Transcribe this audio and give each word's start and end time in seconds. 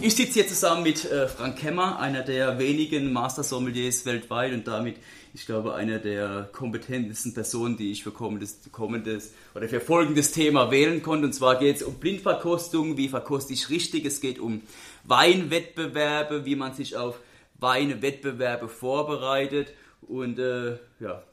Ich 0.00 0.14
sitze 0.14 0.34
hier 0.34 0.46
zusammen 0.46 0.84
mit 0.84 1.10
äh, 1.10 1.26
Frank 1.26 1.58
Kemmer, 1.58 1.98
einer 1.98 2.22
der 2.22 2.60
wenigen 2.60 3.12
Master 3.12 3.42
Sommeliers 3.42 4.06
weltweit 4.06 4.52
und 4.52 4.68
damit, 4.68 4.96
ich 5.34 5.44
glaube, 5.44 5.74
einer 5.74 5.98
der 5.98 6.48
kompetentesten 6.52 7.34
Personen, 7.34 7.76
die 7.76 7.90
ich 7.90 8.04
für 8.04 8.12
kommendes, 8.12 8.60
kommendes 8.70 9.32
oder 9.56 9.68
für 9.68 9.80
folgendes 9.80 10.30
Thema 10.30 10.70
wählen 10.70 11.02
konnte. 11.02 11.26
Und 11.26 11.32
zwar 11.32 11.58
geht 11.58 11.76
es 11.76 11.82
um 11.82 11.94
Blindverkostung, 11.94 12.96
wie 12.96 13.08
verkoste 13.08 13.52
ich 13.52 13.70
richtig. 13.70 14.04
Es 14.04 14.20
geht 14.20 14.38
um 14.38 14.62
Weinwettbewerbe, 15.02 16.44
wie 16.44 16.54
man 16.54 16.74
sich 16.74 16.96
auf 16.96 17.18
Weinwettbewerbe 17.58 18.68
vorbereitet. 18.68 19.74
Und 20.02 20.38
äh, 20.38 20.78
ja, 21.00 21.24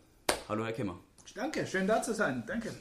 hallo 0.49 0.65
Herr 0.65 0.73
Kemmer. 0.73 0.99
Danke, 1.35 1.67
schön 1.67 1.85
da 1.85 2.01
zu 2.01 2.15
sein. 2.15 2.43
Danke 2.47 2.71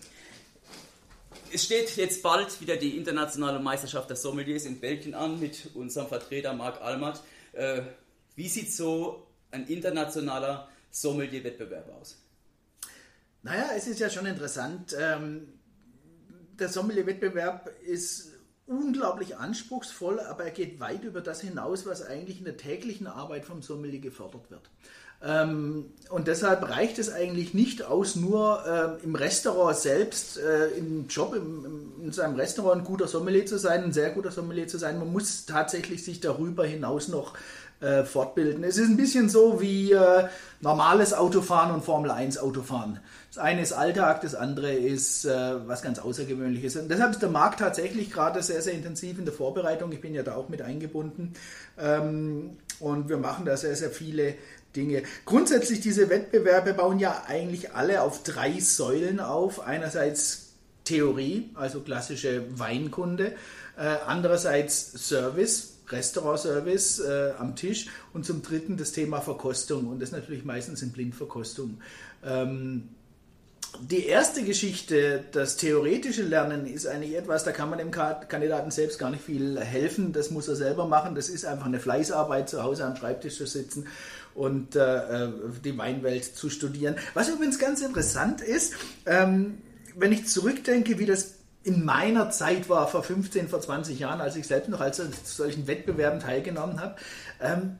es 1.55 1.65
steht 1.65 1.97
jetzt 1.97 2.21
bald 2.21 2.61
wieder 2.61 2.77
die 2.77 2.97
internationale 2.97 3.61
Meisterschaft 3.61 4.11
der 4.11 4.17
Sommeliers 4.17 4.65
in 4.65 4.81
Belgien 4.81 5.15
an 5.15 5.39
mit 5.39 5.71
unserem 5.75 6.09
Vertreter 6.09 6.53
Marc 6.53 6.80
Almert. 6.80 7.23
Äh, 7.53 7.83
wie 8.35 8.49
sieht 8.49 8.73
so 8.73 9.29
ein 9.53 9.69
internationaler 9.69 10.69
Sommelier-Wettbewerb 10.91 11.89
aus? 12.01 12.19
Naja, 13.43 13.69
es 13.77 13.87
ist 13.87 14.01
ja 14.01 14.11
schon 14.11 14.27
interessant. 14.27 14.97
Ähm, 14.99 15.47
der 16.59 16.69
Sommelier-Wettbewerb 16.69 17.71
ist 17.85 18.33
unglaublich 18.66 19.37
anspruchsvoll, 19.37 20.19
aber 20.19 20.45
er 20.45 20.51
geht 20.51 20.80
weit 20.80 21.05
über 21.05 21.21
das 21.21 21.41
hinaus, 21.41 21.87
was 21.87 22.02
eigentlich 22.02 22.39
in 22.39 22.47
der 22.47 22.57
täglichen 22.57 23.07
Arbeit 23.07 23.45
vom 23.45 23.63
Sommelier 23.63 24.01
gefördert 24.01 24.51
wird. 24.51 24.71
Ähm, 25.24 25.87
und 26.10 26.28
deshalb 26.28 26.69
reicht 26.69 26.98
es 26.98 27.10
eigentlich 27.10 27.54
nicht 27.54 27.82
aus, 27.82 28.15
nur 28.15 28.99
äh, 29.01 29.04
im 29.04 29.15
Restaurant 29.15 29.76
selbst, 29.76 30.38
äh, 30.38 30.68
im 30.76 31.09
Job, 31.09 31.35
in 31.35 32.12
seinem 32.12 32.37
Restaurant 32.37 32.82
ein 32.82 32.85
guter 32.85 33.09
Sommelier 33.09 33.46
zu 33.46 33.59
sein, 33.59 33.84
ein 33.84 33.93
sehr 33.93 34.10
guter 34.10 34.30
Sommelier 34.30 34.68
zu 34.68 34.76
sein. 34.76 34.99
Man 34.99 35.12
muss 35.12 35.46
tatsächlich 35.46 36.04
sich 36.04 36.21
darüber 36.21 36.66
hinaus 36.66 37.09
noch 37.09 37.34
äh, 37.80 38.04
fortbilden. 38.04 38.65
Es 38.65 38.76
ist 38.76 38.88
ein 38.88 38.99
bisschen 38.99 39.30
so 39.30 39.62
wie 39.62 39.93
äh, 39.93 40.29
normales 40.60 41.15
Autofahren 41.15 41.74
und 41.74 41.82
Formel 41.84 42.10
1 42.10 42.37
Autofahren. 42.38 43.01
Das 43.34 43.43
eine 43.43 43.62
ist 43.62 43.73
Alltag, 43.73 44.21
das 44.21 44.37
andere 44.37 44.73
ist 44.73 45.24
was 45.24 45.82
ganz 45.82 45.99
Außergewöhnliches. 45.99 46.77
Und 46.77 46.88
deshalb 46.88 47.10
ist 47.10 47.23
der 47.23 47.30
Markt 47.30 47.59
tatsächlich 47.59 48.12
gerade 48.12 48.40
sehr, 48.45 48.62
sehr 48.62 48.74
intensiv 48.74 49.18
in 49.18 49.24
der 49.24 49.34
Vorbereitung. 49.34 49.90
Ich 49.90 50.01
bin 50.01 50.15
ja 50.15 50.23
da 50.23 50.37
auch 50.37 50.49
mit 50.49 50.62
eingebunden. 50.62 51.32
Ähm, 51.77 52.59
und 52.79 53.09
wir 53.09 53.16
machen 53.16 53.45
da 53.45 53.56
sehr, 53.56 53.74
sehr 53.74 53.90
viele 53.90 54.34
Dinge. 54.77 55.03
Grundsätzlich 55.25 55.80
diese 55.80 56.11
Wettbewerbe 56.11 56.75
bauen 56.75 56.99
ja 56.99 57.25
eigentlich 57.27 57.73
alle 57.73 58.03
auf 58.03 58.23
drei 58.23 58.61
Säulen 58.61 59.21
auf. 59.21 59.61
Einerseits 59.61 60.45
Theorie, 60.85 61.51
also 61.55 61.80
klassische 61.80 62.45
Weinkunde, 62.59 63.33
äh, 63.77 63.97
andererseits 64.06 64.93
Service, 65.09 65.78
Restaurantservice 65.89 67.00
äh, 67.00 67.33
am 67.39 67.56
Tisch 67.56 67.87
und 68.12 68.25
zum 68.25 68.43
dritten 68.43 68.77
das 68.77 68.93
Thema 68.93 69.21
Verkostung 69.21 69.89
und 69.89 70.00
das 70.00 70.12
natürlich 70.12 70.45
meistens 70.45 70.83
in 70.83 70.93
Blindverkostung. 70.93 71.81
Ähm, 72.25 72.89
die 73.81 74.06
erste 74.06 74.45
Geschichte, 74.45 75.25
das 75.33 75.56
theoretische 75.56 76.22
Lernen, 76.22 76.67
ist 76.67 76.87
eigentlich 76.87 77.17
etwas, 77.17 77.43
da 77.43 77.50
kann 77.50 77.71
man 77.71 77.78
dem 77.81 77.91
Kandidaten 77.91 78.71
selbst 78.71 79.00
gar 79.00 79.11
nicht 79.11 79.25
viel 79.25 79.59
helfen. 79.59 80.12
Das 80.12 80.31
muss 80.31 80.47
er 80.47 80.55
selber 80.55 80.87
machen. 80.87 81.17
Das 81.17 81.28
ist 81.28 81.45
einfach 81.45 81.67
eine 81.67 81.81
Fleißarbeit, 81.81 82.49
zu 82.49 82.62
Hause 82.62 82.84
am 82.84 82.95
Schreibtisch 82.95 83.37
zu 83.37 83.47
sitzen 83.47 83.89
und 84.34 84.77
äh, 84.77 85.25
äh, 85.25 85.32
die 85.65 85.77
Weinwelt 85.78 86.25
zu 86.25 86.50
studieren. 86.50 86.97
Was 87.15 87.28
übrigens 87.28 87.59
ganz 87.59 87.81
interessant 87.81 88.41
ist, 88.41 88.75
ähm, 89.06 89.59
wenn 89.97 90.12
ich 90.12 90.27
zurückdenke, 90.27 90.99
wie 90.99 91.06
das 91.06 91.34
in 91.62 91.84
meiner 91.84 92.31
Zeit 92.31 92.69
war, 92.69 92.89
vor 92.89 93.03
15, 93.03 93.49
vor 93.49 93.61
20 93.61 93.99
Jahren, 93.99 94.21
als 94.21 94.37
ich 94.37 94.47
selbst 94.47 94.69
noch 94.69 94.81
als 94.81 95.00
solchen 95.25 95.67
Wettbewerben 95.67 96.21
teilgenommen 96.21 96.81
habe, 96.81 96.97
ähm, 97.41 97.78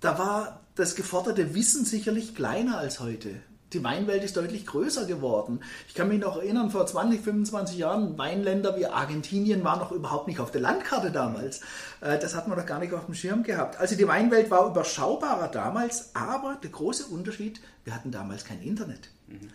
da 0.00 0.18
war 0.18 0.60
das 0.74 0.94
geforderte 0.94 1.54
Wissen 1.54 1.84
sicherlich 1.84 2.34
kleiner 2.34 2.78
als 2.78 3.00
heute 3.00 3.30
die 3.74 3.84
Weinwelt 3.84 4.24
ist 4.24 4.36
deutlich 4.36 4.66
größer 4.66 5.06
geworden. 5.06 5.60
Ich 5.88 5.94
kann 5.94 6.08
mich 6.08 6.20
noch 6.20 6.36
erinnern, 6.36 6.70
vor 6.70 6.86
20, 6.86 7.20
25 7.20 7.78
Jahren, 7.78 8.18
Weinländer 8.18 8.76
wie 8.76 8.86
Argentinien 8.86 9.64
waren 9.64 9.78
noch 9.78 9.92
überhaupt 9.92 10.28
nicht 10.28 10.40
auf 10.40 10.50
der 10.50 10.60
Landkarte 10.60 11.10
damals. 11.10 11.60
Äh, 12.00 12.18
das 12.18 12.34
hat 12.34 12.48
man 12.48 12.58
doch 12.58 12.66
gar 12.66 12.78
nicht 12.78 12.92
auf 12.92 13.06
dem 13.06 13.14
Schirm 13.14 13.42
gehabt. 13.42 13.78
Also 13.78 13.96
die 13.96 14.06
Weinwelt 14.06 14.50
war 14.50 14.66
überschaubarer 14.66 15.48
damals, 15.48 16.14
aber 16.14 16.58
der 16.62 16.70
große 16.70 17.06
Unterschied, 17.06 17.60
wir 17.84 17.94
hatten 17.94 18.10
damals 18.10 18.44
kein 18.44 18.62
Internet. 18.62 19.08
Mhm. 19.28 19.50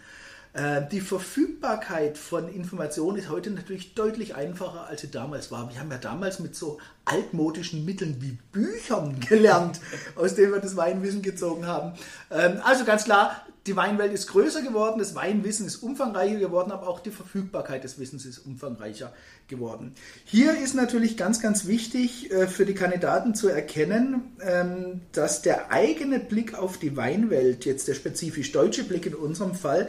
Äh, 0.58 0.88
die 0.92 1.02
Verfügbarkeit 1.02 2.18
von 2.18 2.50
Informationen 2.50 3.20
ist 3.20 3.30
heute 3.30 3.52
natürlich 3.52 3.94
deutlich 3.94 4.34
einfacher, 4.34 4.88
als 4.88 5.02
sie 5.02 5.12
damals 5.12 5.52
war. 5.52 5.70
Wir 5.70 5.80
haben 5.80 5.92
ja 5.92 6.00
damals 6.00 6.40
mit 6.40 6.56
so 6.56 6.80
altmodischen 7.06 7.86
Mitteln 7.86 8.18
wie 8.22 8.40
Büchern 8.52 9.20
gelernt, 9.30 9.80
aus 10.16 10.34
denen 10.34 10.52
wir 10.54 10.60
das 10.60 10.76
Weinwissen 10.76 11.22
gezogen 11.22 11.68
haben. 11.68 11.94
Ähm, 12.32 12.60
also 12.64 12.86
ganz 12.86 13.04
klar, 13.04 13.46
die 13.68 13.76
Weinwelt 13.76 14.14
ist 14.14 14.28
größer 14.28 14.64
geworden, 14.64 14.98
das 14.98 15.14
Weinwissen 15.14 15.68
ist 15.68 15.78
umfangreicher 15.78 16.40
geworden, 16.40 16.72
aber 16.72 16.88
auch 16.88 17.02
die 17.02 17.12
Verfügbarkeit 17.12 17.84
des 17.84 18.00
Wissens 18.00 18.26
ist 18.26 18.40
umfangreicher 18.40 19.14
geworden. 19.48 19.94
Hier 20.24 20.58
ist 20.58 20.74
natürlich 20.74 21.18
ganz, 21.18 21.40
ganz 21.40 21.68
wichtig 21.68 22.32
äh, 22.32 22.48
für 22.48 22.66
die 22.66 22.74
Kandidaten 22.74 23.36
zu 23.36 23.48
erkennen, 23.48 24.36
ähm, 24.42 25.02
dass 25.12 25.44
der 25.44 25.72
eigene 25.72 26.20
Blick 26.20 26.56
auf 26.56 26.80
die 26.80 26.98
Weinwelt, 26.98 27.66
jetzt 27.66 27.88
der 27.88 27.94
spezifisch 27.94 28.52
deutsche 28.54 28.86
Blick 28.86 29.06
in 29.06 29.14
unserem 29.14 29.54
Fall, 29.54 29.88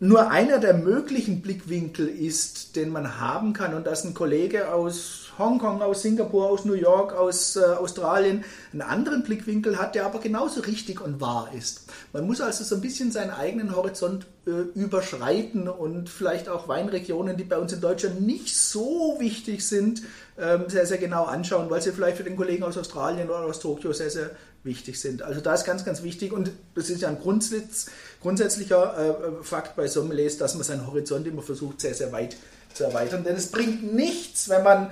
nur 0.00 0.30
einer 0.30 0.58
der 0.58 0.74
möglichen 0.74 1.42
Blickwinkel 1.42 2.06
ist, 2.06 2.76
den 2.76 2.90
man 2.90 3.20
haben 3.20 3.52
kann 3.52 3.74
und 3.74 3.86
dass 3.86 4.04
ein 4.04 4.14
Kollege 4.14 4.72
aus 4.72 5.28
Hongkong, 5.38 5.82
aus 5.82 6.02
Singapur, 6.02 6.50
aus 6.50 6.64
New 6.64 6.74
York, 6.74 7.12
aus 7.12 7.56
äh, 7.56 7.60
Australien 7.60 8.44
einen 8.72 8.82
anderen 8.82 9.22
Blickwinkel 9.22 9.78
hat, 9.78 9.94
der 9.94 10.04
aber 10.04 10.18
genauso 10.18 10.60
richtig 10.62 11.00
und 11.00 11.20
wahr 11.20 11.50
ist. 11.56 11.86
Man 12.12 12.26
muss 12.26 12.40
also 12.40 12.64
so 12.64 12.74
ein 12.74 12.80
bisschen 12.80 13.12
seinen 13.12 13.30
eigenen 13.30 13.74
Horizont 13.74 14.26
äh, 14.46 14.50
überschreiten 14.78 15.68
und 15.68 16.08
vielleicht 16.08 16.48
auch 16.48 16.66
Weinregionen, 16.66 17.36
die 17.36 17.44
bei 17.44 17.58
uns 17.58 17.72
in 17.72 17.80
Deutschland 17.80 18.20
nicht 18.20 18.56
so 18.56 19.16
wichtig 19.20 19.66
sind, 19.66 20.02
ähm, 20.38 20.64
sehr, 20.68 20.86
sehr 20.86 20.98
genau 20.98 21.24
anschauen, 21.24 21.70
weil 21.70 21.82
sie 21.82 21.92
vielleicht 21.92 22.16
für 22.16 22.24
den 22.24 22.36
Kollegen 22.36 22.64
aus 22.64 22.78
Australien 22.78 23.28
oder 23.28 23.44
aus 23.44 23.60
Tokio 23.60 23.92
sehr, 23.92 24.10
sehr 24.10 24.30
wichtig 24.64 25.00
sind. 25.00 25.22
Also 25.22 25.40
da 25.40 25.54
ist 25.54 25.64
ganz, 25.64 25.84
ganz 25.84 26.02
wichtig 26.02 26.32
und 26.32 26.50
das 26.74 26.90
ist 26.90 27.00
ja 27.00 27.08
ein 27.08 27.18
Grundsitz, 27.18 27.90
grundsätzlicher 28.20 29.40
äh, 29.40 29.44
Fakt 29.44 29.76
bei 29.76 29.86
Sommeliers, 29.86 30.36
dass 30.36 30.54
man 30.54 30.64
seinen 30.64 30.86
Horizont 30.86 31.26
immer 31.26 31.42
versucht, 31.42 31.80
sehr, 31.80 31.94
sehr 31.94 32.12
weit 32.12 32.36
zu 32.74 32.84
erweitern. 32.84 33.24
Denn 33.24 33.36
es 33.36 33.50
bringt 33.50 33.94
nichts, 33.94 34.48
wenn 34.48 34.62
man 34.62 34.90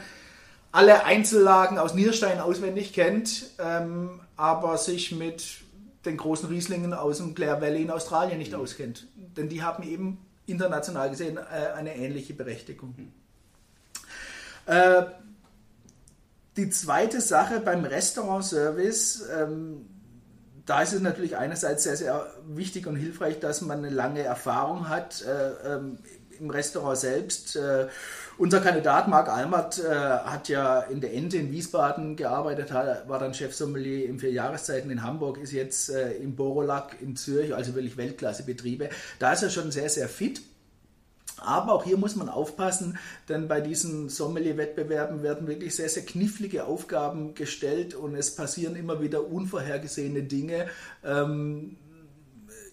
alle 0.72 1.04
Einzellagen 1.04 1.78
aus 1.78 1.94
Nierstein 1.94 2.38
auswendig 2.38 2.92
kennt, 2.92 3.50
ähm, 3.58 4.20
aber 4.36 4.78
sich 4.78 5.12
mit 5.12 5.44
den 6.04 6.16
großen 6.16 6.48
Rieslingen 6.48 6.94
aus 6.94 7.18
dem 7.18 7.34
Clare 7.34 7.60
Valley 7.60 7.82
in 7.82 7.90
Australien 7.90 8.38
nicht 8.38 8.52
mhm. 8.52 8.60
auskennt. 8.60 9.06
Denn 9.16 9.48
die 9.48 9.62
haben 9.62 9.82
eben 9.82 10.18
international 10.46 11.10
gesehen 11.10 11.38
äh, 11.38 11.72
eine 11.72 11.96
ähnliche 11.96 12.34
Berechtigung. 12.34 12.94
Mhm. 12.96 13.12
Äh, 14.66 15.06
die 16.56 16.70
zweite 16.70 17.20
Sache 17.20 17.60
beim 17.60 17.84
Restaurantservice, 17.84 19.24
ähm, 19.36 19.86
da 20.64 20.82
ist 20.82 20.92
es 20.92 21.00
natürlich 21.00 21.36
einerseits 21.36 21.84
sehr, 21.84 21.96
sehr 21.96 22.26
wichtig 22.48 22.86
und 22.86 22.96
hilfreich, 22.96 23.38
dass 23.38 23.60
man 23.60 23.78
eine 23.78 23.90
lange 23.90 24.22
Erfahrung 24.22 24.88
hat 24.88 25.22
äh, 25.22 25.74
ähm, 25.74 25.98
im 26.40 26.50
Restaurant 26.50 26.98
selbst. 26.98 27.56
Äh, 27.56 27.86
unser 28.36 28.60
Kandidat 28.60 29.08
Marc 29.08 29.28
Almert 29.28 29.78
äh, 29.78 29.88
hat 29.88 30.48
ja 30.48 30.80
in 30.80 31.00
der 31.00 31.14
Ente 31.14 31.36
in 31.36 31.52
Wiesbaden 31.52 32.16
gearbeitet, 32.16 32.72
hat, 32.72 33.08
war 33.08 33.18
dann 33.18 33.32
Chefsommelier 33.32 34.06
in 34.06 34.18
vier 34.18 34.32
Jahreszeiten 34.32 34.90
in 34.90 35.02
Hamburg, 35.02 35.38
ist 35.38 35.52
jetzt 35.52 35.88
äh, 35.90 36.12
im 36.14 36.34
Borolac 36.36 37.00
in 37.00 37.16
Zürich, 37.16 37.54
also 37.54 37.74
wirklich 37.74 37.96
Weltklassebetriebe. 37.96 38.90
Da 39.18 39.32
ist 39.32 39.42
er 39.42 39.50
schon 39.50 39.70
sehr, 39.70 39.88
sehr 39.88 40.08
fit. 40.08 40.42
Aber 41.38 41.72
auch 41.72 41.84
hier 41.84 41.96
muss 41.96 42.16
man 42.16 42.28
aufpassen, 42.28 42.98
denn 43.28 43.46
bei 43.48 43.60
diesen 43.60 44.08
Sommelier-Wettbewerben 44.08 45.22
werden 45.22 45.46
wirklich 45.46 45.76
sehr, 45.76 45.88
sehr 45.88 46.04
knifflige 46.04 46.64
Aufgaben 46.64 47.34
gestellt 47.34 47.94
und 47.94 48.14
es 48.14 48.34
passieren 48.34 48.74
immer 48.74 49.00
wieder 49.02 49.26
unvorhergesehene 49.28 50.22
Dinge. 50.22 50.66
Ähm, 51.04 51.76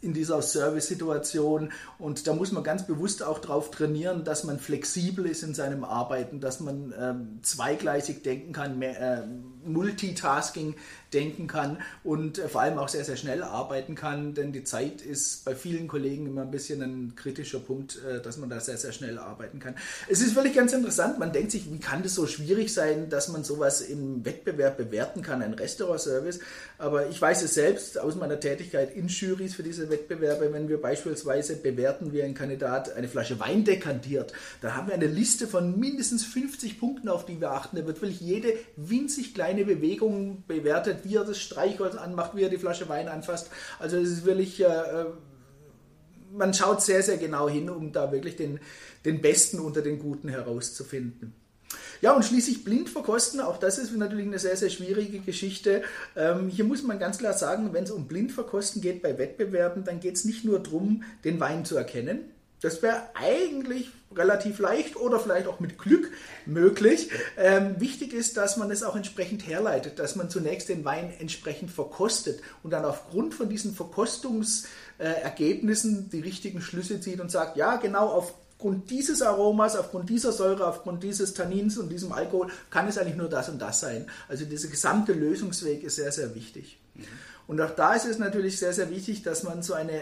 in 0.03 0.13
dieser 0.13 0.41
Service-Situation. 0.41 1.71
Und 1.97 2.27
da 2.27 2.33
muss 2.33 2.51
man 2.51 2.63
ganz 2.63 2.85
bewusst 2.85 3.23
auch 3.23 3.39
darauf 3.39 3.71
trainieren, 3.71 4.23
dass 4.25 4.43
man 4.43 4.59
flexibel 4.59 5.25
ist 5.25 5.43
in 5.43 5.53
seinem 5.53 5.85
Arbeiten, 5.85 6.41
dass 6.41 6.59
man 6.59 6.93
ähm, 6.99 7.39
zweigleisig 7.41 8.21
denken 8.21 8.51
kann, 8.51 8.77
mehr, 8.77 8.99
äh, 8.99 9.23
Multitasking 9.65 10.75
denken 11.13 11.47
kann 11.47 11.77
und 12.03 12.39
äh, 12.39 12.47
vor 12.47 12.61
allem 12.61 12.77
auch 12.77 12.89
sehr, 12.89 13.05
sehr 13.05 13.17
schnell 13.17 13.43
arbeiten 13.43 13.95
kann, 13.95 14.33
denn 14.33 14.51
die 14.51 14.63
Zeit 14.63 15.01
ist 15.01 15.45
bei 15.45 15.55
vielen 15.55 15.87
Kollegen 15.87 16.25
immer 16.25 16.41
ein 16.41 16.51
bisschen 16.51 16.81
ein 16.81 17.15
kritischer 17.15 17.59
Punkt, 17.59 17.99
äh, 18.03 18.21
dass 18.21 18.37
man 18.37 18.49
da 18.49 18.59
sehr, 18.59 18.77
sehr 18.77 18.91
schnell 18.91 19.17
arbeiten 19.17 19.59
kann. 19.59 19.75
Es 20.09 20.21
ist 20.21 20.35
wirklich 20.35 20.55
ganz 20.55 20.73
interessant, 20.73 21.19
man 21.19 21.31
denkt 21.31 21.51
sich, 21.51 21.71
wie 21.71 21.79
kann 21.79 22.03
das 22.03 22.15
so 22.15 22.27
schwierig 22.27 22.73
sein, 22.73 23.09
dass 23.09 23.27
man 23.27 23.43
sowas 23.43 23.81
im 23.81 24.25
Wettbewerb 24.25 24.77
bewerten 24.77 25.21
kann, 25.21 25.41
ein 25.41 25.53
Restaurantservice, 25.53 26.39
aber 26.77 27.09
ich 27.09 27.21
weiß 27.21 27.43
es 27.43 27.53
selbst 27.53 27.99
aus 27.99 28.15
meiner 28.15 28.39
Tätigkeit 28.39 28.95
in 28.95 29.07
Juries 29.07 29.55
für 29.55 29.63
diese 29.63 29.89
Wettbewerbe, 29.89 30.51
wenn 30.51 30.67
wir 30.67 30.81
beispielsweise 30.81 31.55
bewerten, 31.55 32.11
wie 32.11 32.23
ein 32.23 32.33
Kandidat 32.33 32.93
eine 32.93 33.07
Flasche 33.07 33.39
Wein 33.39 33.63
dekantiert, 33.63 34.33
dann 34.61 34.75
haben 34.75 34.87
wir 34.87 34.95
eine 34.95 35.07
Liste 35.07 35.47
von 35.47 35.79
mindestens 35.79 36.25
50 36.25 36.79
Punkten, 36.79 37.09
auf 37.09 37.25
die 37.25 37.39
wir 37.39 37.51
achten. 37.51 37.77
Da 37.77 37.85
wird 37.85 38.01
wirklich 38.01 38.21
jede 38.21 38.53
winzig 38.75 39.33
kleine 39.33 39.52
Bewegung 39.61 40.43
bewertet, 40.47 40.99
wie 41.03 41.15
er 41.15 41.23
das 41.23 41.39
Streichholz 41.39 41.95
anmacht, 41.95 42.35
wie 42.35 42.41
er 42.41 42.49
die 42.49 42.57
Flasche 42.57 42.89
Wein 42.89 43.07
anfasst. 43.07 43.49
Also 43.79 43.97
es 43.97 44.09
ist 44.09 44.25
wirklich, 44.25 44.59
äh, 44.61 44.65
äh, 44.65 45.05
man 46.31 46.53
schaut 46.53 46.81
sehr, 46.81 47.03
sehr 47.03 47.17
genau 47.17 47.47
hin, 47.47 47.69
um 47.69 47.91
da 47.91 48.11
wirklich 48.11 48.35
den, 48.35 48.59
den 49.05 49.21
Besten 49.21 49.59
unter 49.59 49.81
den 49.81 49.99
Guten 49.99 50.29
herauszufinden. 50.29 51.35
Ja, 52.01 52.11
und 52.13 52.25
schließlich 52.25 52.63
blind 52.63 52.89
verkosten, 52.89 53.39
auch 53.39 53.57
das 53.57 53.77
ist 53.77 53.95
natürlich 53.95 54.27
eine 54.27 54.39
sehr, 54.39 54.57
sehr 54.57 54.69
schwierige 54.69 55.19
Geschichte. 55.19 55.83
Ähm, 56.15 56.49
hier 56.49 56.65
muss 56.65 56.83
man 56.83 56.99
ganz 56.99 57.19
klar 57.19 57.33
sagen, 57.33 57.69
wenn 57.71 57.85
es 57.85 57.91
um 57.91 58.07
Blindverkosten 58.07 58.81
geht 58.81 59.01
bei 59.01 59.17
Wettbewerben, 59.17 59.83
dann 59.83 59.99
geht 59.99 60.15
es 60.15 60.25
nicht 60.25 60.43
nur 60.43 60.59
darum, 60.59 61.03
den 61.23 61.39
Wein 61.39 61.63
zu 61.63 61.77
erkennen, 61.77 62.33
das 62.63 62.81
wäre 62.81 63.03
eigentlich 63.13 63.91
relativ 64.17 64.57
leicht 64.59 64.95
oder 64.95 65.19
vielleicht 65.19 65.47
auch 65.47 65.59
mit 65.59 65.77
Glück 65.77 66.09
möglich. 66.45 67.09
Ähm, 67.37 67.75
wichtig 67.79 68.13
ist, 68.13 68.37
dass 68.37 68.55
man 68.57 68.71
es 68.71 68.81
auch 68.83 68.95
entsprechend 68.95 69.45
herleitet, 69.47 69.99
dass 69.99 70.15
man 70.15 70.29
zunächst 70.29 70.69
den 70.69 70.85
Wein 70.85 71.11
entsprechend 71.19 71.71
verkostet 71.71 72.39
und 72.63 72.71
dann 72.71 72.85
aufgrund 72.85 73.33
von 73.33 73.49
diesen 73.49 73.75
Verkostungsergebnissen 73.75 76.09
die 76.09 76.21
richtigen 76.21 76.61
Schlüsse 76.61 77.01
zieht 77.01 77.19
und 77.19 77.31
sagt, 77.31 77.57
ja, 77.57 77.75
genau 77.77 78.07
aufgrund 78.07 78.89
dieses 78.89 79.21
Aromas, 79.21 79.75
aufgrund 79.75 80.09
dieser 80.09 80.31
Säure, 80.31 80.65
aufgrund 80.67 81.03
dieses 81.03 81.33
Tannins 81.33 81.77
und 81.77 81.89
diesem 81.89 82.11
Alkohol 82.11 82.47
kann 82.69 82.87
es 82.87 82.97
eigentlich 82.97 83.17
nur 83.17 83.29
das 83.29 83.49
und 83.49 83.61
das 83.61 83.81
sein. 83.81 84.07
Also 84.27 84.45
dieser 84.45 84.69
gesamte 84.69 85.13
Lösungsweg 85.13 85.83
ist 85.83 85.97
sehr, 85.97 86.11
sehr 86.11 86.33
wichtig. 86.35 86.79
Mhm. 86.95 87.03
Und 87.45 87.61
auch 87.61 87.71
da 87.71 87.93
ist 87.93 88.05
es 88.05 88.19
natürlich 88.19 88.57
sehr, 88.57 88.71
sehr 88.73 88.89
wichtig, 88.89 89.21
dass 89.23 89.43
man 89.43 89.63
so 89.63 89.73
eine 89.73 89.99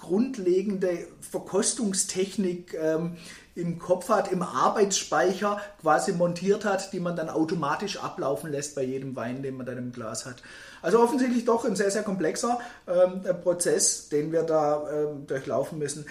grundlegende 0.00 1.06
Verkostungstechnik 1.20 2.74
ähm, 2.74 3.16
im 3.54 3.78
Kopf 3.78 4.08
hat, 4.08 4.30
im 4.30 4.42
Arbeitsspeicher 4.42 5.60
quasi 5.80 6.12
montiert 6.12 6.64
hat, 6.64 6.92
die 6.92 7.00
man 7.00 7.16
dann 7.16 7.28
automatisch 7.28 7.98
ablaufen 7.98 8.50
lässt 8.50 8.76
bei 8.76 8.82
jedem 8.82 9.16
Wein, 9.16 9.42
den 9.42 9.56
man 9.56 9.66
dann 9.66 9.78
im 9.78 9.92
Glas 9.92 10.26
hat. 10.26 10.42
Also 10.80 11.00
offensichtlich 11.00 11.44
doch 11.44 11.64
ein 11.64 11.74
sehr, 11.74 11.90
sehr 11.90 12.04
komplexer 12.04 12.60
ähm, 12.86 13.22
Prozess, 13.42 14.08
den 14.08 14.30
wir 14.30 14.44
da 14.44 14.88
ähm, 14.90 15.26
durchlaufen 15.26 15.78
müssen 15.78 16.06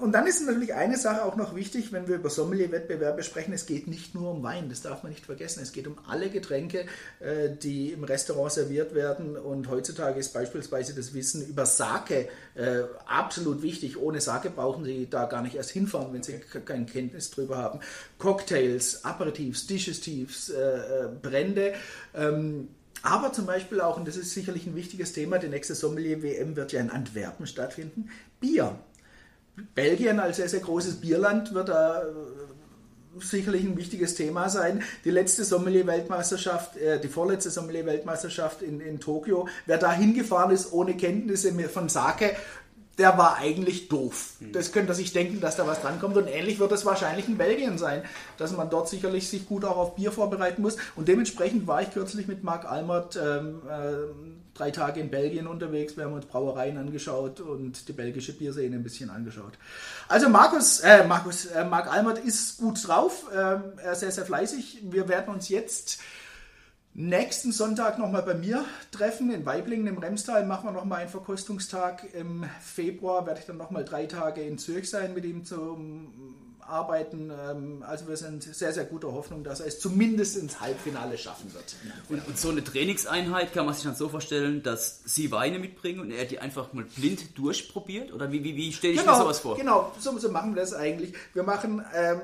und 0.00 0.12
dann 0.12 0.26
ist 0.26 0.44
natürlich 0.46 0.74
eine 0.74 0.96
Sache 0.96 1.24
auch 1.24 1.36
noch 1.36 1.54
wichtig, 1.54 1.92
wenn 1.92 2.08
wir 2.08 2.16
über 2.16 2.30
Sommelier-Wettbewerbe 2.30 3.22
sprechen. 3.22 3.52
Es 3.52 3.66
geht 3.66 3.86
nicht 3.86 4.14
nur 4.14 4.30
um 4.32 4.42
Wein, 4.42 4.68
das 4.68 4.82
darf 4.82 5.02
man 5.02 5.12
nicht 5.12 5.26
vergessen. 5.26 5.62
Es 5.62 5.72
geht 5.72 5.86
um 5.86 5.96
alle 6.06 6.30
Getränke, 6.30 6.86
äh, 7.20 7.50
die 7.50 7.92
im 7.92 8.04
Restaurant 8.04 8.52
serviert 8.52 8.94
werden. 8.94 9.36
Und 9.36 9.68
heutzutage 9.68 10.20
ist 10.20 10.32
beispielsweise 10.32 10.94
das 10.94 11.14
Wissen 11.14 11.46
über 11.46 11.66
Sake 11.66 12.28
äh, 12.54 12.82
absolut 13.06 13.62
wichtig. 13.62 13.98
Ohne 14.00 14.20
Sake 14.20 14.50
brauchen 14.50 14.84
Sie 14.84 15.08
da 15.08 15.26
gar 15.26 15.42
nicht 15.42 15.54
erst 15.54 15.70
hinfahren, 15.70 16.12
wenn 16.12 16.22
Sie 16.22 16.38
keine 16.64 16.86
Kenntnis 16.86 17.30
drüber 17.30 17.58
haben. 17.58 17.80
Cocktails, 18.18 19.04
Aperitifs, 19.04 19.66
Digestivs, 19.66 20.50
äh, 20.50 21.08
Brände. 21.22 21.74
Ähm, 22.14 22.68
aber 23.02 23.34
zum 23.34 23.44
Beispiel 23.44 23.82
auch, 23.82 23.98
und 23.98 24.08
das 24.08 24.16
ist 24.16 24.32
sicherlich 24.32 24.66
ein 24.66 24.74
wichtiges 24.74 25.12
Thema, 25.12 25.38
die 25.38 25.48
nächste 25.48 25.74
Sommelier-WM 25.74 26.56
wird 26.56 26.72
ja 26.72 26.80
in 26.80 26.88
Antwerpen 26.88 27.46
stattfinden, 27.46 28.08
Bier. 28.40 28.78
Belgien 29.74 30.20
als 30.20 30.36
sehr, 30.36 30.48
sehr 30.48 30.60
großes 30.60 31.00
Bierland 31.00 31.54
wird 31.54 31.68
da 31.68 32.02
äh, 32.02 32.04
sicherlich 33.20 33.64
ein 33.64 33.76
wichtiges 33.76 34.14
Thema 34.14 34.48
sein. 34.48 34.82
Die 35.04 35.10
letzte 35.10 35.44
Sommelier-Weltmeisterschaft, 35.44 36.76
äh, 36.76 37.00
die 37.00 37.08
vorletzte 37.08 37.50
Sommelier-Weltmeisterschaft 37.50 38.62
in, 38.62 38.80
in 38.80 39.00
Tokio, 39.00 39.48
wer 39.66 39.78
da 39.78 39.92
hingefahren 39.92 40.50
ist 40.50 40.72
ohne 40.72 40.96
Kenntnisse 40.96 41.52
von 41.68 41.88
Sake, 41.88 42.34
der 42.98 43.18
war 43.18 43.36
eigentlich 43.36 43.88
doof. 43.88 44.34
Mhm. 44.40 44.52
Das 44.52 44.72
könnte 44.72 44.94
sich 44.94 45.12
denken, 45.12 45.40
dass 45.40 45.56
da 45.56 45.66
was 45.66 45.80
drankommt. 45.80 46.16
Und 46.16 46.28
ähnlich 46.28 46.58
wird 46.58 46.72
es 46.72 46.84
wahrscheinlich 46.84 47.28
in 47.28 47.36
Belgien 47.36 47.78
sein, 47.78 48.02
dass 48.38 48.52
man 48.52 48.70
dort 48.70 48.88
sicherlich 48.88 49.28
sich 49.28 49.46
gut 49.46 49.64
auch 49.64 49.76
auf 49.76 49.96
Bier 49.96 50.12
vorbereiten 50.12 50.62
muss. 50.62 50.76
Und 50.96 51.08
dementsprechend 51.08 51.66
war 51.66 51.82
ich 51.82 51.90
kürzlich 51.92 52.28
mit 52.28 52.44
Marc 52.44 52.70
Almert 52.70 53.16
ähm, 53.16 53.62
äh, 53.68 54.54
drei 54.54 54.70
Tage 54.70 55.00
in 55.00 55.10
Belgien 55.10 55.46
unterwegs. 55.46 55.96
Wir 55.96 56.04
haben 56.04 56.12
uns 56.12 56.26
Brauereien 56.26 56.78
angeschaut 56.78 57.40
und 57.40 57.88
die 57.88 57.92
belgische 57.92 58.32
Bierszene 58.32 58.76
ein 58.76 58.82
bisschen 58.82 59.10
angeschaut. 59.10 59.54
Also 60.08 60.28
Markus, 60.28 60.80
äh, 60.80 61.04
Markus, 61.06 61.46
äh, 61.46 61.64
Marc 61.64 61.92
Almert 61.92 62.18
ist 62.18 62.58
gut 62.58 62.86
drauf. 62.86 63.26
Äh, 63.32 63.58
er 63.82 63.92
ist 63.92 64.00
sehr, 64.00 64.12
sehr 64.12 64.24
fleißig. 64.24 64.82
Wir 64.82 65.08
werden 65.08 65.34
uns 65.34 65.48
jetzt 65.48 66.00
nächsten 66.94 67.52
Sonntag 67.52 67.98
nochmal 67.98 68.22
bei 68.22 68.34
mir 68.34 68.64
treffen 68.92 69.30
in 69.32 69.44
Weiblingen 69.44 69.88
im 69.88 69.98
Remstal. 69.98 70.46
Machen 70.46 70.68
wir 70.68 70.72
nochmal 70.72 71.00
einen 71.00 71.10
Verkostungstag. 71.10 72.14
Im 72.14 72.44
Februar 72.60 73.26
werde 73.26 73.40
ich 73.40 73.46
dann 73.46 73.56
nochmal 73.56 73.84
drei 73.84 74.06
Tage 74.06 74.42
in 74.42 74.58
Zürich 74.58 74.88
sein 74.88 75.12
mit 75.12 75.24
ihm 75.24 75.44
zum 75.44 76.34
Arbeiten. 76.60 77.30
Ähm, 77.30 77.84
also 77.86 78.08
wir 78.08 78.16
sind 78.16 78.42
sehr, 78.42 78.72
sehr 78.72 78.84
guter 78.84 79.12
Hoffnung, 79.12 79.44
dass 79.44 79.60
er 79.60 79.66
es 79.66 79.80
zumindest 79.80 80.36
ins 80.36 80.60
Halbfinale 80.60 81.18
schaffen 81.18 81.52
wird. 81.52 81.76
Und, 82.08 82.26
und, 82.26 82.38
so 82.38 82.50
eine 82.50 82.62
Trainingseinheit 82.62 83.52
kann 83.52 83.66
man 83.66 83.74
sich 83.74 83.84
dann 83.84 83.96
so 83.96 84.08
vorstellen, 84.08 84.62
dass 84.62 85.02
Sie 85.04 85.30
Weine 85.30 85.58
mitbringen 85.58 86.00
und 86.00 86.10
er 86.10 86.24
die 86.24 86.38
einfach 86.38 86.72
mal 86.72 86.84
blind 86.84 87.36
durchprobiert? 87.36 88.12
Oder 88.12 88.32
wie, 88.32 88.44
wie, 88.44 88.56
wie 88.56 88.72
stelle 88.72 88.94
ich 88.94 89.00
genau, 89.00 89.12
mir 89.12 89.22
sowas 89.22 89.40
vor? 89.40 89.56
Genau, 89.56 89.92
so, 89.98 90.16
so 90.18 90.30
machen 90.30 90.54
wir 90.54 90.62
das 90.62 90.72
eigentlich. 90.72 91.14
Wir 91.34 91.42
machen... 91.42 91.84
Ähm, 91.94 92.20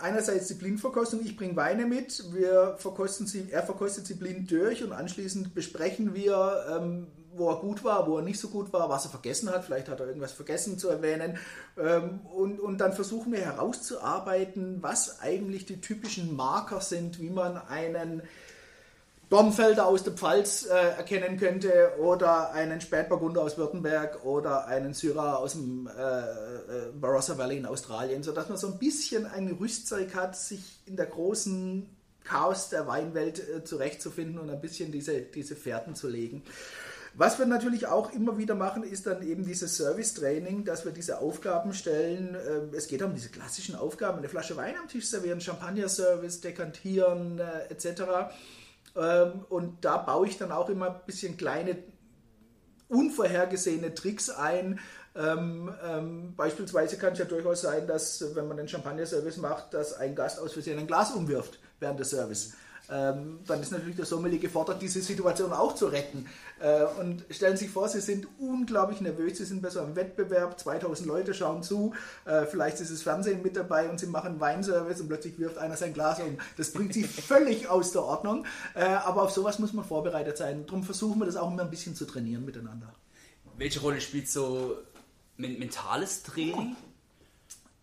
einerseits 0.00 0.48
die 0.48 0.54
Blindverkostung, 0.54 1.20
ich 1.24 1.36
bringe 1.36 1.56
Weine 1.56 1.86
mit, 1.86 2.32
wir 2.32 2.76
verkosten 2.78 3.26
sie, 3.26 3.48
er 3.50 3.62
verkostet 3.62 4.06
sie 4.06 4.14
blind 4.14 4.50
durch 4.50 4.82
und 4.82 4.92
anschließend 4.92 5.54
besprechen 5.54 6.14
wir, 6.14 6.64
ähm, 6.70 7.06
wo 7.36 7.50
er 7.50 7.56
gut 7.56 7.82
war, 7.84 8.06
wo 8.06 8.18
er 8.18 8.22
nicht 8.22 8.38
so 8.38 8.48
gut 8.48 8.72
war, 8.72 8.88
was 8.88 9.04
er 9.04 9.10
vergessen 9.10 9.50
hat, 9.50 9.64
vielleicht 9.64 9.88
hat 9.88 10.00
er 10.00 10.06
irgendwas 10.06 10.32
vergessen 10.32 10.78
zu 10.78 10.88
erwähnen 10.88 11.38
ähm, 11.76 12.20
und, 12.32 12.60
und 12.60 12.78
dann 12.78 12.92
versuchen 12.92 13.32
wir 13.32 13.40
herauszuarbeiten, 13.40 14.82
was 14.82 15.20
eigentlich 15.20 15.66
die 15.66 15.80
typischen 15.80 16.36
Marker 16.36 16.80
sind, 16.80 17.20
wie 17.20 17.30
man 17.30 17.56
einen 17.56 18.22
Dornfelder 19.30 19.86
aus 19.86 20.04
der 20.04 20.12
Pfalz 20.12 20.66
äh, 20.66 20.74
erkennen 20.74 21.38
könnte 21.38 21.92
oder 21.98 22.52
einen 22.52 22.80
Spätburgunder 22.80 23.42
aus 23.42 23.56
Württemberg 23.56 24.24
oder 24.24 24.66
einen 24.66 24.94
Syrah 24.94 25.36
aus 25.36 25.52
dem 25.52 25.86
äh, 25.86 26.20
äh, 26.20 26.92
Barossa 26.92 27.36
Valley 27.38 27.58
in 27.58 27.66
Australien, 27.66 28.22
sodass 28.22 28.48
man 28.48 28.58
so 28.58 28.68
ein 28.68 28.78
bisschen 28.78 29.26
ein 29.26 29.48
Rüstzeug 29.48 30.14
hat, 30.14 30.36
sich 30.36 30.80
in 30.86 30.96
der 30.96 31.06
großen 31.06 31.88
Chaos 32.24 32.70
der 32.70 32.86
Weinwelt 32.86 33.38
äh, 33.48 33.64
zurechtzufinden 33.64 34.38
und 34.38 34.50
ein 34.50 34.60
bisschen 34.60 34.92
diese, 34.92 35.20
diese 35.20 35.56
Fährten 35.56 35.94
zu 35.94 36.08
legen. 36.08 36.42
Was 37.16 37.38
wir 37.38 37.46
natürlich 37.46 37.86
auch 37.86 38.12
immer 38.12 38.38
wieder 38.38 38.56
machen, 38.56 38.82
ist 38.82 39.06
dann 39.06 39.22
eben 39.22 39.44
dieses 39.44 39.76
Service-Training, 39.76 40.64
dass 40.64 40.84
wir 40.84 40.90
diese 40.90 41.20
Aufgaben 41.20 41.72
stellen. 41.72 42.34
Ähm, 42.34 42.70
es 42.74 42.88
geht 42.88 43.02
um 43.02 43.14
diese 43.14 43.28
klassischen 43.28 43.76
Aufgaben, 43.76 44.18
eine 44.18 44.28
Flasche 44.28 44.56
Wein 44.56 44.74
am 44.80 44.88
Tisch 44.88 45.06
servieren, 45.06 45.40
Champagner-Service, 45.40 46.40
dekantieren 46.40 47.38
äh, 47.38 47.72
etc. 47.72 48.32
Ähm, 48.96 49.44
und 49.48 49.84
da 49.84 49.98
baue 49.98 50.28
ich 50.28 50.38
dann 50.38 50.52
auch 50.52 50.68
immer 50.68 50.90
ein 50.90 51.00
bisschen 51.06 51.36
kleine, 51.36 51.78
unvorhergesehene 52.88 53.94
Tricks 53.94 54.30
ein. 54.30 54.80
Ähm, 55.16 55.72
ähm, 55.84 56.34
beispielsweise 56.36 56.96
kann 56.96 57.12
es 57.12 57.18
ja 57.20 57.24
durchaus 57.24 57.62
sein, 57.62 57.86
dass, 57.86 58.34
wenn 58.34 58.48
man 58.48 58.58
einen 58.58 58.68
Champagner-Service 58.68 59.36
macht, 59.36 59.74
dass 59.74 59.94
ein 59.94 60.14
Gast 60.14 60.40
aus 60.40 60.52
Versehen 60.52 60.78
ein 60.78 60.86
Glas 60.86 61.12
umwirft 61.12 61.60
während 61.78 62.00
des 62.00 62.10
Service 62.10 62.54
ähm, 62.90 63.38
dann 63.46 63.60
ist 63.60 63.72
natürlich 63.72 63.96
der 63.96 64.04
Sommelier 64.04 64.38
gefordert, 64.38 64.82
diese 64.82 65.00
Situation 65.00 65.52
auch 65.52 65.74
zu 65.74 65.86
retten. 65.86 66.26
Äh, 66.60 66.84
und 67.00 67.24
stellen 67.30 67.56
Sie 67.56 67.64
sich 67.64 67.72
vor, 67.72 67.88
Sie 67.88 68.00
sind 68.00 68.26
unglaublich 68.38 69.00
nervös, 69.00 69.38
Sie 69.38 69.44
sind 69.44 69.62
bei 69.62 69.70
so 69.70 69.80
einem 69.80 69.96
Wettbewerb, 69.96 70.58
2000 70.58 71.06
Leute 71.08 71.34
schauen 71.34 71.62
zu, 71.62 71.94
äh, 72.26 72.44
vielleicht 72.44 72.80
ist 72.80 72.92
das 72.92 73.02
Fernsehen 73.02 73.42
mit 73.42 73.56
dabei 73.56 73.88
und 73.88 73.98
Sie 73.98 74.06
machen 74.06 74.38
Weinservice 74.38 75.00
und 75.00 75.08
plötzlich 75.08 75.38
wirft 75.38 75.58
einer 75.58 75.76
sein 75.76 75.94
Glas 75.94 76.20
um. 76.20 76.38
Das 76.56 76.72
bringt 76.72 76.92
Sie 76.92 77.04
völlig 77.04 77.68
aus 77.68 77.92
der 77.92 78.02
Ordnung, 78.02 78.44
äh, 78.74 78.84
aber 78.84 79.22
auf 79.22 79.30
sowas 79.30 79.58
muss 79.58 79.72
man 79.72 79.84
vorbereitet 79.84 80.36
sein. 80.36 80.66
Darum 80.66 80.84
versuchen 80.84 81.18
wir 81.18 81.26
das 81.26 81.36
auch 81.36 81.50
immer 81.50 81.62
ein 81.62 81.70
bisschen 81.70 81.96
zu 81.96 82.04
trainieren 82.04 82.44
miteinander. 82.44 82.92
Welche 83.56 83.80
Rolle 83.80 84.00
spielt 84.00 84.28
so 84.28 84.76
mentales 85.36 86.22
Training? 86.22 86.76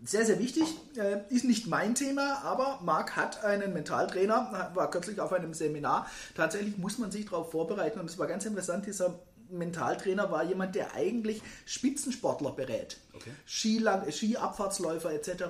Sehr, 0.03 0.25
sehr 0.25 0.39
wichtig. 0.39 0.63
Äh, 0.98 1.20
ist 1.29 1.46
nicht 1.46 1.67
mein 1.67 1.96
Thema, 1.96 2.41
aber 2.43 2.79
Marc 2.84 3.15
hat 3.15 3.43
einen 3.43 3.74
Mentaltrainer, 3.74 4.72
war 4.74 4.89
kürzlich 4.89 5.20
auf 5.20 5.31
einem 5.34 5.53
Seminar. 5.53 6.08
Tatsächlich 6.36 6.77
muss 6.77 6.98
man 6.98 7.12
sich 7.12 7.25
darauf 7.25 7.51
vorbereiten 7.51 8.00
und 8.00 8.10
es 8.10 8.17
war 8.17 8.27
ganz 8.27 8.46
interessant, 8.46 8.86
dieser 8.86 9.20
Mentaltrainer 9.51 10.31
war 10.31 10.43
jemand, 10.43 10.75
der 10.75 10.96
eigentlich 10.96 11.41
Spitzensportler 11.65 12.51
berät. 12.51 12.98
Okay. 13.13 13.31
Skilang, 13.46 14.10
Skiabfahrtsläufer 14.10 15.12
etc. 15.13 15.43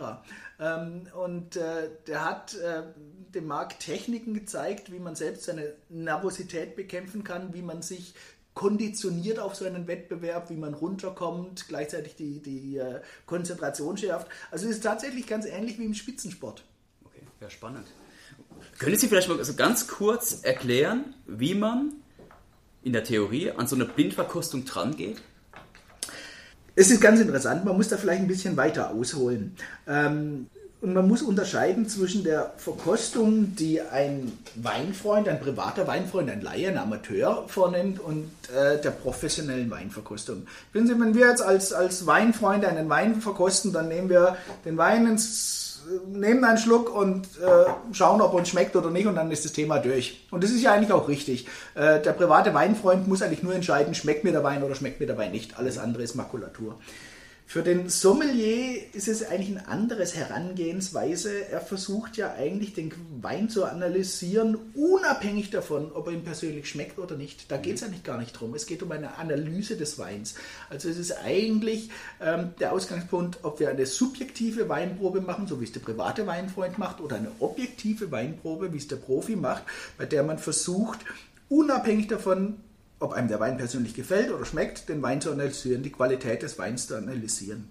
Ähm, 0.59 1.07
und 1.13 1.55
äh, 1.55 1.89
der 2.07 2.25
hat 2.25 2.55
äh, 2.55 2.83
dem 3.33 3.47
Marc 3.47 3.79
Techniken 3.79 4.33
gezeigt, 4.33 4.91
wie 4.91 4.99
man 4.99 5.15
selbst 5.15 5.43
seine 5.43 5.73
Nervosität 5.89 6.75
bekämpfen 6.75 7.23
kann, 7.23 7.53
wie 7.53 7.61
man 7.61 7.81
sich 7.81 8.15
konditioniert 8.53 9.39
auf 9.39 9.55
so 9.55 9.65
einen 9.65 9.87
Wettbewerb, 9.87 10.49
wie 10.49 10.55
man 10.55 10.73
runterkommt, 10.73 11.67
gleichzeitig 11.67 12.15
die, 12.15 12.41
die 12.41 12.77
äh, 12.77 13.01
Konzentration 13.25 13.97
schärft. 13.97 14.27
Also 14.51 14.67
es 14.67 14.77
ist 14.77 14.83
tatsächlich 14.83 15.27
ganz 15.27 15.45
ähnlich 15.45 15.79
wie 15.79 15.85
im 15.85 15.93
Spitzensport. 15.93 16.63
Okay, 17.05 17.21
ja 17.39 17.49
spannend. 17.49 17.87
Können 18.77 18.95
Sie 18.97 19.07
vielleicht 19.07 19.29
mal 19.29 19.43
so 19.43 19.53
ganz 19.53 19.87
kurz 19.87 20.41
erklären, 20.43 21.13
wie 21.25 21.55
man 21.55 21.93
in 22.83 22.93
der 22.93 23.03
Theorie 23.03 23.51
an 23.51 23.67
so 23.67 23.75
eine 23.75 23.85
Blindverkostung 23.85 24.65
dran 24.65 24.95
geht? 24.95 25.21
Es 26.75 26.89
ist 26.89 27.01
ganz 27.01 27.19
interessant, 27.19 27.65
man 27.65 27.75
muss 27.75 27.89
da 27.89 27.97
vielleicht 27.97 28.21
ein 28.21 28.27
bisschen 28.27 28.57
weiter 28.57 28.91
ausholen. 28.91 29.55
Ähm, 29.87 30.47
und 30.81 30.93
man 30.93 31.07
muss 31.07 31.21
unterscheiden 31.21 31.87
zwischen 31.87 32.23
der 32.23 32.53
Verkostung, 32.57 33.55
die 33.55 33.81
ein 33.81 34.31
Weinfreund, 34.55 35.29
ein 35.29 35.39
privater 35.39 35.85
Weinfreund, 35.87 36.29
ein 36.29 36.41
Laie, 36.41 36.69
ein 36.69 36.77
Amateur 36.77 37.45
vornimmt, 37.47 37.99
und 37.99 38.31
äh, 38.55 38.81
der 38.81 38.89
professionellen 38.89 39.69
Weinverkostung. 39.69 40.47
Wenn 40.73 41.13
wir 41.13 41.27
jetzt 41.27 41.41
als, 41.41 41.71
als 41.71 42.07
Weinfreunde 42.07 42.67
einen 42.67 42.89
Wein 42.89 43.21
verkosten, 43.21 43.71
dann 43.73 43.89
nehmen 43.89 44.09
wir 44.09 44.37
den 44.65 44.77
Wein 44.77 45.05
ins 45.05 45.61
nehmen 46.07 46.43
einen 46.43 46.57
Schluck 46.57 46.93
und 46.93 47.25
äh, 47.41 47.93
schauen, 47.93 48.21
ob 48.21 48.33
uns 48.33 48.49
schmeckt 48.49 48.75
oder 48.75 48.89
nicht 48.89 49.07
und 49.07 49.15
dann 49.15 49.31
ist 49.31 49.45
das 49.45 49.53
Thema 49.53 49.79
durch. 49.79 50.27
Und 50.31 50.43
das 50.43 50.51
ist 50.51 50.61
ja 50.61 50.73
eigentlich 50.73 50.91
auch 50.91 51.07
richtig. 51.07 51.47
Äh, 51.75 51.99
der 52.01 52.13
private 52.13 52.53
Weinfreund 52.53 53.07
muss 53.07 53.21
eigentlich 53.21 53.43
nur 53.43 53.55
entscheiden, 53.55 53.95
schmeckt 53.95 54.23
mir 54.23 54.31
der 54.31 54.43
Wein 54.43 54.63
oder 54.63 54.75
schmeckt 54.75 54.99
mir 54.99 55.07
der 55.07 55.17
Wein 55.17 55.31
nicht. 55.31 55.57
Alles 55.57 55.77
andere 55.77 56.03
ist 56.03 56.15
Makulatur. 56.15 56.77
Für 57.51 57.63
den 57.63 57.89
Sommelier 57.89 58.81
ist 58.93 59.09
es 59.09 59.27
eigentlich 59.27 59.49
ein 59.49 59.65
anderes 59.65 60.15
Herangehensweise. 60.15 61.49
Er 61.49 61.59
versucht 61.59 62.15
ja 62.15 62.33
eigentlich 62.33 62.73
den 62.73 62.93
Wein 63.19 63.49
zu 63.49 63.65
analysieren, 63.65 64.57
unabhängig 64.73 65.49
davon, 65.49 65.91
ob 65.91 66.07
er 66.07 66.13
ihm 66.13 66.23
persönlich 66.23 66.69
schmeckt 66.69 66.97
oder 66.97 67.17
nicht. 67.17 67.51
Da 67.51 67.57
geht 67.57 67.75
es 67.75 67.83
eigentlich 67.83 68.05
gar 68.05 68.17
nicht 68.17 68.31
drum. 68.31 68.55
Es 68.55 68.67
geht 68.67 68.81
um 68.83 68.91
eine 68.93 69.17
Analyse 69.17 69.75
des 69.75 69.99
Weins. 69.99 70.35
Also 70.69 70.87
es 70.87 70.97
ist 70.97 71.11
eigentlich 71.25 71.89
ähm, 72.21 72.51
der 72.61 72.71
Ausgangspunkt, 72.71 73.39
ob 73.41 73.59
wir 73.59 73.69
eine 73.69 73.85
subjektive 73.85 74.69
Weinprobe 74.69 75.19
machen, 75.19 75.45
so 75.45 75.59
wie 75.59 75.65
es 75.65 75.73
der 75.73 75.81
private 75.81 76.25
Weinfreund 76.27 76.77
macht, 76.77 77.01
oder 77.01 77.17
eine 77.17 77.33
objektive 77.39 78.11
Weinprobe, 78.11 78.71
wie 78.71 78.77
es 78.77 78.87
der 78.87 78.95
Profi 78.95 79.35
macht, 79.35 79.63
bei 79.97 80.05
der 80.05 80.23
man 80.23 80.39
versucht, 80.39 80.99
unabhängig 81.49 82.07
davon, 82.07 82.61
ob 83.01 83.13
einem 83.13 83.27
der 83.27 83.39
Wein 83.39 83.57
persönlich 83.57 83.93
gefällt 83.93 84.31
oder 84.31 84.45
schmeckt, 84.45 84.87
den 84.89 85.01
Wein 85.01 85.21
zu 85.21 85.31
analysieren, 85.31 85.83
die 85.83 85.91
Qualität 85.91 86.43
des 86.43 86.57
Weins 86.57 86.87
zu 86.87 86.95
analysieren. 86.95 87.67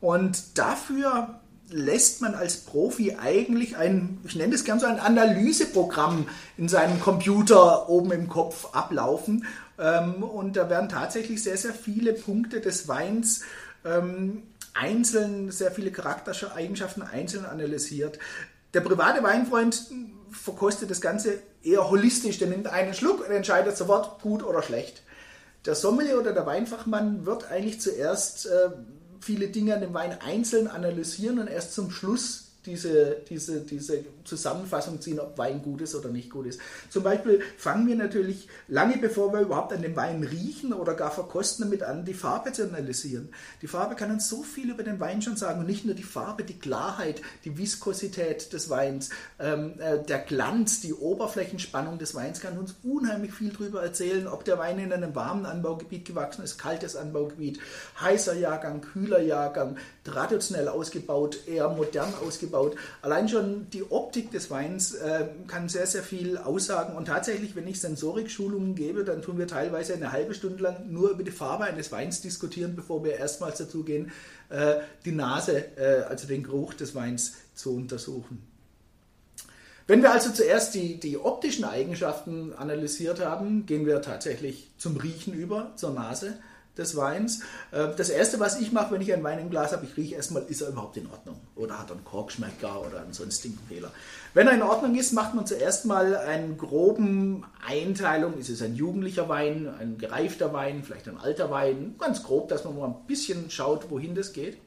Und 0.00 0.58
dafür 0.58 1.40
lässt 1.68 2.20
man 2.20 2.34
als 2.34 2.56
Profi 2.58 3.16
eigentlich 3.20 3.76
ein, 3.76 4.18
ich 4.24 4.34
nenne 4.34 4.52
das 4.52 4.64
gerne 4.64 4.80
so 4.80 4.86
ein 4.86 4.98
Analyseprogramm 4.98 6.26
in 6.56 6.68
seinem 6.68 7.00
Computer 7.00 7.88
oben 7.88 8.10
im 8.12 8.28
Kopf 8.28 8.74
ablaufen. 8.74 9.46
Ähm, 9.78 10.22
und 10.22 10.56
da 10.56 10.68
werden 10.68 10.88
tatsächlich 10.88 11.42
sehr, 11.42 11.56
sehr 11.56 11.74
viele 11.74 12.12
Punkte 12.12 12.60
des 12.60 12.88
Weins 12.88 13.42
ähm, 13.84 14.42
einzeln, 14.74 15.50
sehr 15.50 15.70
viele 15.70 15.92
Charaktereigenschaften 15.92 17.02
einzeln 17.02 17.44
analysiert. 17.44 18.18
Der 18.74 18.80
private 18.80 19.22
Weinfreund 19.22 19.90
verkostet 20.30 20.90
das 20.90 21.00
Ganze 21.00 21.38
eher 21.62 21.90
holistisch. 21.90 22.38
Der 22.38 22.48
nimmt 22.48 22.66
einen 22.66 22.94
Schluck 22.94 23.20
und 23.20 23.32
entscheidet 23.34 23.76
sofort 23.76 24.20
gut 24.22 24.42
oder 24.42 24.62
schlecht. 24.62 25.02
Der 25.66 25.74
Sommelier 25.74 26.18
oder 26.18 26.32
der 26.32 26.46
Weinfachmann 26.46 27.26
wird 27.26 27.50
eigentlich 27.50 27.80
zuerst 27.80 28.46
äh, 28.46 28.70
viele 29.20 29.48
Dinge 29.48 29.74
an 29.74 29.80
dem 29.80 29.92
Wein 29.92 30.16
einzeln 30.20 30.68
analysieren 30.68 31.38
und 31.38 31.48
erst 31.48 31.74
zum 31.74 31.90
Schluss 31.90 32.49
diese, 32.66 33.16
diese, 33.28 33.60
diese 33.62 34.04
Zusammenfassung 34.24 35.00
ziehen, 35.00 35.18
ob 35.18 35.38
Wein 35.38 35.62
gut 35.62 35.80
ist 35.80 35.94
oder 35.94 36.10
nicht 36.10 36.30
gut 36.30 36.46
ist. 36.46 36.60
Zum 36.90 37.02
Beispiel 37.02 37.40
fangen 37.56 37.86
wir 37.86 37.96
natürlich 37.96 38.48
lange 38.68 38.98
bevor 38.98 39.32
wir 39.32 39.40
überhaupt 39.40 39.72
an 39.72 39.82
dem 39.82 39.96
Wein 39.96 40.22
riechen 40.22 40.72
oder 40.72 40.94
gar 40.94 41.10
verkosten 41.10 41.64
damit 41.64 41.82
an, 41.82 42.04
die 42.04 42.14
Farbe 42.14 42.52
zu 42.52 42.64
analysieren. 42.64 43.30
Die 43.62 43.66
Farbe 43.66 43.94
kann 43.94 44.10
uns 44.10 44.28
so 44.28 44.42
viel 44.42 44.70
über 44.70 44.82
den 44.82 45.00
Wein 45.00 45.22
schon 45.22 45.36
sagen 45.36 45.60
und 45.60 45.66
nicht 45.66 45.86
nur 45.86 45.94
die 45.94 46.02
Farbe, 46.02 46.44
die 46.44 46.58
Klarheit, 46.58 47.22
die 47.44 47.56
Viskosität 47.56 48.52
des 48.52 48.68
Weins, 48.68 49.10
ähm, 49.38 49.74
äh, 49.80 50.02
der 50.02 50.18
Glanz, 50.18 50.80
die 50.80 50.92
Oberflächenspannung 50.92 51.98
des 51.98 52.14
Weins 52.14 52.40
kann 52.40 52.58
uns 52.58 52.74
unheimlich 52.82 53.32
viel 53.32 53.50
darüber 53.50 53.82
erzählen, 53.82 54.26
ob 54.26 54.44
der 54.44 54.58
Wein 54.58 54.78
in 54.78 54.92
einem 54.92 55.14
warmen 55.14 55.46
Anbaugebiet 55.46 56.04
gewachsen 56.04 56.42
ist, 56.42 56.58
kaltes 56.58 56.94
Anbaugebiet, 56.94 57.58
heißer 58.00 58.34
Jahrgang, 58.34 58.82
kühler 58.82 59.22
Jahrgang, 59.22 59.76
traditionell 60.04 60.68
ausgebaut, 60.68 61.46
eher 61.46 61.68
modern 61.68 62.12
ausgebaut. 62.22 62.49
Allein 63.02 63.28
schon 63.28 63.68
die 63.70 63.90
Optik 63.90 64.30
des 64.30 64.50
Weins 64.50 64.94
äh, 64.94 65.26
kann 65.46 65.68
sehr, 65.68 65.86
sehr 65.86 66.02
viel 66.02 66.36
aussagen. 66.38 66.96
Und 66.96 67.06
tatsächlich, 67.06 67.56
wenn 67.56 67.66
ich 67.66 67.80
Sensorikschulungen 67.80 68.74
gebe, 68.74 69.04
dann 69.04 69.22
tun 69.22 69.38
wir 69.38 69.46
teilweise 69.46 69.94
eine 69.94 70.12
halbe 70.12 70.34
Stunde 70.34 70.62
lang 70.62 70.90
nur 70.90 71.10
über 71.10 71.22
die 71.22 71.30
Farbe 71.30 71.64
eines 71.64 71.92
Weins 71.92 72.20
diskutieren, 72.20 72.76
bevor 72.76 73.04
wir 73.04 73.16
erstmals 73.16 73.58
dazu 73.58 73.84
gehen, 73.84 74.10
äh, 74.48 74.76
die 75.04 75.12
Nase, 75.12 75.76
äh, 75.76 76.02
also 76.08 76.26
den 76.26 76.42
Geruch 76.42 76.74
des 76.74 76.94
Weins 76.94 77.34
zu 77.54 77.74
untersuchen. 77.74 78.42
Wenn 79.86 80.02
wir 80.02 80.12
also 80.12 80.30
zuerst 80.30 80.74
die, 80.74 81.00
die 81.00 81.18
optischen 81.18 81.64
Eigenschaften 81.64 82.52
analysiert 82.52 83.18
haben, 83.18 83.66
gehen 83.66 83.86
wir 83.86 84.00
tatsächlich 84.02 84.70
zum 84.78 84.96
Riechen 84.96 85.34
über, 85.34 85.72
zur 85.74 85.90
Nase 85.90 86.38
des 86.76 86.96
Weins. 86.96 87.40
Äh, 87.72 87.88
das 87.96 88.10
erste, 88.10 88.40
was 88.40 88.60
ich 88.60 88.72
mache, 88.72 88.94
wenn 88.94 89.00
ich 89.00 89.12
einen 89.12 89.24
Wein 89.24 89.38
im 89.38 89.50
Glas 89.50 89.72
habe, 89.72 89.84
ich 89.84 89.96
rieche 89.96 90.14
erstmal, 90.14 90.42
ist 90.44 90.60
er 90.60 90.68
überhaupt 90.68 90.96
in 90.96 91.06
Ordnung? 91.06 91.40
Oder 91.56 91.78
hat 91.78 91.90
er 91.90 91.96
einen 91.96 92.04
Korkschmecker 92.04 92.86
oder 92.86 93.00
einen 93.00 93.12
sonstigen 93.12 93.58
Fehler? 93.68 93.90
Wenn 94.34 94.46
er 94.46 94.54
in 94.54 94.62
Ordnung 94.62 94.94
ist, 94.96 95.12
macht 95.12 95.34
man 95.34 95.46
zuerst 95.46 95.86
mal 95.86 96.16
einen 96.16 96.56
groben 96.56 97.44
Einteilung. 97.66 98.38
Ist 98.38 98.50
es 98.50 98.62
ein 98.62 98.76
jugendlicher 98.76 99.28
Wein, 99.28 99.68
ein 99.78 99.98
gereifter 99.98 100.52
Wein, 100.52 100.82
vielleicht 100.84 101.08
ein 101.08 101.18
alter 101.18 101.50
Wein? 101.50 101.96
Ganz 101.98 102.22
grob, 102.22 102.48
dass 102.48 102.64
man 102.64 102.78
mal 102.78 102.86
ein 102.86 103.06
bisschen 103.06 103.50
schaut, 103.50 103.90
wohin 103.90 104.14
das 104.14 104.32
geht. 104.32 104.58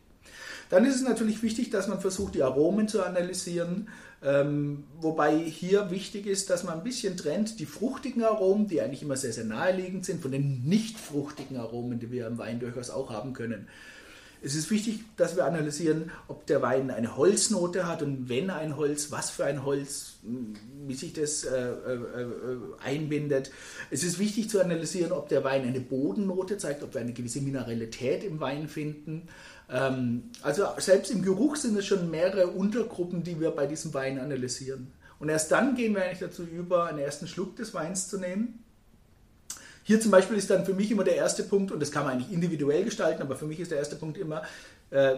Dann 0.69 0.85
ist 0.85 0.95
es 0.95 1.01
natürlich 1.01 1.43
wichtig, 1.43 1.69
dass 1.69 1.87
man 1.87 2.01
versucht, 2.01 2.35
die 2.35 2.43
Aromen 2.43 2.87
zu 2.87 3.03
analysieren. 3.03 3.89
Ähm, 4.25 4.85
wobei 5.01 5.37
hier 5.37 5.91
wichtig 5.91 6.27
ist, 6.27 6.49
dass 6.49 6.63
man 6.63 6.77
ein 6.77 6.83
bisschen 6.83 7.17
trennt 7.17 7.59
die 7.59 7.65
fruchtigen 7.65 8.23
Aromen, 8.23 8.67
die 8.67 8.81
eigentlich 8.81 9.03
immer 9.03 9.17
sehr, 9.17 9.33
sehr 9.33 9.43
naheliegend 9.43 10.05
sind, 10.05 10.21
von 10.21 10.31
den 10.31 10.63
nicht 10.63 10.97
fruchtigen 10.97 11.57
Aromen, 11.57 11.99
die 11.99 12.09
wir 12.09 12.27
im 12.27 12.37
Wein 12.37 12.59
durchaus 12.59 12.89
auch 12.89 13.09
haben 13.09 13.33
können. 13.33 13.67
Es 14.45 14.55
ist 14.55 14.69
wichtig, 14.71 14.99
dass 15.15 15.37
wir 15.37 15.45
analysieren, 15.45 16.11
ob 16.27 16.45
der 16.47 16.61
Wein 16.61 16.91
eine 16.91 17.15
Holznote 17.15 17.87
hat 17.87 18.01
und 18.01 18.27
wenn 18.27 18.49
ein 18.49 18.75
Holz, 18.75 19.09
was 19.09 19.29
für 19.29 19.45
ein 19.45 19.63
Holz, 19.63 20.15
wie 20.85 20.95
sich 20.95 21.13
das 21.13 21.45
äh, 21.45 21.69
äh, 21.69 21.93
äh, 21.93 22.57
einbindet. 22.83 23.51
Es 23.89 24.03
ist 24.03 24.19
wichtig 24.19 24.49
zu 24.49 24.59
analysieren, 24.59 25.13
ob 25.13 25.29
der 25.29 25.45
Wein 25.45 25.65
eine 25.65 25.79
Bodennote 25.79 26.57
zeigt, 26.57 26.83
ob 26.83 26.93
wir 26.93 26.99
eine 26.99 27.13
gewisse 27.13 27.39
Mineralität 27.39 28.25
im 28.25 28.41
Wein 28.41 28.67
finden. 28.67 29.29
Ähm, 29.73 30.29
also 30.43 30.67
selbst 30.77 31.11
im 31.11 31.23
Geruch 31.23 31.55
sind 31.55 31.75
es 31.77 31.87
schon 31.87 32.09
mehrere 32.11 32.47
Untergruppen, 32.47 33.23
die 33.23 33.39
wir 33.41 33.51
bei 33.51 33.65
diesem 33.65 33.93
Wein 33.93 34.19
analysieren. 34.19 34.93
Und 35.19 35.29
erst 35.29 35.51
dann 35.51 35.75
gehen 35.75 35.95
wir 35.95 36.03
eigentlich 36.03 36.19
dazu 36.19 36.43
über, 36.43 36.85
einen 36.85 36.99
ersten 36.99 37.27
Schluck 37.27 37.55
des 37.55 37.73
Weins 37.73 38.07
zu 38.07 38.19
nehmen. 38.19 38.63
Hier 39.83 39.99
zum 39.99 40.11
Beispiel 40.11 40.37
ist 40.37 40.49
dann 40.49 40.63
für 40.65 40.73
mich 40.73 40.91
immer 40.91 41.03
der 41.03 41.15
erste 41.15 41.43
Punkt, 41.43 41.71
und 41.71 41.79
das 41.79 41.91
kann 41.91 42.05
man 42.05 42.13
eigentlich 42.13 42.31
individuell 42.31 42.85
gestalten, 42.85 43.21
aber 43.21 43.35
für 43.35 43.45
mich 43.45 43.59
ist 43.59 43.71
der 43.71 43.79
erste 43.79 43.95
Punkt 43.95 44.17
immer, 44.17 44.43
äh, 44.91 45.17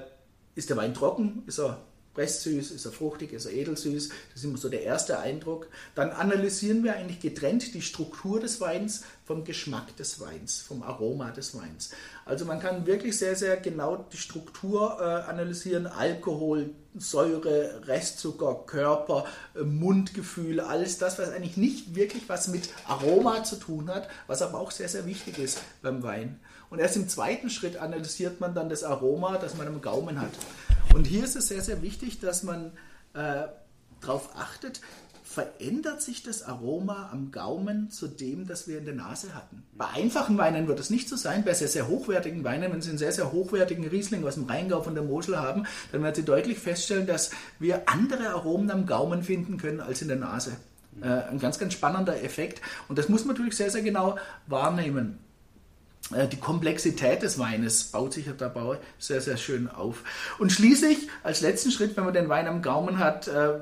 ist 0.55 0.69
der 0.69 0.77
Wein 0.77 0.93
trocken, 0.93 1.43
ist 1.45 1.59
er 1.59 1.77
Presssüß, 2.15 2.71
ist 2.71 2.85
er 2.85 2.91
fruchtig, 2.91 3.33
ist 3.33 3.45
er 3.45 3.53
edelsüß. 3.53 4.09
Das 4.09 4.37
ist 4.37 4.43
immer 4.43 4.57
so 4.57 4.69
der 4.69 4.83
erste 4.83 5.19
Eindruck. 5.19 5.67
Dann 5.93 6.09
analysieren 6.09 6.83
wir 6.83 6.95
eigentlich 6.95 7.19
getrennt 7.19 7.73
die 7.73 7.81
Struktur 7.81 8.39
des 8.39 8.59
Weins 8.61 9.03
vom 9.25 9.43
Geschmack 9.43 9.95
des 9.97 10.19
Weins, 10.19 10.61
vom 10.61 10.81
Aroma 10.81 11.31
des 11.31 11.55
Weins. 11.55 11.91
Also 12.25 12.45
man 12.45 12.59
kann 12.59 12.87
wirklich 12.87 13.17
sehr, 13.17 13.35
sehr 13.35 13.57
genau 13.57 13.97
die 14.11 14.17
Struktur 14.17 14.97
äh, 14.99 15.29
analysieren. 15.29 15.87
Alkohol, 15.87 16.71
Säure, 16.97 17.87
Restzucker, 17.87 18.63
Körper, 18.65 19.25
äh, 19.55 19.63
Mundgefühl, 19.63 20.61
alles 20.61 20.97
das, 20.97 21.19
was 21.19 21.29
eigentlich 21.29 21.57
nicht 21.57 21.95
wirklich 21.95 22.29
was 22.29 22.47
mit 22.47 22.69
Aroma 22.87 23.43
zu 23.43 23.57
tun 23.57 23.89
hat, 23.89 24.07
was 24.27 24.41
aber 24.41 24.59
auch 24.59 24.71
sehr, 24.71 24.87
sehr 24.87 25.05
wichtig 25.05 25.37
ist 25.37 25.59
beim 25.81 26.01
Wein. 26.03 26.39
Und 26.69 26.79
erst 26.79 26.95
im 26.95 27.09
zweiten 27.09 27.49
Schritt 27.49 27.77
analysiert 27.77 28.39
man 28.39 28.55
dann 28.55 28.69
das 28.69 28.83
Aroma, 28.83 29.37
das 29.37 29.55
man 29.55 29.67
im 29.67 29.81
Gaumen 29.81 30.19
hat. 30.19 30.31
Und 30.95 31.07
hier 31.07 31.25
ist 31.25 31.35
es 31.35 31.49
sehr, 31.49 31.61
sehr 31.61 31.81
wichtig, 31.81 32.21
dass 32.21 32.43
man 32.43 32.71
äh, 33.13 33.47
darauf 33.99 34.29
achtet, 34.37 34.79
verändert 35.25 36.01
sich 36.01 36.23
das 36.23 36.43
Aroma 36.43 37.09
am 37.11 37.31
Gaumen 37.31 37.91
zu 37.91 38.07
dem, 38.07 38.47
das 38.47 38.69
wir 38.69 38.77
in 38.77 38.85
der 38.85 38.95
Nase 38.95 39.35
hatten. 39.35 39.63
Bei 39.73 39.87
einfachen 39.87 40.37
Weinen 40.37 40.69
wird 40.69 40.79
es 40.79 40.89
nicht 40.89 41.09
so 41.09 41.17
sein. 41.17 41.43
Bei 41.43 41.53
sehr, 41.53 41.67
sehr 41.67 41.89
hochwertigen 41.89 42.45
Weinen, 42.45 42.71
wenn 42.71 42.81
Sie 42.81 42.91
einen 42.91 42.97
sehr, 42.97 43.11
sehr 43.11 43.33
hochwertigen 43.33 43.85
Riesling 43.85 44.25
aus 44.25 44.35
dem 44.35 44.45
Rheingau 44.45 44.83
von 44.83 44.95
der 44.95 45.03
Mosel 45.03 45.37
haben, 45.37 45.65
dann 45.91 46.01
werden 46.01 46.15
Sie 46.15 46.23
deutlich 46.23 46.59
feststellen, 46.59 47.07
dass 47.07 47.31
wir 47.59 47.89
andere 47.89 48.29
Aromen 48.29 48.71
am 48.71 48.85
Gaumen 48.85 49.21
finden 49.21 49.57
können 49.57 49.81
als 49.81 50.01
in 50.01 50.07
der 50.07 50.15
Nase. 50.15 50.55
Äh, 51.01 51.07
ein 51.07 51.39
ganz, 51.39 51.59
ganz 51.59 51.73
spannender 51.73 52.23
Effekt. 52.23 52.61
Und 52.87 52.97
das 52.97 53.09
muss 53.09 53.25
man 53.25 53.35
natürlich 53.35 53.57
sehr, 53.57 53.69
sehr 53.69 53.81
genau 53.81 54.17
wahrnehmen. 54.47 55.19
Äh, 56.13 56.27
die 56.27 56.39
Komplexität 56.39 57.23
des 57.23 57.39
Weines 57.39 57.85
baut 57.85 58.13
sich 58.13 58.25
dabei 58.37 58.79
sehr, 58.99 59.21
sehr 59.21 59.37
schön 59.37 59.69
auf. 59.69 60.03
Und 60.39 60.51
schließlich, 60.51 61.09
als 61.23 61.41
letzten 61.41 61.71
Schritt, 61.71 61.97
wenn 61.97 62.05
man 62.05 62.13
den 62.13 62.29
Wein 62.29 62.47
am 62.47 62.61
Gaumen 62.61 62.99
hat, 62.99 63.27
äh, 63.27 63.59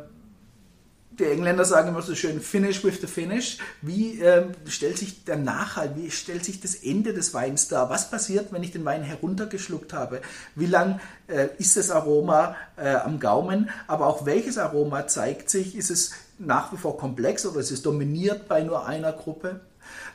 die 1.19 1.25
Engländer 1.25 1.63
sagen 1.63 1.89
immer 1.89 2.01
so 2.01 2.15
schön, 2.15 2.41
finish 2.41 2.83
with 2.83 2.99
the 3.01 3.07
finish. 3.07 3.59
Wie 3.83 4.19
äh, 4.19 4.45
stellt 4.67 4.97
sich 4.97 5.23
der 5.25 5.37
Nachhalt, 5.37 5.91
wie 5.95 6.09
stellt 6.09 6.43
sich 6.43 6.59
das 6.59 6.73
Ende 6.73 7.13
des 7.13 7.35
Weins 7.35 7.67
dar? 7.67 7.89
Was 7.91 8.09
passiert, 8.09 8.51
wenn 8.51 8.63
ich 8.63 8.71
den 8.71 8.83
Wein 8.83 9.03
heruntergeschluckt 9.03 9.93
habe? 9.93 10.21
Wie 10.55 10.65
lang 10.65 10.99
äh, 11.27 11.49
ist 11.59 11.77
das 11.77 11.91
Aroma 11.91 12.55
äh, 12.77 12.95
am 12.95 13.19
Gaumen? 13.19 13.69
Aber 13.85 14.07
auch 14.07 14.25
welches 14.25 14.57
Aroma 14.57 15.05
zeigt 15.05 15.51
sich? 15.51 15.75
Ist 15.75 15.91
es 15.91 16.13
nach 16.39 16.73
wie 16.73 16.77
vor 16.77 16.97
komplex 16.97 17.45
oder 17.45 17.59
ist 17.59 17.71
es 17.71 17.83
dominiert 17.83 18.47
bei 18.47 18.63
nur 18.63 18.87
einer 18.87 19.13
Gruppe? 19.13 19.61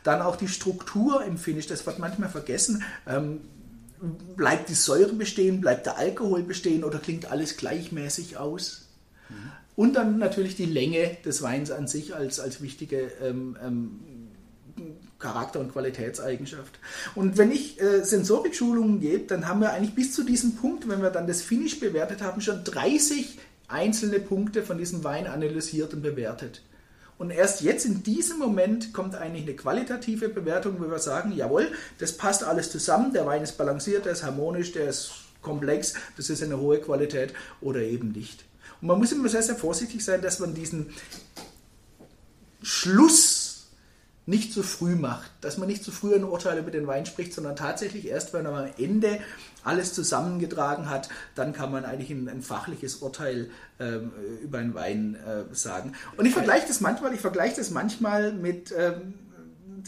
Dann 0.04 0.22
auch 0.22 0.36
die 0.36 0.48
Struktur 0.48 1.24
im 1.24 1.38
Finish, 1.38 1.66
das 1.66 1.86
wird 1.86 1.98
manchmal 1.98 2.28
vergessen. 2.28 2.82
Ähm, 3.06 3.40
bleibt 4.36 4.68
die 4.68 4.74
Säure 4.74 5.12
bestehen, 5.12 5.60
bleibt 5.60 5.86
der 5.86 5.98
Alkohol 5.98 6.42
bestehen 6.42 6.84
oder 6.84 6.98
klingt 6.98 7.30
alles 7.30 7.56
gleichmäßig 7.56 8.36
aus? 8.36 8.88
Mhm. 9.28 9.34
Und 9.76 9.94
dann 9.94 10.18
natürlich 10.18 10.56
die 10.56 10.66
Länge 10.66 11.16
des 11.24 11.42
Weins 11.42 11.70
an 11.70 11.86
sich 11.86 12.14
als, 12.14 12.40
als 12.40 12.60
wichtige 12.60 13.12
ähm, 13.22 13.56
ähm, 13.64 14.00
Charakter- 15.18 15.60
und 15.60 15.72
Qualitätseigenschaft. 15.72 16.78
Und 17.14 17.38
wenn 17.38 17.50
ich 17.50 17.80
äh, 17.80 18.04
Sensorikschulungen 18.04 19.00
gebe, 19.00 19.26
dann 19.26 19.48
haben 19.48 19.60
wir 19.60 19.72
eigentlich 19.72 19.94
bis 19.94 20.14
zu 20.14 20.24
diesem 20.24 20.56
Punkt, 20.56 20.88
wenn 20.88 21.02
wir 21.02 21.10
dann 21.10 21.26
das 21.26 21.42
Finish 21.42 21.80
bewertet 21.80 22.22
haben, 22.22 22.40
schon 22.40 22.62
30 22.64 23.38
einzelne 23.68 24.20
Punkte 24.20 24.62
von 24.62 24.78
diesem 24.78 25.04
Wein 25.04 25.26
analysiert 25.26 25.92
und 25.92 26.02
bewertet. 26.02 26.62
Und 27.18 27.32
erst 27.32 27.62
jetzt 27.62 27.84
in 27.84 28.04
diesem 28.04 28.38
Moment 28.38 28.92
kommt 28.92 29.16
eigentlich 29.16 29.42
eine 29.42 29.56
qualitative 29.56 30.28
Bewertung, 30.28 30.76
wo 30.78 30.88
wir 30.88 31.00
sagen, 31.00 31.32
jawohl, 31.32 31.72
das 31.98 32.16
passt 32.16 32.44
alles 32.44 32.70
zusammen, 32.70 33.12
der 33.12 33.26
Wein 33.26 33.42
ist 33.42 33.58
balanciert, 33.58 34.04
der 34.04 34.12
ist 34.12 34.22
harmonisch, 34.22 34.72
der 34.72 34.88
ist 34.88 35.10
komplex, 35.42 35.94
das 36.16 36.30
ist 36.30 36.42
eine 36.42 36.58
hohe 36.58 36.80
Qualität 36.80 37.34
oder 37.60 37.80
eben 37.80 38.12
nicht. 38.12 38.44
Und 38.80 38.88
man 38.88 38.98
muss 38.98 39.12
immer 39.12 39.28
sehr, 39.28 39.42
sehr 39.42 39.56
vorsichtig 39.56 40.04
sein, 40.04 40.22
dass 40.22 40.38
man 40.38 40.54
diesen 40.54 40.94
Schluss 42.62 43.37
nicht 44.28 44.52
zu 44.52 44.62
früh 44.62 44.94
macht, 44.94 45.30
dass 45.40 45.56
man 45.56 45.68
nicht 45.68 45.82
zu 45.82 45.90
früh 45.90 46.14
ein 46.14 46.22
Urteil 46.22 46.58
über 46.58 46.70
den 46.70 46.86
Wein 46.86 47.06
spricht, 47.06 47.32
sondern 47.32 47.56
tatsächlich 47.56 48.06
erst, 48.06 48.34
wenn 48.34 48.44
man 48.44 48.54
am 48.54 48.70
Ende 48.76 49.20
alles 49.64 49.94
zusammengetragen 49.94 50.90
hat, 50.90 51.08
dann 51.34 51.54
kann 51.54 51.72
man 51.72 51.86
eigentlich 51.86 52.10
ein, 52.10 52.28
ein 52.28 52.42
fachliches 52.42 52.96
Urteil 52.96 53.48
ähm, 53.80 54.12
über 54.42 54.58
einen 54.58 54.74
Wein 54.74 55.14
äh, 55.14 55.54
sagen. 55.54 55.94
Und 56.18 56.26
ich 56.26 56.34
vergleiche 56.34 56.68
das 56.68 56.82
manchmal, 56.82 57.14
ich 57.14 57.22
vergleiche 57.22 57.56
das 57.56 57.70
manchmal 57.70 58.32
mit 58.34 58.74
ähm, 58.76 59.14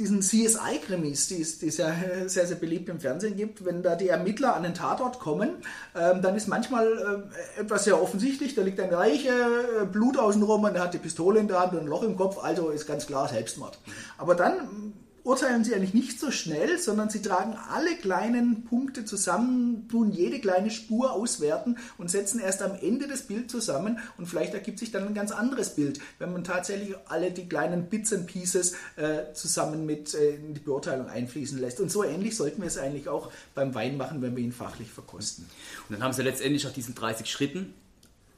diesen 0.00 0.20
CSI-Krimis, 0.20 1.28
die 1.28 1.42
es, 1.42 1.76
ja 1.76 1.94
sehr, 2.26 2.46
sehr 2.46 2.56
beliebt 2.56 2.88
im 2.88 3.00
Fernsehen 3.00 3.36
gibt, 3.36 3.64
wenn 3.64 3.82
da 3.82 3.94
die 3.94 4.08
Ermittler 4.08 4.56
an 4.56 4.62
den 4.62 4.74
Tatort 4.74 5.20
kommen, 5.20 5.50
ähm, 5.94 6.22
dann 6.22 6.34
ist 6.34 6.48
manchmal 6.48 7.28
äh, 7.56 7.60
etwas 7.60 7.84
sehr 7.84 8.02
offensichtlich, 8.02 8.54
da 8.54 8.62
liegt 8.62 8.80
ein 8.80 8.92
Reiche, 8.92 9.28
äh, 9.28 9.84
Blut 9.84 10.18
außenrum 10.18 10.64
und 10.64 10.74
er 10.74 10.82
hat 10.82 10.94
die 10.94 10.98
Pistole 10.98 11.38
in 11.38 11.48
der 11.48 11.60
Hand 11.60 11.74
und 11.74 11.80
ein 11.80 11.86
Loch 11.86 12.02
im 12.02 12.16
Kopf, 12.16 12.42
also 12.42 12.70
ist 12.70 12.86
ganz 12.86 13.06
klar 13.06 13.28
Selbstmord. 13.28 13.78
Aber 14.18 14.34
dann 14.34 14.94
urteilen 15.30 15.62
sie 15.62 15.76
eigentlich 15.76 15.94
nicht 15.94 16.18
so 16.18 16.32
schnell, 16.32 16.76
sondern 16.80 17.08
sie 17.08 17.22
tragen 17.22 17.56
alle 17.70 17.94
kleinen 17.94 18.64
Punkte 18.64 19.04
zusammen, 19.04 19.86
tun 19.88 20.10
jede 20.10 20.40
kleine 20.40 20.72
Spur 20.72 21.12
auswerten 21.12 21.76
und 21.98 22.10
setzen 22.10 22.40
erst 22.40 22.62
am 22.62 22.74
Ende 22.74 23.06
das 23.06 23.22
Bild 23.22 23.48
zusammen 23.48 24.00
und 24.18 24.26
vielleicht 24.26 24.54
ergibt 24.54 24.80
sich 24.80 24.90
dann 24.90 25.06
ein 25.06 25.14
ganz 25.14 25.30
anderes 25.30 25.76
Bild, 25.76 26.00
wenn 26.18 26.32
man 26.32 26.42
tatsächlich 26.42 26.96
alle 27.06 27.30
die 27.30 27.48
kleinen 27.48 27.88
Bits 27.88 28.12
and 28.12 28.26
Pieces 28.26 28.74
äh, 28.96 29.32
zusammen 29.32 29.86
mit 29.86 30.14
äh, 30.14 30.34
in 30.34 30.54
die 30.54 30.60
Beurteilung 30.60 31.06
einfließen 31.06 31.60
lässt. 31.60 31.78
Und 31.78 31.92
so 31.92 32.02
ähnlich 32.02 32.36
sollten 32.36 32.60
wir 32.62 32.66
es 32.66 32.76
eigentlich 32.76 33.08
auch 33.08 33.30
beim 33.54 33.72
Wein 33.72 33.96
machen, 33.96 34.22
wenn 34.22 34.34
wir 34.34 34.42
ihn 34.42 34.50
fachlich 34.50 34.90
verkosten. 34.90 35.44
Und 35.88 35.94
dann 35.94 36.02
haben 36.02 36.12
sie 36.12 36.22
letztendlich 36.22 36.64
nach 36.64 36.72
diesen 36.72 36.96
30 36.96 37.30
Schritten 37.30 37.72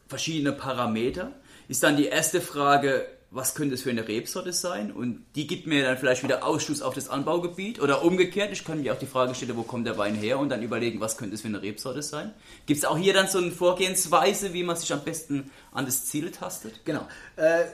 verschiedene 0.08 0.52
Parameter. 0.52 1.32
Ist 1.68 1.82
dann 1.82 1.96
die 1.96 2.04
erste 2.04 2.42
Frage, 2.42 3.06
was 3.32 3.54
könnte 3.54 3.74
es 3.74 3.82
für 3.82 3.90
eine 3.90 4.06
Rebsorte 4.06 4.52
sein? 4.52 4.92
Und 4.92 5.24
die 5.36 5.46
gibt 5.46 5.66
mir 5.66 5.82
dann 5.82 5.96
vielleicht 5.96 6.22
wieder 6.22 6.44
Ausschluss 6.44 6.82
auf 6.82 6.94
das 6.94 7.08
Anbaugebiet. 7.08 7.80
Oder 7.80 8.04
umgekehrt, 8.04 8.52
ich 8.52 8.62
kann 8.62 8.82
mir 8.82 8.92
auch 8.92 8.98
die 8.98 9.06
Frage 9.06 9.34
stellen, 9.34 9.56
wo 9.56 9.62
kommt 9.62 9.86
der 9.86 9.96
Wein 9.96 10.14
her? 10.14 10.38
Und 10.38 10.50
dann 10.50 10.62
überlegen, 10.62 11.00
was 11.00 11.16
könnte 11.16 11.34
es 11.34 11.40
für 11.40 11.48
eine 11.48 11.62
Rebsorte 11.62 12.02
sein? 12.02 12.32
Gibt 12.66 12.78
es 12.78 12.84
auch 12.84 12.98
hier 12.98 13.14
dann 13.14 13.28
so 13.28 13.38
eine 13.38 13.50
Vorgehensweise, 13.50 14.52
wie 14.52 14.62
man 14.62 14.76
sich 14.76 14.92
am 14.92 15.02
besten 15.02 15.50
an 15.72 15.86
das 15.86 16.04
Ziel 16.04 16.30
tastet? 16.30 16.84
Genau. 16.84 17.08
Äh, 17.36 17.64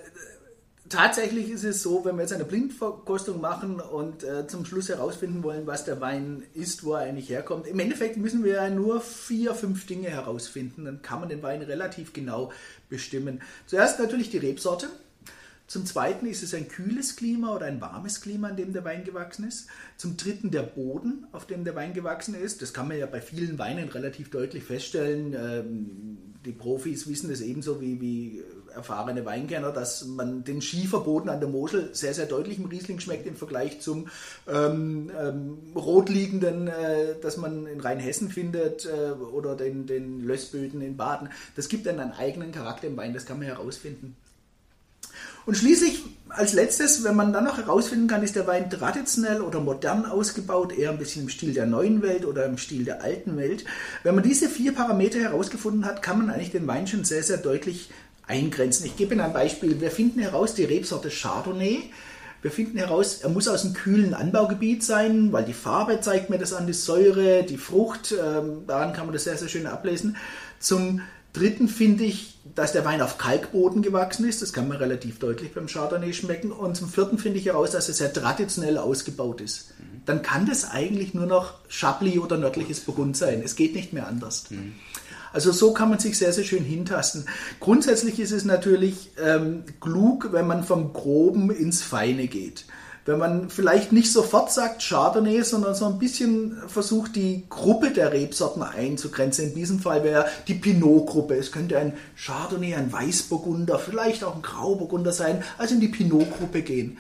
tatsächlich 0.89 1.51
ist 1.51 1.65
es 1.65 1.83
so, 1.83 2.05
wenn 2.05 2.15
wir 2.15 2.23
jetzt 2.23 2.33
eine 2.33 2.45
Blindverkostung 2.45 3.41
machen 3.41 3.81
und 3.81 4.23
äh, 4.23 4.47
zum 4.47 4.65
Schluss 4.65 4.89
herausfinden 4.89 5.43
wollen, 5.43 5.67
was 5.67 5.85
der 5.85 6.01
Wein 6.01 6.45
ist, 6.55 6.85
wo 6.85 6.95
er 6.95 7.01
eigentlich 7.01 7.31
herkommt. 7.31 7.67
Im 7.67 7.81
Endeffekt 7.81 8.17
müssen 8.17 8.45
wir 8.45 8.55
ja 8.55 8.71
nur 8.71 9.01
vier, 9.01 9.57
fünf 9.57 9.87
Dinge 9.87 10.09
herausfinden. 10.09 10.85
Dann 10.85 11.03
kann 11.03 11.19
man 11.19 11.29
den 11.29 11.43
Wein 11.43 11.63
relativ 11.63 12.13
genau 12.13 12.53
bestimmen. 12.89 13.43
Zuerst 13.67 13.99
natürlich 13.99 14.31
die 14.31 14.39
Rebsorte. 14.39 14.89
Zum 15.69 15.85
Zweiten 15.85 16.25
ist 16.25 16.43
es 16.43 16.55
ein 16.55 16.67
kühles 16.67 17.15
Klima 17.15 17.55
oder 17.55 17.67
ein 17.67 17.83
warmes 17.83 18.23
Klima, 18.23 18.49
in 18.49 18.57
dem 18.57 18.73
der 18.73 18.85
Wein 18.85 19.05
gewachsen 19.05 19.47
ist. 19.47 19.69
Zum 19.99 20.17
Dritten 20.17 20.51
der 20.51 20.63
Boden, 20.63 21.27
auf 21.31 21.47
dem 21.47 21.63
der 21.63 21.77
Wein 21.77 21.93
gewachsen 21.93 22.35
ist. 22.35 22.63
Das 22.63 22.73
kann 22.73 22.89
man 22.89 22.97
ja 22.97 23.05
bei 23.05 23.21
vielen 23.21 23.59
Weinen 23.59 23.91
relativ 23.91 24.31
deutlich 24.31 24.65
feststellen. 24.65 25.35
Ähm, 25.35 26.19
die 26.47 26.53
Profis 26.53 27.07
wissen 27.07 27.31
es 27.31 27.43
ebenso 27.43 27.83
wie, 27.83 28.01
wie 28.01 28.43
erfahrene 28.75 29.27
Weinkenner, 29.27 29.71
dass 29.71 30.07
man 30.07 30.43
den 30.43 30.63
Schieferboden 30.63 31.29
an 31.29 31.41
der 31.41 31.51
Mosel 31.51 31.91
sehr, 31.93 32.15
sehr 32.15 32.27
deutlich 32.27 32.59
im 32.59 32.65
Riesling 32.65 32.99
schmeckt 32.99 33.27
im 33.27 33.37
Vergleich 33.37 33.83
zum 33.83 34.09
ähm, 34.51 35.11
ähm, 35.21 35.59
rotliegenden, 35.75 36.69
äh, 36.69 37.17
das 37.21 37.37
man 37.37 37.67
in 37.67 37.81
Rheinhessen 37.81 38.31
findet 38.31 38.87
äh, 38.87 39.11
oder 39.11 39.55
den, 39.55 39.87
den 39.87 40.25
Lössböden 40.25 40.81
in 40.81 40.97
Baden. 40.97 41.29
Das 41.57 41.69
gibt 41.69 41.85
dann 41.85 42.01
einen 42.01 42.13
eigenen 42.13 42.53
Charakter 42.53 42.87
im 42.87 42.97
Wein, 42.97 43.13
das 43.13 43.27
kann 43.27 43.39
man 43.39 43.49
herausfinden. 43.49 44.17
Und 45.49 45.55
schließlich 45.55 46.03
als 46.29 46.53
letztes, 46.53 47.05
wenn 47.05 47.17
man 47.17 47.33
dann 47.33 47.45
noch 47.45 47.57
herausfinden 47.57 48.07
kann, 48.07 48.23
ist 48.23 48.37
der 48.37 48.47
Wein 48.47 48.69
traditionell 48.69 49.41
oder 49.41 49.61
modern 49.61 50.05
ausgebaut, 50.05 50.77
eher 50.77 50.91
ein 50.91 50.99
bisschen 50.99 51.23
im 51.23 51.31
Stil 51.31 51.55
der 51.55 51.65
neuen 51.65 52.03
Welt 52.03 52.27
oder 52.27 52.45
im 52.45 52.59
Stil 52.59 52.85
der 52.85 53.03
alten 53.03 53.39
Welt. 53.39 53.65
Wenn 54.03 54.15
man 54.15 54.25
diese 54.25 54.51
vier 54.51 54.75
Parameter 54.75 55.19
herausgefunden 55.21 55.87
hat, 55.87 56.03
kann 56.03 56.19
man 56.19 56.29
eigentlich 56.29 56.51
den 56.51 56.67
Wein 56.67 56.87
schon 56.87 57.05
sehr, 57.05 57.23
sehr 57.23 57.39
deutlich 57.39 57.89
eingrenzen. 58.27 58.85
Ich 58.85 58.99
gebe 58.99 59.15
Ihnen 59.15 59.23
ein 59.23 59.33
Beispiel. 59.33 59.81
Wir 59.81 59.91
finden 59.91 60.21
heraus 60.21 60.55
die 60.55 60.65
Rebsorte 60.65 61.09
Chardonnay. 61.09 61.85
Wir 62.43 62.51
finden 62.51 62.77
heraus, 62.77 63.21
er 63.23 63.31
muss 63.31 63.49
aus 63.49 63.65
einem 63.65 63.73
kühlen 63.73 64.13
Anbaugebiet 64.13 64.85
sein, 64.85 65.33
weil 65.33 65.47
die 65.47 65.55
Farbe 65.55 66.03
zeigt 66.03 66.29
mir 66.29 66.37
das 66.37 66.53
an, 66.53 66.67
die 66.67 66.75
Säure, 66.75 67.43
die 67.45 67.57
Frucht, 67.57 68.13
ähm, 68.13 68.65
daran 68.67 68.93
kann 68.93 69.07
man 69.07 69.15
das 69.15 69.25
sehr, 69.25 69.39
sehr 69.39 69.49
schön 69.49 69.67
ablesen. 69.67 70.15
Zum 70.61 71.01
dritten 71.33 71.69
finde 71.69 72.05
ich 72.05 72.39
dass 72.55 72.73
der 72.73 72.85
Wein 72.85 73.01
auf 73.03 73.19
Kalkboden 73.19 73.83
gewachsen 73.83 74.29
ist. 74.29 74.43
Das 74.43 74.53
kann 74.53 74.69
man 74.69 74.79
relativ 74.79 75.19
deutlich 75.19 75.55
beim 75.55 75.67
Chardonnay 75.67 76.13
schmecken. 76.13 76.51
Und 76.51 76.77
zum 76.77 76.89
vierten 76.89 77.19
finde 77.19 77.39
ich 77.39 77.47
heraus, 77.47 77.71
dass 77.71 77.89
er 77.89 77.95
sehr 77.95 78.13
traditionell 78.13 78.79
ausgebaut 78.79 79.41
ist. 79.41 79.75
Mhm. 79.79 80.03
Dann 80.07 80.23
kann 80.23 80.47
das 80.47 80.71
eigentlich 80.71 81.15
nur 81.15 81.27
noch 81.27 81.55
Chablis 81.69 82.19
oder 82.19 82.37
nördliches 82.37 82.81
Burgund 82.81 83.17
sein. 83.17 83.43
Es 83.45 83.57
geht 83.57 83.75
nicht 83.75 83.93
mehr 83.93 84.09
anders. 84.09 84.51
Mhm. 84.51 84.75
Also 85.33 85.53
so 85.53 85.73
kann 85.73 85.91
man 85.91 85.99
sich 85.99 86.17
sehr, 86.19 86.33
sehr 86.33 86.45
schön 86.45 86.65
hintasten. 86.65 87.27
Grundsätzlich 87.61 88.19
ist 88.19 88.33
es 88.33 88.45
natürlich 88.45 89.11
ähm, 89.23 89.63
klug, 89.81 90.33
wenn 90.33 90.47
man 90.47 90.65
vom 90.65 90.93
Groben 90.93 91.51
ins 91.51 91.83
Feine 91.83 92.27
geht 92.29 92.65
wenn 93.09 93.19
man 93.19 93.49
vielleicht 93.49 93.91
nicht 93.91 94.13
sofort 94.13 94.53
sagt 94.53 94.87
Chardonnay, 94.87 95.43
sondern 95.43 95.75
so 95.75 95.87
ein 95.87 95.99
bisschen 95.99 96.59
versucht, 96.69 97.17
die 97.17 97.45
Gruppe 97.49 97.91
der 97.91 98.13
Rebsorten 98.13 98.63
einzugrenzen. 98.63 99.47
In 99.47 99.55
diesem 99.55 99.79
Fall 99.81 100.05
wäre 100.05 100.27
die 100.47 100.55
Pinot-Gruppe. 100.55 101.35
Es 101.35 101.51
könnte 101.51 101.79
ein 101.79 101.95
Chardonnay, 102.17 102.75
ein 102.75 102.93
Weißburgunder, 102.93 103.79
vielleicht 103.79 104.25
auch 104.25 104.37
ein 104.37 104.43
Grauburgunder 104.43 105.13
sein, 105.13 105.43
also 105.57 105.75
in 105.75 105.81
die 105.81 105.89
Pinot-Gruppe 105.89 106.61
gehen. 106.61 106.99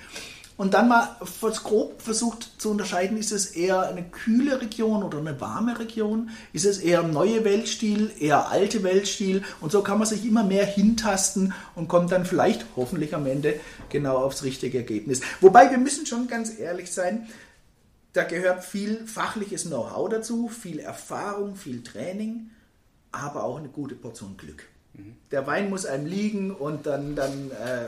Und 0.58 0.74
dann 0.74 0.88
mal 0.88 1.16
grob 1.40 2.02
versucht 2.02 2.60
zu 2.60 2.72
unterscheiden, 2.72 3.16
ist 3.16 3.30
es 3.30 3.46
eher 3.46 3.82
eine 3.82 4.02
kühle 4.02 4.60
Region 4.60 5.04
oder 5.04 5.18
eine 5.18 5.40
warme 5.40 5.78
Region? 5.78 6.30
Ist 6.52 6.66
es 6.66 6.78
eher 6.78 7.04
neue 7.04 7.44
Weltstil, 7.44 8.10
eher 8.18 8.48
alte 8.48 8.82
Weltstil? 8.82 9.44
Und 9.60 9.70
so 9.70 9.82
kann 9.82 9.98
man 9.98 10.08
sich 10.08 10.26
immer 10.26 10.42
mehr 10.42 10.66
hintasten 10.66 11.54
und 11.76 11.86
kommt 11.86 12.10
dann 12.10 12.26
vielleicht 12.26 12.66
hoffentlich 12.74 13.14
am 13.14 13.26
Ende 13.26 13.60
genau 13.88 14.16
aufs 14.16 14.42
richtige 14.42 14.78
Ergebnis. 14.78 15.20
Wobei 15.40 15.70
wir 15.70 15.78
müssen 15.78 16.06
schon 16.06 16.26
ganz 16.26 16.58
ehrlich 16.58 16.92
sein, 16.92 17.28
da 18.12 18.24
gehört 18.24 18.64
viel 18.64 19.06
fachliches 19.06 19.66
Know-how 19.66 20.08
dazu, 20.08 20.48
viel 20.48 20.80
Erfahrung, 20.80 21.54
viel 21.54 21.84
Training, 21.84 22.50
aber 23.12 23.44
auch 23.44 23.58
eine 23.58 23.68
gute 23.68 23.94
Portion 23.94 24.36
Glück. 24.36 24.64
Mhm. 24.94 25.14
Der 25.30 25.46
Wein 25.46 25.70
muss 25.70 25.86
einem 25.86 26.06
liegen 26.06 26.50
und 26.50 26.86
dann, 26.86 27.14
dann 27.14 27.52
äh, 27.52 27.86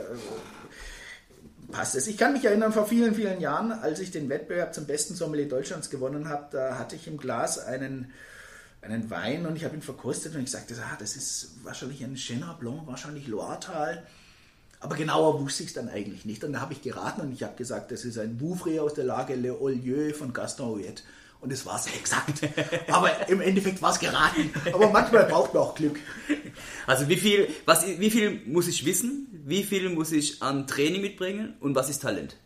passt 1.71 1.95
es. 1.95 2.07
Ich 2.07 2.17
kann 2.17 2.33
mich 2.33 2.45
erinnern, 2.45 2.73
vor 2.73 2.85
vielen, 2.85 3.15
vielen 3.15 3.41
Jahren, 3.41 3.71
als 3.71 3.99
ich 3.99 4.11
den 4.11 4.29
Wettbewerb 4.29 4.73
zum 4.73 4.85
besten 4.85 5.15
Sommelier 5.15 5.47
Deutschlands 5.47 5.89
gewonnen 5.89 6.29
habe, 6.29 6.47
da 6.51 6.77
hatte 6.77 6.95
ich 6.95 7.07
im 7.07 7.17
Glas 7.17 7.59
einen, 7.59 8.11
einen 8.81 9.09
Wein 9.09 9.45
und 9.45 9.55
ich 9.55 9.65
habe 9.65 9.75
ihn 9.75 9.81
verkostet 9.81 10.35
und 10.35 10.41
ich 10.41 10.51
sagte, 10.51 10.75
ah, 10.79 10.97
das 10.99 11.15
ist 11.15 11.63
wahrscheinlich 11.63 12.03
ein 12.03 12.15
Chenin 12.15 12.45
Blanc, 12.59 12.87
wahrscheinlich 12.87 13.27
Loiretal. 13.27 14.03
Aber 14.79 14.95
genauer 14.95 15.39
wusste 15.39 15.63
ich 15.63 15.69
es 15.69 15.75
dann 15.75 15.89
eigentlich 15.89 16.25
nicht. 16.25 16.43
Und 16.43 16.53
da 16.53 16.61
habe 16.61 16.73
ich 16.73 16.81
geraten 16.81 17.21
und 17.21 17.31
ich 17.31 17.43
habe 17.43 17.55
gesagt, 17.55 17.91
das 17.91 18.03
ist 18.03 18.17
ein 18.17 18.37
Bouvray 18.37 18.79
aus 18.79 18.95
der 18.95 19.03
Lage 19.03 19.35
Le 19.35 19.59
Olieu 19.59 20.11
von 20.13 20.33
Gaston 20.33 20.69
Huet. 20.69 21.03
Und 21.41 21.51
es 21.51 21.65
war 21.65 21.79
es 21.79 21.87
exakt. 21.87 22.41
Aber 22.87 23.27
im 23.27 23.41
Endeffekt 23.41 23.81
war 23.81 23.91
es 23.91 23.99
geraten. 23.99 24.53
Aber 24.71 24.89
manchmal 24.89 25.25
braucht 25.25 25.53
man 25.53 25.63
auch 25.63 25.75
Glück. 25.75 25.99
Also 26.85 27.09
wie 27.09 27.17
viel, 27.17 27.49
was, 27.65 27.85
wie 27.85 28.11
viel 28.11 28.41
muss 28.45 28.67
ich 28.67 28.85
wissen? 28.85 29.27
Wie 29.45 29.63
viel 29.63 29.89
muss 29.89 30.11
ich 30.11 30.41
an 30.43 30.67
Training 30.67 31.01
mitbringen? 31.01 31.55
Und 31.59 31.75
was 31.75 31.89
ist 31.89 32.03
Talent? 32.03 32.37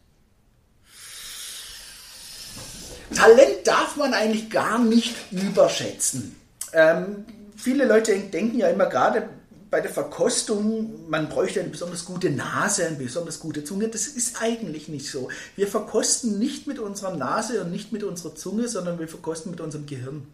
Talent 3.13 3.65
darf 3.67 3.97
man 3.97 4.13
eigentlich 4.13 4.49
gar 4.49 4.79
nicht 4.79 5.15
überschätzen. 5.31 6.35
Ähm, 6.73 7.25
viele 7.57 7.85
Leute 7.85 8.17
denken 8.17 8.57
ja 8.57 8.69
immer 8.69 8.85
gerade 8.87 9.29
bei 9.71 9.81
der 9.81 9.91
Verkostung, 9.91 11.09
man 11.09 11.29
bräuchte 11.29 11.59
eine 11.59 11.69
besonders 11.69 12.05
gute 12.05 12.29
Nase, 12.29 12.85
eine 12.85 12.97
besonders 12.97 13.39
gute 13.39 13.63
Zunge. 13.63 13.87
Das 13.87 14.07
ist 14.07 14.41
eigentlich 14.41 14.87
nicht 14.87 15.09
so. 15.09 15.29
Wir 15.55 15.67
verkosten 15.67 16.39
nicht 16.39 16.67
mit 16.67 16.79
unserer 16.79 17.15
Nase 17.15 17.61
und 17.61 17.71
nicht 17.71 17.91
mit 17.91 18.03
unserer 18.03 18.35
Zunge, 18.35 18.67
sondern 18.67 18.99
wir 18.99 19.07
verkosten 19.07 19.51
mit 19.51 19.61
unserem 19.61 19.85
Gehirn. 19.85 20.27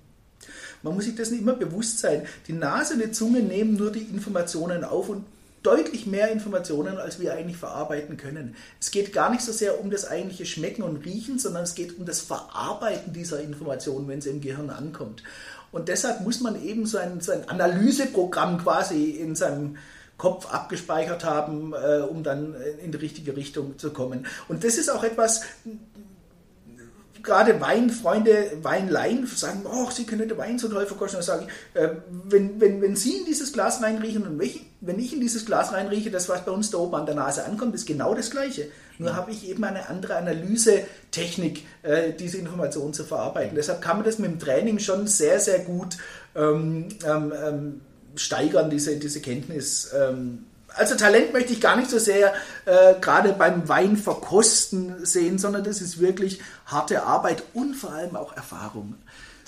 Man 0.84 0.96
muss 0.96 1.06
sich 1.06 1.16
dessen 1.16 1.40
immer 1.40 1.54
bewusst 1.54 2.00
sein. 2.00 2.26
Die 2.48 2.54
Nase 2.54 2.96
und 2.96 3.04
die 3.04 3.12
Zunge 3.12 3.42
nehmen 3.42 3.76
nur 3.76 3.92
die 3.92 4.02
Informationen 4.02 4.84
auf 4.84 5.10
und 5.10 5.26
deutlich 5.64 6.08
mehr 6.08 6.32
Informationen, 6.32 6.98
als 6.98 7.20
wir 7.20 7.34
eigentlich 7.34 7.58
verarbeiten 7.58 8.18
können. 8.18 8.56
Es 8.80 8.90
geht 8.90 9.14
gar 9.14 9.30
nicht 9.30 9.44
so 9.44 9.52
sehr 9.52 9.80
um 9.80 9.92
das 9.92 10.06
eigentliche 10.06 10.46
Schmecken 10.46 10.82
und 10.82 11.06
Riechen, 11.06 11.38
sondern 11.38 11.64
es 11.64 11.76
geht 11.76 12.00
um 12.00 12.06
das 12.06 12.22
Verarbeiten 12.22 13.14
dieser 13.14 13.42
Informationen, 13.42 14.08
wenn 14.08 14.22
sie 14.22 14.32
im 14.32 14.42
Gehirn 14.42 14.72
ankommt. 14.72 15.22
Und 15.72 15.88
deshalb 15.88 16.22
muss 16.22 16.42
man 16.42 16.62
eben 16.62 16.86
so 16.86 16.98
ein, 16.98 17.22
so 17.22 17.32
ein 17.32 17.48
Analyseprogramm 17.48 18.58
quasi 18.58 19.12
in 19.12 19.36
seinem 19.36 19.78
Kopf 20.18 20.46
abgespeichert 20.52 21.24
haben, 21.24 21.74
äh, 21.74 22.02
um 22.02 22.24
dann 22.24 22.56
in 22.84 22.92
die 22.92 22.98
richtige 22.98 23.36
Richtung 23.36 23.80
zu 23.80 23.92
kommen. 23.92 24.28
Und 24.48 24.64
das 24.64 24.78
ist 24.78 24.90
auch 24.90 25.04
etwas, 25.04 25.42
gerade 27.24 27.60
Weinfreunde, 27.62 28.52
Weinleien 28.62 29.26
sagen, 29.28 29.64
oh, 29.66 29.90
sie 29.92 30.06
können 30.06 30.30
den 30.30 30.38
Wein 30.38 30.60
so 30.60 30.68
toll 30.68 30.86
verkosten. 30.86 31.18
Dann 31.18 31.26
sage 31.26 31.48
ich, 31.48 31.82
äh, 31.82 31.90
wenn, 32.26 32.60
wenn, 32.60 32.82
wenn 32.82 32.96
Sie 32.96 33.18
in 33.18 33.26
dieses 33.26 33.54
Glas 33.54 33.82
reinriechen 33.82 34.24
und 34.24 34.38
mich, 34.38 34.66
wenn 34.82 35.00
ich 35.00 35.14
in 35.14 35.22
dieses 35.22 35.46
Glas 35.46 35.72
reinrieche, 35.74 36.12
das, 36.12 36.30
was 36.30 36.46
bei 36.46 36.52
uns 36.52 36.72
da 36.72 36.78
oben 36.78 36.96
an 36.96 37.06
der 37.06 37.16
Nase 37.16 37.46
ankommt, 37.46 37.76
ist 37.76 37.86
genau 37.86 38.14
das 38.14 38.32
Gleiche. 38.32 38.68
Nur 38.98 39.16
habe 39.16 39.32
ich 39.32 39.50
eben 39.50 39.64
eine 39.64 39.90
andere 39.90 40.16
Analysetechnik, 40.16 41.64
äh, 41.84 42.14
diese 42.14 42.38
Informationen 42.38 42.94
zu 42.94 43.04
verarbeiten. 43.04 43.56
Deshalb 43.56 43.82
kann 43.82 43.98
man 43.98 44.06
das 44.06 44.20
mit 44.20 44.32
dem 44.32 44.40
Training 44.40 44.80
schon 44.80 45.08
sehr, 45.08 45.40
sehr 45.40 45.60
gut 45.60 45.98
ähm, 46.36 46.90
ähm, 47.06 47.34
ähm 47.44 47.82
steigern, 48.16 48.70
diese, 48.70 48.98
diese 48.98 49.22
Kenntnis. 49.22 49.90
Ähm, 49.98 50.46
also 50.76 50.96
Talent 50.96 51.34
möchte 51.34 51.54
ich 51.54 51.62
gar 51.62 51.76
nicht 51.76 51.90
so 51.90 52.00
sehr 52.00 52.34
äh, 52.66 52.96
gerade 53.00 53.34
beim 53.34 53.68
Weinverkosten 53.68 55.06
sehen, 55.06 55.38
sondern 55.38 55.64
das 55.64 55.82
ist 55.82 56.00
wirklich 56.00 56.40
harte 56.66 57.04
Arbeit 57.04 57.44
und 57.54 57.76
vor 57.76 57.92
allem 57.92 58.16
auch 58.16 58.36
Erfahrung. 58.36 58.96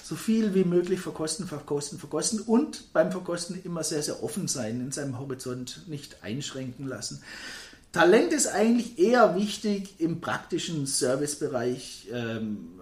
So 0.03 0.15
viel 0.15 0.53
wie 0.53 0.65
möglich 0.65 0.99
verkosten, 0.99 1.47
verkosten, 1.47 1.97
verkosten 1.97 2.41
und 2.41 2.91
beim 2.91 3.11
Verkosten 3.11 3.61
immer 3.63 3.83
sehr, 3.83 4.03
sehr 4.03 4.21
offen 4.21 4.47
sein, 4.47 4.81
in 4.81 4.91
seinem 4.91 5.17
Horizont 5.17 5.87
nicht 5.87 6.23
einschränken 6.23 6.87
lassen. 6.87 7.21
Talent 7.93 8.33
ist 8.33 8.47
eigentlich 8.47 8.99
eher 8.99 9.35
wichtig 9.35 9.99
im 9.99 10.19
praktischen 10.19 10.87
Servicebereich, 10.87 12.09
ähm, 12.11 12.79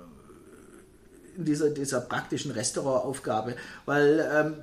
in 1.37 1.45
dieser, 1.45 1.69
dieser 1.69 2.01
praktischen 2.01 2.51
Restaurantaufgabe, 2.51 3.55
weil 3.85 4.27
ähm, 4.33 4.53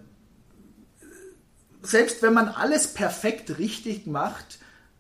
selbst 1.82 2.22
wenn 2.22 2.34
man 2.34 2.48
alles 2.48 2.88
perfekt 2.88 3.58
richtig 3.58 4.06
macht, 4.06 4.58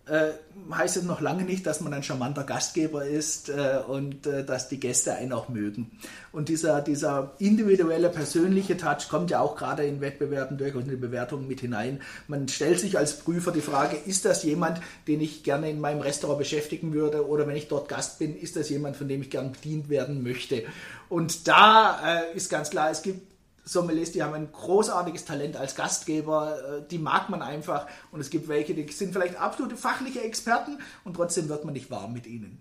äh, 0.08 0.32
heißt 0.72 0.96
es 0.96 1.02
noch 1.04 1.20
lange 1.20 1.44
nicht, 1.44 1.66
dass 1.66 1.80
man 1.80 1.92
ein 1.92 2.02
charmanter 2.02 2.44
Gastgeber 2.44 3.04
ist 3.04 3.50
äh, 3.50 3.78
und 3.86 4.26
äh, 4.26 4.44
dass 4.44 4.68
die 4.68 4.80
Gäste 4.80 5.14
einen 5.14 5.32
auch 5.32 5.48
mögen. 5.48 5.90
Und 6.32 6.48
dieser, 6.48 6.80
dieser 6.80 7.34
individuelle, 7.38 8.08
persönliche 8.08 8.76
Touch 8.76 9.08
kommt 9.08 9.30
ja 9.30 9.40
auch 9.40 9.56
gerade 9.56 9.84
in 9.84 10.00
Wettbewerben 10.00 10.56
durchaus 10.56 10.84
in 10.84 10.90
die 10.90 10.96
Bewertungen 10.96 11.46
mit 11.46 11.60
hinein. 11.60 12.00
Man 12.26 12.48
stellt 12.48 12.80
sich 12.80 12.96
als 12.96 13.18
Prüfer 13.18 13.52
die 13.52 13.60
Frage, 13.60 13.96
ist 13.96 14.24
das 14.24 14.42
jemand, 14.44 14.80
den 15.06 15.20
ich 15.20 15.44
gerne 15.44 15.70
in 15.70 15.80
meinem 15.80 16.00
Restaurant 16.00 16.38
beschäftigen 16.38 16.92
würde 16.92 17.26
oder 17.26 17.46
wenn 17.46 17.56
ich 17.56 17.68
dort 17.68 17.88
Gast 17.88 18.18
bin, 18.18 18.36
ist 18.36 18.56
das 18.56 18.70
jemand, 18.70 18.96
von 18.96 19.08
dem 19.08 19.22
ich 19.22 19.30
gern 19.30 19.52
bedient 19.52 19.88
werden 19.88 20.22
möchte? 20.22 20.64
Und 21.08 21.48
da 21.48 22.22
äh, 22.32 22.36
ist 22.36 22.50
ganz 22.50 22.70
klar, 22.70 22.90
es 22.90 23.02
gibt 23.02 23.37
Sommeliers, 23.68 24.12
die 24.12 24.22
haben 24.22 24.34
ein 24.34 24.50
großartiges 24.50 25.24
Talent 25.24 25.56
als 25.56 25.74
Gastgeber, 25.74 26.78
äh, 26.78 26.88
die 26.90 26.98
mag 26.98 27.28
man 27.28 27.42
einfach 27.42 27.86
und 28.10 28.20
es 28.20 28.30
gibt 28.30 28.48
welche, 28.48 28.74
die 28.74 28.90
sind 28.90 29.12
vielleicht 29.12 29.36
absolute 29.36 29.76
fachliche 29.76 30.22
Experten 30.22 30.78
und 31.04 31.14
trotzdem 31.14 31.48
wird 31.48 31.64
man 31.64 31.74
nicht 31.74 31.90
warm 31.90 32.14
mit 32.14 32.26
ihnen. 32.26 32.60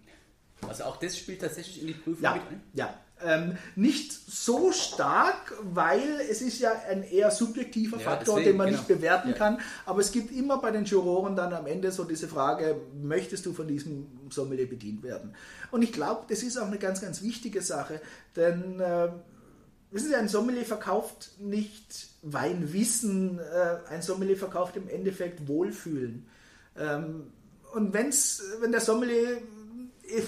Also 0.67 0.83
auch 0.83 0.97
das 0.97 1.17
spielt 1.17 1.41
tatsächlich 1.41 1.81
in 1.81 1.87
die 1.87 1.93
Prüfung 1.93 2.23
ja, 2.23 2.33
mit 2.33 2.41
ein? 2.43 2.61
Ja, 2.73 2.93
ähm, 3.23 3.57
nicht 3.75 4.11
so 4.11 4.71
stark, 4.71 5.53
weil 5.61 6.19
es 6.29 6.41
ist 6.41 6.59
ja 6.59 6.71
ein 6.89 7.03
eher 7.03 7.31
subjektiver 7.31 7.97
ja, 7.97 8.03
Faktor, 8.03 8.35
deswegen, 8.35 8.51
den 8.51 8.57
man 8.57 8.67
genau. 8.67 8.77
nicht 8.79 8.87
bewerten 8.87 9.29
ja. 9.29 9.35
kann. 9.35 9.59
Aber 9.85 10.01
es 10.01 10.11
gibt 10.11 10.31
immer 10.31 10.59
bei 10.59 10.71
den 10.71 10.85
Juroren 10.85 11.35
dann 11.35 11.53
am 11.53 11.67
Ende 11.67 11.91
so 11.91 12.03
diese 12.03 12.27
Frage, 12.27 12.75
möchtest 13.01 13.45
du 13.45 13.53
von 13.53 13.67
diesem 13.67 14.07
Sommelier 14.29 14.69
bedient 14.69 15.03
werden? 15.03 15.35
Und 15.71 15.83
ich 15.83 15.93
glaube, 15.93 16.25
das 16.27 16.43
ist 16.43 16.57
auch 16.57 16.67
eine 16.67 16.77
ganz, 16.77 17.01
ganz 17.01 17.21
wichtige 17.21 17.61
Sache, 17.61 18.01
denn 18.35 18.79
äh, 18.79 19.09
wissen 19.91 20.09
Sie, 20.09 20.15
ein 20.15 20.27
Sommelier 20.27 20.65
verkauft 20.65 21.31
nicht 21.39 22.09
Weinwissen, 22.21 23.39
äh, 23.39 23.77
ein 23.89 24.01
Sommelier 24.01 24.37
verkauft 24.37 24.75
im 24.75 24.87
Endeffekt 24.89 25.47
Wohlfühlen. 25.47 26.27
Ähm, 26.77 27.31
und 27.73 27.93
wenn's, 27.93 28.41
wenn 28.59 28.71
der 28.71 28.81
Sommelier 28.81 29.37
äh, 29.37 30.21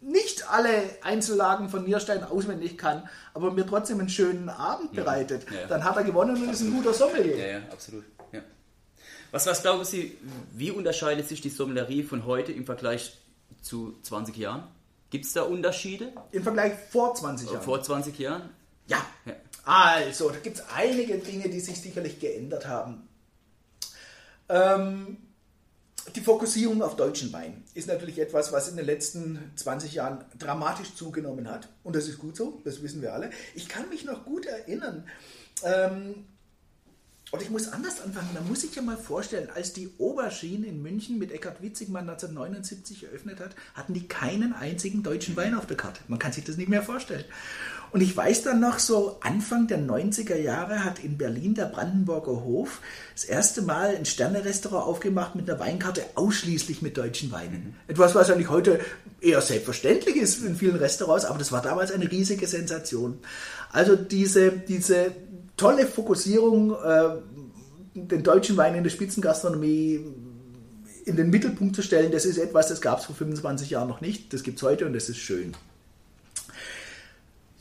nicht 0.00 0.50
alle 0.50 0.70
Einzellagen 1.02 1.68
von 1.68 1.84
Nierstein 1.84 2.24
auswendig 2.24 2.78
kann, 2.78 3.08
aber 3.34 3.52
mir 3.52 3.66
trotzdem 3.66 4.00
einen 4.00 4.08
schönen 4.08 4.48
Abend 4.48 4.92
bereitet, 4.92 5.46
ja, 5.50 5.60
ja. 5.60 5.66
dann 5.66 5.84
hat 5.84 5.96
er 5.96 6.04
gewonnen 6.04 6.42
und 6.42 6.50
ist 6.50 6.62
ein 6.62 6.72
guter 6.72 6.94
Sommelier. 6.94 7.36
Ja, 7.36 7.46
ja, 7.46 7.58
absolut. 7.70 8.04
Ja. 8.32 8.40
Was, 9.30 9.46
was 9.46 9.60
glauben 9.62 9.84
Sie, 9.84 10.16
wie 10.52 10.70
unterscheidet 10.70 11.28
sich 11.28 11.40
die 11.40 11.50
Sommelerie 11.50 12.02
von 12.02 12.24
heute 12.24 12.52
im 12.52 12.64
Vergleich 12.64 13.18
zu 13.60 13.98
20 14.02 14.36
Jahren? 14.36 14.64
Gibt 15.10 15.26
es 15.26 15.32
da 15.32 15.42
Unterschiede? 15.42 16.12
Im 16.32 16.44
Vergleich 16.44 16.72
vor 16.90 17.14
20 17.14 17.50
Jahren? 17.50 17.62
Vor 17.62 17.82
20 17.82 18.18
Jahren? 18.18 18.50
Ja, 18.90 19.06
also, 19.64 20.30
da 20.30 20.38
gibt 20.38 20.56
es 20.56 20.64
einige 20.74 21.18
Dinge, 21.18 21.48
die 21.48 21.60
sich 21.60 21.80
sicherlich 21.80 22.18
geändert 22.18 22.66
haben. 22.66 23.08
Ähm, 24.48 25.18
die 26.16 26.20
Fokussierung 26.20 26.82
auf 26.82 26.96
deutschen 26.96 27.32
Wein 27.32 27.62
ist 27.74 27.86
natürlich 27.86 28.18
etwas, 28.18 28.52
was 28.52 28.68
in 28.68 28.76
den 28.76 28.86
letzten 28.86 29.52
20 29.54 29.94
Jahren 29.94 30.24
dramatisch 30.38 30.96
zugenommen 30.96 31.48
hat. 31.48 31.68
Und 31.84 31.94
das 31.94 32.08
ist 32.08 32.18
gut 32.18 32.36
so, 32.36 32.60
das 32.64 32.82
wissen 32.82 33.00
wir 33.00 33.14
alle. 33.14 33.30
Ich 33.54 33.68
kann 33.68 33.88
mich 33.90 34.04
noch 34.04 34.24
gut 34.24 34.46
erinnern, 34.46 35.06
ähm, 35.62 36.26
und 37.32 37.42
ich 37.42 37.50
muss 37.50 37.68
anders 37.68 38.00
anfangen, 38.00 38.30
da 38.34 38.40
muss 38.40 38.64
ich 38.64 38.74
ja 38.74 38.82
mal 38.82 38.96
vorstellen, 38.96 39.50
als 39.54 39.72
die 39.72 39.88
Oberschiene 39.98 40.66
in 40.66 40.82
München 40.82 41.16
mit 41.16 41.30
Eckhard 41.30 41.62
Witzigmann 41.62 42.08
1979 42.08 43.04
eröffnet 43.04 43.38
hat, 43.38 43.54
hatten 43.74 43.94
die 43.94 44.08
keinen 44.08 44.52
einzigen 44.52 45.04
deutschen 45.04 45.36
Wein 45.36 45.54
auf 45.54 45.66
der 45.66 45.76
Karte. 45.76 46.00
Man 46.08 46.18
kann 46.18 46.32
sich 46.32 46.44
das 46.44 46.56
nicht 46.56 46.68
mehr 46.68 46.82
vorstellen. 46.82 47.24
Und 47.92 48.00
ich 48.02 48.16
weiß 48.16 48.44
dann 48.44 48.60
noch 48.60 48.78
so, 48.78 49.16
Anfang 49.20 49.66
der 49.66 49.78
90er 49.78 50.36
Jahre 50.36 50.84
hat 50.84 51.00
in 51.00 51.18
Berlin 51.18 51.54
der 51.54 51.64
Brandenburger 51.64 52.44
Hof 52.44 52.80
das 53.14 53.24
erste 53.24 53.62
Mal 53.62 53.96
ein 53.96 54.04
Sterne-Restaurant 54.04 54.86
aufgemacht 54.86 55.34
mit 55.34 55.50
einer 55.50 55.58
Weinkarte 55.58 56.02
ausschließlich 56.14 56.82
mit 56.82 56.96
deutschen 56.96 57.32
Weinen. 57.32 57.52
Mhm. 57.52 57.74
Etwas, 57.88 58.14
was 58.14 58.30
eigentlich 58.30 58.50
heute 58.50 58.80
eher 59.20 59.40
selbstverständlich 59.40 60.16
ist 60.16 60.44
in 60.44 60.56
vielen 60.56 60.76
Restaurants, 60.76 61.24
aber 61.24 61.38
das 61.38 61.52
war 61.52 61.62
damals 61.62 61.90
eine 61.90 62.10
riesige 62.10 62.46
Sensation. 62.46 63.18
Also 63.72 63.96
diese, 63.96 64.52
diese 64.52 65.12
tolle 65.56 65.86
Fokussierung, 65.86 66.72
äh, 66.72 67.08
den 67.94 68.22
deutschen 68.22 68.56
Wein 68.56 68.76
in 68.76 68.84
der 68.84 68.90
Spitzengastronomie 68.90 70.04
in 71.04 71.16
den 71.16 71.30
Mittelpunkt 71.30 71.74
zu 71.74 71.82
stellen, 71.82 72.12
das 72.12 72.24
ist 72.24 72.38
etwas, 72.38 72.68
das 72.68 72.80
gab 72.80 73.00
es 73.00 73.06
vor 73.06 73.16
25 73.16 73.70
Jahren 73.70 73.88
noch 73.88 74.00
nicht. 74.00 74.32
Das 74.32 74.42
gibt 74.42 74.58
es 74.58 74.62
heute 74.62 74.86
und 74.86 74.92
das 74.92 75.08
ist 75.08 75.18
schön. 75.18 75.54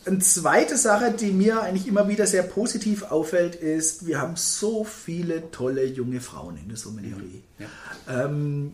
Eine 0.10 0.20
zweite 0.20 0.76
Sache, 0.76 1.12
die 1.12 1.32
mir 1.32 1.62
eigentlich 1.62 1.88
immer 1.88 2.08
wieder 2.08 2.26
sehr 2.26 2.42
positiv 2.42 3.04
auffällt, 3.04 3.56
ist, 3.56 4.08
wir 4.08 4.20
haben 4.20 4.36
so 4.36 4.84
viele 4.84 5.52
tolle 5.52 5.86
junge 5.86 6.20
Frauen 6.20 6.58
in 6.58 6.68
der 6.68 6.78
Sommelerie. 6.78 7.44
Ja. 7.60 8.26
Ähm, 8.26 8.74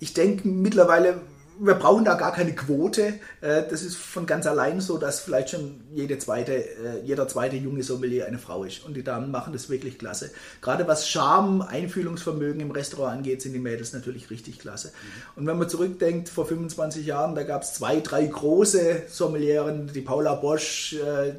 ich 0.00 0.12
denke 0.12 0.48
mittlerweile 0.48 1.20
wir 1.58 1.74
brauchen 1.74 2.04
da 2.04 2.14
gar 2.14 2.32
keine 2.32 2.54
Quote. 2.54 3.14
Äh, 3.40 3.62
das 3.68 3.82
ist 3.82 3.96
von 3.96 4.26
ganz 4.26 4.46
allein 4.46 4.80
so, 4.80 4.98
dass 4.98 5.20
vielleicht 5.20 5.50
schon 5.50 5.80
jede 5.92 6.18
zweite, 6.18 6.54
äh, 6.54 7.00
jeder 7.04 7.28
zweite 7.28 7.56
junge 7.56 7.82
Sommelier 7.82 8.26
eine 8.26 8.38
Frau 8.38 8.64
ist. 8.64 8.84
Und 8.84 8.94
die 8.94 9.02
Damen 9.02 9.30
machen 9.30 9.52
das 9.52 9.70
wirklich 9.70 9.98
klasse. 9.98 10.30
Gerade 10.60 10.86
was 10.86 11.08
Charme, 11.08 11.62
Einfühlungsvermögen 11.62 12.60
im 12.60 12.70
Restaurant 12.70 13.18
angeht, 13.18 13.42
sind 13.42 13.52
die 13.52 13.58
Mädels 13.58 13.92
natürlich 13.92 14.30
richtig 14.30 14.58
klasse. 14.58 14.88
Mhm. 14.88 15.40
Und 15.40 15.46
wenn 15.46 15.58
man 15.58 15.68
zurückdenkt, 15.68 16.28
vor 16.28 16.46
25 16.46 17.06
Jahren, 17.06 17.34
da 17.34 17.42
gab 17.42 17.62
es 17.62 17.74
zwei, 17.74 18.00
drei 18.00 18.26
große 18.26 19.04
Sommelieren, 19.08 19.90
die 19.92 20.02
Paula 20.02 20.34
Bosch. 20.34 20.94
Äh, 20.94 21.34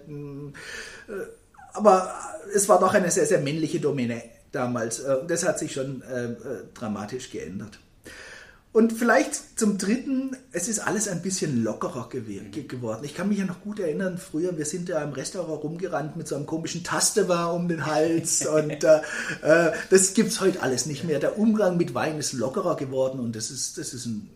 aber 1.74 2.12
es 2.54 2.68
war 2.68 2.80
doch 2.80 2.94
eine 2.94 3.12
sehr, 3.12 3.26
sehr 3.26 3.40
männliche 3.40 3.80
Domäne 3.80 4.24
damals. 4.52 5.00
Und 5.00 5.30
das 5.30 5.46
hat 5.46 5.60
sich 5.60 5.74
schon 5.74 6.02
dramatisch 6.74 7.30
geändert. 7.30 7.78
Und 8.74 8.94
vielleicht 8.94 9.58
zum 9.58 9.78
Dritten, 9.78 10.38
es 10.52 10.68
ist 10.68 10.80
alles 10.80 11.08
ein 11.08 11.22
bisschen 11.24 11.64
lockerer 11.64 12.10
geworden. 12.10 13.04
Ich 13.04 13.16
kann 13.16 13.30
mich 13.30 13.40
ja 13.40 13.46
noch 13.46 13.62
gut 13.62 13.80
erinnern, 13.80 14.20
früher, 14.20 14.56
wir 14.56 14.66
sind 14.66 14.90
ja 14.90 15.02
im 15.02 15.14
Restaurant 15.14 15.64
rumgerannt 15.64 16.16
mit 16.16 16.28
so 16.28 16.36
einem 16.36 16.46
komischen 16.46 16.84
Tastewer 16.84 17.54
um 17.54 17.68
den 17.68 17.86
Hals 17.88 18.46
und 18.54 18.84
äh, 18.84 19.02
äh 19.42 19.72
das 19.90 20.14
gibt 20.14 20.30
es 20.30 20.42
heute 20.42 20.62
alles 20.62 20.86
nicht 20.86 21.06
mehr. 21.06 21.20
Der 21.20 21.40
Umgang 21.40 21.78
mit 21.78 21.96
Wein 21.96 22.20
ist 22.20 22.34
lockerer 22.34 22.76
geworden 22.76 23.20
und 23.20 23.36
das 23.36 23.50
ist, 23.50 23.78
das 23.78 23.94
ist 23.94 24.06
ein 24.06 24.30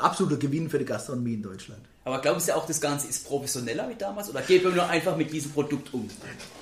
absoluter 0.00 0.36
Gewinn 0.36 0.68
für 0.68 0.78
die 0.78 0.84
Gastronomie 0.84 1.34
in 1.34 1.42
Deutschland. 1.42 1.80
Aber 2.04 2.20
glauben 2.20 2.38
Sie 2.38 2.52
auch, 2.52 2.66
das 2.66 2.80
Ganze 2.80 3.08
ist 3.08 3.26
professioneller 3.26 3.88
wie 3.88 3.94
damals 3.94 4.28
oder 4.28 4.42
geht 4.42 4.62
man 4.62 4.74
nur 4.74 4.86
einfach 4.86 5.16
mit 5.16 5.32
diesem 5.32 5.52
Produkt 5.52 5.94
um? 5.94 6.08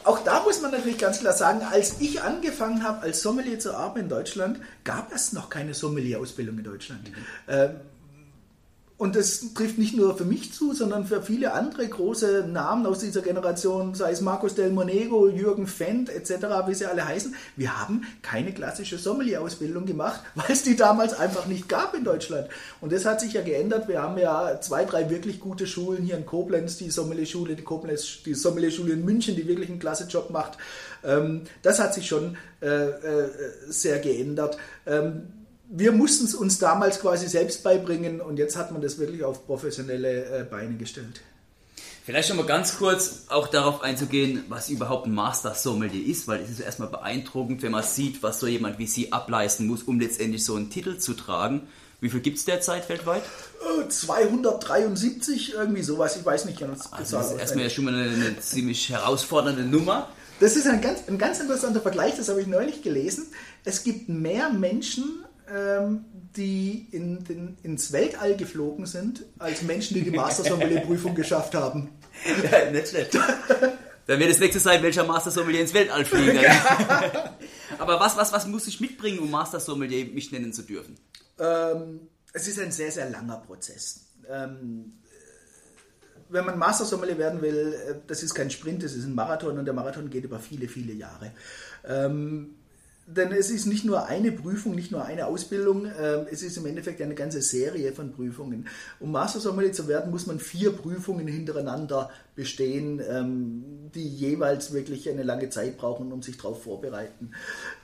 Auch 0.05 0.23
da 0.23 0.43
muss 0.45 0.61
man 0.61 0.71
natürlich 0.71 0.99
ganz 0.99 1.19
klar 1.19 1.33
sagen, 1.33 1.63
als 1.63 2.01
ich 2.01 2.23
angefangen 2.23 2.85
habe, 2.85 3.03
als 3.03 3.23
Sommelier 3.23 3.59
zu 3.59 3.75
arbeiten 3.75 4.01
in 4.01 4.09
Deutschland, 4.09 4.61
gab 4.85 5.13
es 5.13 5.33
noch 5.33 5.51
keine 5.51 5.75
Sommelier-Ausbildung 5.75 6.59
in 6.59 6.65
Deutschland. 6.65 7.09
Mhm. 7.09 7.15
Ähm, 7.49 7.71
und 9.03 9.17
das 9.17 9.53
trifft 9.55 9.79
nicht 9.79 9.97
nur 9.97 10.17
für 10.17 10.25
mich 10.25 10.53
zu, 10.53 10.75
sondern 10.75 11.07
für 11.07 11.23
viele 11.23 11.55
andere 11.55 11.89
große 11.89 12.47
Namen 12.47 12.87
aus 12.87 13.01
dieser 13.01 13.21
Generation, 13.21 13.97
sei 13.97 14.13
es 14.13 14.21
Marcos 14.21 14.55
del 14.55 14.71
Monego, 14.71 15.29
Jürgen 15.29 15.67
Fendt 15.67 16.09
etc., 16.09 16.47
wie 16.69 16.75
sie 16.75 16.87
alle 16.87 17.05
heißen. 17.05 17.35
Wir 17.57 17.81
haben 17.81 18.03
keine 18.23 18.55
klassische 18.55 18.99
Sommelier-Ausbildung 18.99 19.87
gemacht, 19.87 20.21
weil 20.37 20.53
es 20.53 20.63
die 20.63 20.77
damals 20.77 21.15
einfach 21.15 21.47
nicht 21.47 21.69
gab 21.69 21.97
in 21.97 22.05
Deutschland. 22.05 22.47
Und 22.81 22.93
das 22.93 23.05
hat 23.05 23.21
sich 23.21 23.33
ja 23.33 23.43
geändert. 23.43 23.89
Wir 23.89 24.01
haben 24.01 24.17
ja 24.19 24.61
zwei, 24.61 24.85
drei 24.85 25.11
wirklich 25.11 25.41
gute 25.41 25.67
Schulen 25.67 26.05
hier 26.05 26.17
in 26.17 26.25
Koblenz, 26.25 26.77
die 26.77 26.89
Sommelier-Schule, 26.89 27.57
die, 27.57 27.65
die 28.25 28.35
Sommelier-Schule 28.35 28.93
in 28.93 29.05
München, 29.05 29.35
die 29.35 29.49
wirklich 29.49 29.69
einen 29.69 29.81
klasse 29.81 30.07
Job 30.07 30.31
macht. 30.31 30.59
Ähm, 31.03 31.43
das 31.63 31.81
hat 31.81 31.93
sich 31.93 32.07
schon 32.07 32.37
äh, 32.61 32.69
äh, 32.69 33.31
sehr 33.67 33.99
geändert. 33.99 34.59
Wir 35.75 35.91
mussten 35.91 36.27
es 36.27 36.35
uns 36.35 36.59
damals 36.59 37.01
quasi 37.01 37.27
selbst 37.27 37.63
beibringen 37.63 38.21
und 38.21 38.39
jetzt 38.39 38.57
hat 38.57 38.73
man 38.73 38.83
das 38.83 38.99
wirklich 38.99 39.25
auf 39.25 39.47
professionelle 39.47 40.41
äh, 40.41 40.45
Beine 40.45 40.77
gestellt. 40.77 41.23
Vielleicht 42.05 42.29
schon 42.29 42.37
mal 42.37 42.45
ganz 42.45 42.77
kurz 42.77 43.23
auch 43.29 43.49
darauf 43.49 43.81
einzugehen, 43.81 44.45
was 44.51 44.69
überhaupt 44.69 45.07
ein 45.07 45.15
Master 45.15 45.55
Sommelier 45.55 46.07
ist, 46.07 46.29
weil 46.29 46.43
es 46.43 46.51
ist 46.51 46.61
erstmal 46.61 46.89
beeindruckend, 46.89 47.63
wenn 47.63 47.73
man 47.73 47.85
sieht, 47.85 48.23
was 48.23 48.39
so 48.39 48.47
jemand 48.47 48.79
wie 48.79 48.87
Sie 48.87 49.13
ableisten 49.13 49.67
muss, 49.67 49.85
um 49.85 49.99
letztendlich 49.99 50.45
so 50.45 50.57
einen 50.57 50.69
Titel 50.69 50.99
zu 50.99 51.15
tragen. 51.15 51.63
Wie 52.03 52.11
viel 52.11 52.21
gibt 52.21 52.37
es 52.37 52.45
derzeit 52.45 52.87
weltweit? 52.91 53.23
273, 53.89 55.55
äh, 55.55 55.57
irgendwie 55.57 55.83
sowas, 55.83 56.19
ich 56.19 56.25
weiß 56.27 56.45
nicht 56.45 56.61
ganz 56.61 56.89
also 56.91 57.17
Das 57.17 57.31
ist 57.33 57.39
erstmal 57.39 57.65
ja 57.65 57.71
schon 57.71 57.87
mal 57.87 57.95
eine, 57.95 58.11
eine 58.11 58.41
ziemlich 58.41 58.91
herausfordernde 58.91 59.63
Nummer. 59.63 60.11
Das 60.39 60.57
ist 60.57 60.67
ein 60.67 60.83
ganz, 60.83 61.09
ein 61.09 61.17
ganz 61.17 61.41
interessanter 61.41 61.81
Vergleich, 61.81 62.17
das 62.17 62.29
habe 62.29 62.43
ich 62.43 62.47
neulich 62.47 62.83
gelesen. 62.83 63.29
Es 63.65 63.85
gibt 63.85 64.11
mehr 64.11 64.51
Menschen 64.51 65.25
ähm, 65.53 66.05
die 66.37 66.89
in 66.93 67.25
den, 67.25 67.57
ins 67.63 67.93
Weltall 67.93 68.37
geflogen 68.37 68.87
sind, 68.87 69.25
als 69.39 69.63
Menschen, 69.63 69.95
die 69.95 70.03
die 70.03 70.11
Master 70.11 70.45
Sommelier-Prüfung 70.45 71.15
geschafft 71.15 71.55
haben. 71.55 71.91
Ja, 72.53 72.71
nicht 72.71 72.89
schlecht. 72.89 73.15
Dann 74.07 74.21
wird 74.21 74.31
das 74.31 74.39
nächste 74.39 74.61
sein, 74.61 74.83
welcher 74.83 75.03
Master 75.03 75.31
Sommelier 75.31 75.63
ins 75.63 75.73
Weltall 75.73 76.05
fliegt. 76.05 76.37
Aber 77.79 77.99
was, 77.99 78.17
was, 78.17 78.33
was 78.33 78.47
muss 78.47 78.67
ich 78.67 78.81
mitbringen, 78.81 79.19
um 79.19 79.31
Master 79.31 79.59
Sommelier 79.59 80.05
mich 80.13 80.31
nennen 80.31 80.53
zu 80.53 80.63
dürfen? 80.63 80.97
Ähm, 81.39 82.01
es 82.33 82.47
ist 82.47 82.61
ein 82.61 82.71
sehr, 82.71 82.93
sehr 82.93 83.09
langer 83.09 83.39
Prozess. 83.39 84.07
Ähm, 84.29 84.93
wenn 86.29 86.45
man 86.45 86.59
Master 86.59 86.85
Sommelier 86.85 87.19
werden 87.19 87.43
will, 87.43 87.75
äh, 87.89 87.95
das 88.07 88.23
ist 88.23 88.35
kein 88.35 88.51
Sprint, 88.51 88.83
das 88.83 88.93
ist 88.93 89.05
ein 89.05 89.15
Marathon 89.15 89.59
und 89.59 89.65
der 89.65 89.75
Marathon 89.75 90.11
geht 90.11 90.25
über 90.25 90.39
viele, 90.39 90.69
viele 90.69 90.93
Jahre. 90.93 91.33
Ähm, 91.85 92.57
denn 93.07 93.33
es 93.33 93.51
ist 93.51 93.67
nicht 93.67 93.85
nur 93.85 94.07
eine 94.07 94.33
Prüfung, 94.33 94.75
nicht 94.75 94.93
nur 94.93 95.05
eine 95.05 95.27
Ausbildung, 95.27 95.87
äh, 95.87 96.25
es 96.31 96.43
ist 96.43 96.57
im 96.57 96.67
Endeffekt 96.67 97.01
eine 97.03 97.15
ganze 97.15 97.43
Serie 97.43 97.93
von 97.93 98.13
Prüfungen. 98.13 98.67
Um 99.01 99.13
Master 99.13 99.41
Sommelier 99.41 99.73
zu 99.73 99.89
werden, 99.89 100.11
muss 100.11 100.27
man 100.27 100.39
vier 100.39 100.73
Prüfungen 100.73 101.27
hintereinander 101.27 102.11
bestehen, 102.35 103.03
ähm, 103.07 103.91
die 103.95 104.09
jeweils 104.09 104.73
wirklich 104.73 105.11
eine 105.11 105.23
lange 105.23 105.51
Zeit 105.51 105.77
brauchen, 105.77 106.13
um 106.13 106.23
sich 106.23 106.39
darauf 106.39 106.63
vorbereiten. 106.63 107.33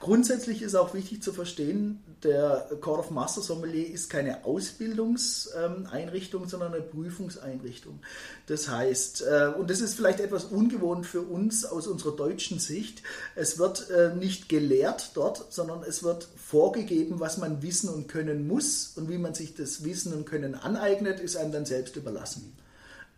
Grundsätzlich 0.01 0.63
ist 0.63 0.75
auch 0.75 0.95
wichtig 0.95 1.23
zu 1.23 1.35
verstehen, 1.35 2.03
der 2.23 2.67
Court 2.81 3.01
of 3.01 3.11
Master 3.11 3.43
Sommelier 3.43 3.89
ist 3.89 4.09
keine 4.09 4.47
Ausbildungseinrichtung, 4.47 6.49
sondern 6.49 6.73
eine 6.73 6.83
Prüfungseinrichtung. 6.83 8.01
Das 8.47 8.69
heißt, 8.69 9.23
äh, 9.23 9.53
und 9.59 9.69
das 9.69 9.83
ist 9.83 9.95
vielleicht 9.95 10.21
etwas 10.21 10.45
ungewohnt 10.45 11.05
für 11.05 11.21
uns 11.21 11.67
aus 11.67 11.87
unserer 11.87 12.17
deutschen 12.17 12.59
Sicht, 12.59 13.03
es 13.37 13.59
wird 13.59 13.91
äh, 13.91 14.15
nicht 14.15 14.49
gelehrt 14.49 15.11
dort, 15.15 15.53
sondern 15.53 15.83
es 15.83 16.03
wird 16.03 16.27
vorgegeben, 16.37 17.21
was 17.21 17.37
man 17.37 17.63
wissen 17.63 17.91
und 17.91 18.09
können 18.09 18.47
muss 18.47 18.95
und 18.97 19.11
wie 19.11 19.19
man 19.19 19.35
sich 19.35 19.55
das 19.55 19.85
Wissen 19.85 20.15
und 20.15 20.25
Können 20.25 20.55
aneignet, 20.55 21.21
ist 21.21 21.37
einem 21.37 21.53
dann 21.53 21.67
selbst 21.67 21.97
überlassen. 21.97 22.57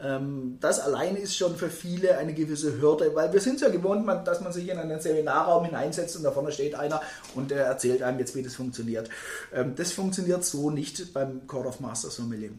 Ähm, 0.02 0.58
das 0.60 0.80
allein 0.80 1.16
ist 1.16 1.36
schon 1.36 1.56
für 1.56 1.68
viele 1.68 2.16
eine 2.18 2.32
gewisse 2.32 2.80
Hürde, 2.80 3.14
weil 3.14 3.32
wir 3.32 3.40
sind 3.40 3.60
ja 3.60 3.68
gewohnt, 3.68 4.06
dass 4.26 4.40
man 4.40 4.52
sich 4.52 4.68
in 4.68 4.78
einen 4.78 5.00
Seminarraum 5.00 5.64
hineinsetzt 5.64 6.16
und 6.16 6.22
da 6.22 6.32
vorne 6.32 6.52
steht 6.52 6.74
einer 6.74 7.00
und 7.34 7.50
der 7.50 7.66
erzählt 7.66 8.02
einem 8.02 8.18
jetzt, 8.18 8.34
wie 8.34 8.42
das 8.42 8.54
funktioniert. 8.54 9.08
Ähm, 9.52 9.74
das 9.76 9.92
funktioniert 9.92 10.44
so 10.44 10.70
nicht 10.70 11.12
beim 11.12 11.46
Court 11.46 11.66
of 11.66 11.80
Master 11.80 12.10
Sommelier. 12.10 12.50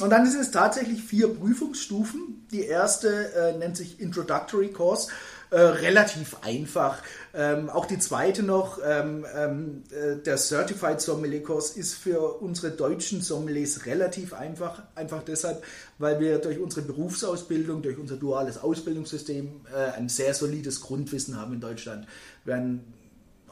Und 0.00 0.10
dann 0.10 0.28
sind 0.28 0.40
es 0.40 0.50
tatsächlich 0.50 1.02
vier 1.02 1.34
Prüfungsstufen. 1.34 2.46
Die 2.50 2.64
erste 2.64 3.32
äh, 3.34 3.58
nennt 3.58 3.76
sich 3.76 4.00
Introductory 4.00 4.68
Course. 4.68 5.08
Äh, 5.50 5.60
relativ 5.60 6.36
einfach. 6.40 7.02
Ähm, 7.34 7.70
auch 7.70 7.86
die 7.86 7.98
zweite 7.98 8.42
noch, 8.42 8.78
ähm, 8.84 9.24
ähm, 9.34 9.82
äh, 9.90 10.16
der 10.16 10.36
Certified 10.36 11.00
Sommelier 11.00 11.42
Kurs 11.42 11.70
ist 11.70 11.94
für 11.94 12.40
unsere 12.40 12.72
deutschen 12.72 13.22
Sommeliers 13.22 13.86
relativ 13.86 14.34
einfach. 14.34 14.82
Einfach 14.94 15.22
deshalb, 15.22 15.62
weil 15.98 16.20
wir 16.20 16.38
durch 16.38 16.58
unsere 16.58 16.82
Berufsausbildung, 16.82 17.80
durch 17.80 17.98
unser 17.98 18.16
duales 18.16 18.58
Ausbildungssystem 18.58 19.62
äh, 19.74 19.92
ein 19.92 20.10
sehr 20.10 20.34
solides 20.34 20.82
Grundwissen 20.82 21.40
haben 21.40 21.54
in 21.54 21.60
Deutschland. 21.60 22.06
Haben 22.46 22.84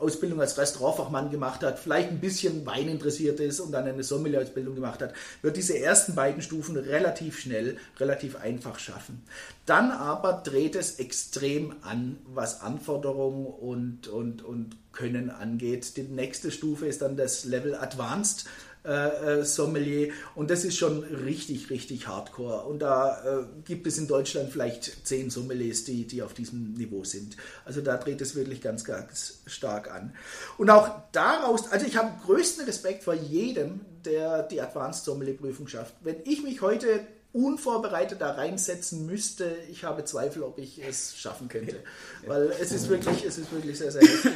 Ausbildung 0.00 0.40
als 0.40 0.58
Restaurantfachmann 0.58 1.30
gemacht 1.30 1.62
hat, 1.62 1.78
vielleicht 1.78 2.10
ein 2.10 2.20
bisschen 2.20 2.64
Wein 2.66 2.88
interessiert 2.88 3.40
ist 3.40 3.60
und 3.60 3.72
dann 3.72 3.86
eine 3.86 4.02
Sommelier-Ausbildung 4.02 4.74
gemacht 4.74 5.02
hat, 5.02 5.12
wird 5.42 5.56
diese 5.56 5.78
ersten 5.78 6.14
beiden 6.14 6.42
Stufen 6.42 6.76
relativ 6.76 7.38
schnell, 7.38 7.76
relativ 7.98 8.36
einfach 8.36 8.78
schaffen. 8.78 9.22
Dann 9.66 9.90
aber 9.90 10.42
dreht 10.44 10.74
es 10.74 10.98
extrem 10.98 11.74
an, 11.82 12.18
was 12.34 12.60
Anforderungen 12.60 13.46
und, 13.46 14.08
und, 14.08 14.42
und 14.42 14.76
Können 14.92 15.30
angeht. 15.30 15.96
Die 15.96 16.02
nächste 16.02 16.50
Stufe 16.50 16.86
ist 16.86 17.02
dann 17.02 17.16
das 17.16 17.44
Level 17.44 17.76
Advanced 17.76 18.46
äh, 18.84 19.40
äh, 19.40 19.44
Sommelier 19.44 20.12
und 20.34 20.50
das 20.50 20.64
ist 20.64 20.76
schon 20.76 21.04
richtig, 21.04 21.68
richtig 21.68 22.08
hardcore. 22.08 22.64
Und 22.64 22.78
da 22.80 23.40
äh, 23.40 23.44
gibt 23.64 23.86
es 23.86 23.98
in 23.98 24.08
Deutschland 24.08 24.50
vielleicht 24.50 25.06
zehn 25.06 25.28
Sommeliers, 25.28 25.84
die, 25.84 26.06
die 26.06 26.22
auf 26.22 26.32
diesem 26.32 26.72
Niveau 26.72 27.04
sind. 27.04 27.36
Also 27.66 27.82
da 27.82 27.98
dreht 27.98 28.22
es 28.22 28.34
wirklich 28.34 28.62
ganz, 28.62 28.84
ganz 28.84 29.40
stark 29.46 29.90
an. 29.90 30.14
Und 30.56 30.70
auch 30.70 30.88
daraus, 31.12 31.70
also 31.70 31.84
ich 31.84 31.96
habe 31.98 32.10
größten 32.24 32.64
Respekt 32.64 33.04
vor 33.04 33.14
jedem, 33.14 33.80
der 34.04 34.44
die 34.44 34.60
Advanced 34.62 35.04
Sommelier 35.04 35.36
Prüfung 35.36 35.68
schafft. 35.68 35.94
Wenn 36.00 36.16
ich 36.24 36.42
mich 36.42 36.62
heute 36.62 37.00
unvorbereitet 37.32 38.20
da 38.20 38.32
reinsetzen 38.32 39.06
müsste, 39.06 39.56
ich 39.70 39.84
habe 39.84 40.04
Zweifel, 40.04 40.42
ob 40.42 40.58
ich 40.58 40.82
es 40.82 41.16
schaffen 41.16 41.48
könnte. 41.48 41.76
Weil 42.26 42.50
es 42.60 42.72
ist 42.72 42.88
wirklich, 42.88 43.24
es 43.24 43.38
ist 43.38 43.52
wirklich 43.52 43.78
sehr, 43.78 43.92
sehr 43.92 44.02
heftig. 44.02 44.32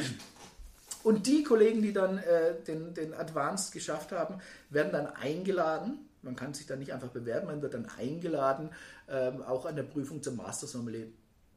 Und 1.05 1.27
die 1.27 1.43
Kollegen, 1.43 1.83
die 1.83 1.93
dann 1.93 2.17
äh, 2.17 2.55
den, 2.67 2.95
den 2.95 3.13
Advanced 3.13 3.71
geschafft 3.71 4.11
haben, 4.11 4.39
werden 4.71 4.91
dann 4.91 5.05
eingeladen. 5.05 5.99
Man 6.23 6.35
kann 6.35 6.55
sich 6.55 6.65
dann 6.65 6.79
nicht 6.79 6.93
einfach 6.93 7.09
bewerben, 7.09 7.45
man 7.45 7.61
wird 7.61 7.75
dann 7.75 7.87
eingeladen, 7.99 8.71
ähm, 9.07 9.43
auch 9.43 9.67
an 9.67 9.75
der 9.75 9.83
Prüfung 9.83 10.23
zum 10.23 10.37
Master 10.37 10.65
Sommelier 10.65 11.05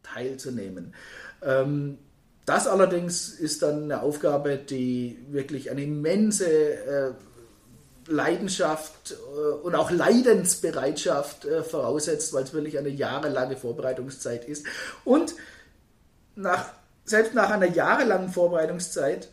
teilzunehmen. 0.03 0.95
Ähm, 1.41 1.97
das 2.45 2.67
allerdings 2.67 3.31
ist 3.31 3.63
dann 3.63 3.85
eine 3.85 4.03
Aufgabe, 4.03 4.59
die 4.59 5.19
wirklich 5.31 5.71
eine 5.71 5.83
immense 5.83 6.47
äh, 6.47 7.13
Leidenschaft 8.07 9.13
äh, 9.13 9.55
und 9.63 9.75
auch 9.75 9.91
Leidensbereitschaft 9.91 11.47
äh, 11.47 11.63
voraussetzt, 11.63 12.35
weil 12.35 12.45
es 12.45 12.53
wirklich 12.53 12.77
eine 12.77 12.91
jahrelange 12.91 13.57
Vorbereitungszeit 13.57 14.47
ist. 14.47 14.67
Und 15.07 15.35
nach, 16.37 16.67
selbst 17.07 17.33
nach 17.33 17.49
einer 17.49 17.69
jahrelangen 17.69 18.29
Vorbereitungszeit 18.29 19.31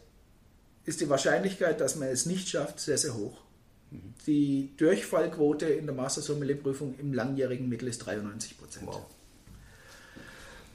ist 0.86 1.02
die 1.02 1.10
Wahrscheinlichkeit, 1.10 1.82
dass 1.82 1.96
man 1.96 2.10
es 2.10 2.26
nicht 2.26 2.48
schafft, 2.48 2.80
sehr, 2.80 2.98
sehr 2.98 3.16
hoch. 3.16 3.38
Die 4.28 4.76
Durchfallquote 4.78 5.66
in 5.68 5.86
der 5.86 5.96
Master 5.96 6.22
Sommelier 6.22 6.58
Prüfung 6.62 6.96
im 7.00 7.14
langjährigen 7.14 7.70
Mittel 7.70 7.88
ist 7.88 8.00
93 8.00 8.58
Prozent. 8.58 8.88
Wow. 8.88 9.06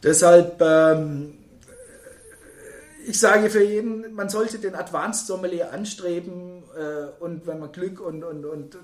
Deshalb, 0.03 0.61
ähm, 0.63 1.35
ich 3.07 3.19
sage 3.19 3.51
für 3.51 3.63
jeden, 3.63 4.15
man 4.15 4.29
sollte 4.29 4.59
den 4.59 4.75
Advanced 4.75 5.27
Sommelier 5.27 5.73
anstreben 5.73 6.63
äh, 6.77 7.23
und 7.23 7.47
wenn 7.47 7.59
man 7.59 7.73
Glück 7.73 8.01
und, 8.01 8.25
und, 8.25 8.45
und 8.45 8.79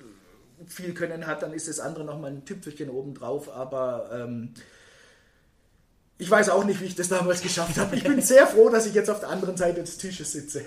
viel 0.66 0.94
Können 0.94 1.26
hat, 1.26 1.42
dann 1.42 1.52
ist 1.52 1.68
das 1.68 1.80
andere 1.80 2.04
nochmal 2.04 2.32
ein 2.32 2.44
Tüpfelchen 2.44 2.90
obendrauf, 2.90 3.48
aber 3.48 4.10
ähm, 4.12 4.54
ich 6.18 6.30
weiß 6.30 6.48
auch 6.48 6.64
nicht, 6.64 6.80
wie 6.80 6.86
ich 6.86 6.94
das 6.94 7.08
damals 7.08 7.42
geschafft 7.42 7.78
habe. 7.78 7.96
Ich 7.96 8.04
bin 8.04 8.20
sehr 8.22 8.46
froh, 8.46 8.68
dass 8.68 8.86
ich 8.86 8.94
jetzt 8.94 9.10
auf 9.10 9.20
der 9.20 9.28
anderen 9.28 9.56
Seite 9.56 9.82
des 9.82 9.98
Tisches 9.98 10.32
sitze. 10.32 10.66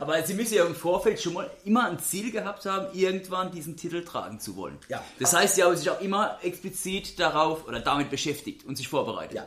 Aber 0.00 0.22
Sie 0.22 0.34
müssen 0.34 0.54
ja 0.54 0.64
im 0.64 0.74
Vorfeld 0.74 1.20
schon 1.20 1.34
mal 1.34 1.50
immer 1.64 1.88
ein 1.88 1.98
Ziel 1.98 2.30
gehabt 2.30 2.64
haben, 2.66 2.86
irgendwann 2.96 3.50
diesen 3.50 3.76
Titel 3.76 4.04
tragen 4.04 4.40
zu 4.40 4.56
wollen. 4.56 4.78
Ja. 4.88 5.02
Das 5.18 5.34
heißt, 5.34 5.56
Sie 5.56 5.62
haben 5.62 5.76
sich 5.76 5.90
auch 5.90 6.00
immer 6.00 6.38
explizit 6.42 7.18
darauf 7.18 7.66
oder 7.66 7.80
damit 7.80 8.10
beschäftigt 8.10 8.64
und 8.64 8.76
sich 8.76 8.88
vorbereitet. 8.88 9.36
Ja. 9.36 9.46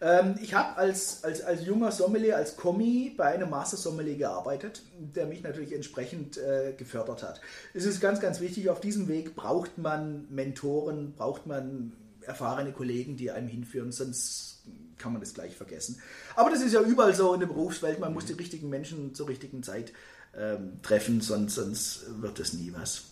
Ähm, 0.00 0.38
ich 0.42 0.54
habe 0.54 0.76
als, 0.76 1.24
als, 1.24 1.42
als 1.42 1.64
junger 1.64 1.90
Sommelier, 1.92 2.36
als 2.36 2.56
Kommi 2.56 3.14
bei 3.16 3.26
einem 3.26 3.50
Master 3.50 3.76
Sommelier 3.76 4.16
gearbeitet, 4.16 4.82
der 4.98 5.26
mich 5.26 5.42
natürlich 5.42 5.72
entsprechend 5.72 6.36
äh, 6.36 6.74
gefördert 6.76 7.22
hat. 7.22 7.40
Es 7.72 7.84
ist 7.84 8.00
ganz, 8.00 8.20
ganz 8.20 8.40
wichtig, 8.40 8.68
auf 8.70 8.80
diesem 8.80 9.08
Weg 9.08 9.34
braucht 9.34 9.78
man 9.78 10.26
Mentoren, 10.30 11.14
braucht 11.14 11.46
man 11.46 11.92
erfahrene 12.20 12.72
Kollegen, 12.72 13.16
die 13.16 13.30
einem 13.30 13.48
hinführen, 13.48 13.92
sonst 13.92 14.64
kann 14.98 15.12
man 15.12 15.20
das 15.20 15.34
gleich 15.34 15.56
vergessen. 15.56 16.00
Aber 16.36 16.50
das 16.50 16.62
ist 16.62 16.72
ja 16.72 16.80
überall 16.80 17.14
so 17.14 17.34
in 17.34 17.40
der 17.40 17.46
Berufswelt, 17.46 18.00
man 18.00 18.14
muss 18.14 18.26
die 18.26 18.32
richtigen 18.32 18.68
Menschen 18.68 19.14
zur 19.14 19.28
richtigen 19.28 19.62
Zeit 19.62 19.92
ähm, 20.36 20.80
treffen, 20.82 21.20
sonst, 21.20 21.54
sonst 21.54 22.06
wird 22.20 22.38
das 22.38 22.52
nie 22.52 22.72
was. 22.76 23.04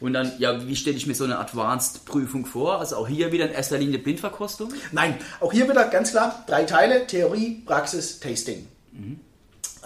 Und 0.00 0.14
dann, 0.14 0.32
ja, 0.38 0.66
wie 0.66 0.76
stelle 0.76 0.96
ich 0.96 1.06
mir 1.06 1.14
so 1.14 1.24
eine 1.24 1.38
Advanced-Prüfung 1.38 2.46
vor? 2.46 2.78
Also 2.78 2.96
auch 2.96 3.08
hier 3.08 3.32
wieder 3.32 3.46
in 3.46 3.52
erster 3.52 3.78
Linie 3.78 3.98
Blindverkostung? 3.98 4.72
Nein, 4.92 5.18
auch 5.40 5.52
hier 5.52 5.68
wieder 5.68 5.86
ganz 5.88 6.10
klar 6.10 6.44
drei 6.46 6.64
Teile: 6.64 7.06
Theorie, 7.06 7.62
Praxis, 7.66 8.20
Tasting. 8.20 8.66
Mhm. 8.92 9.20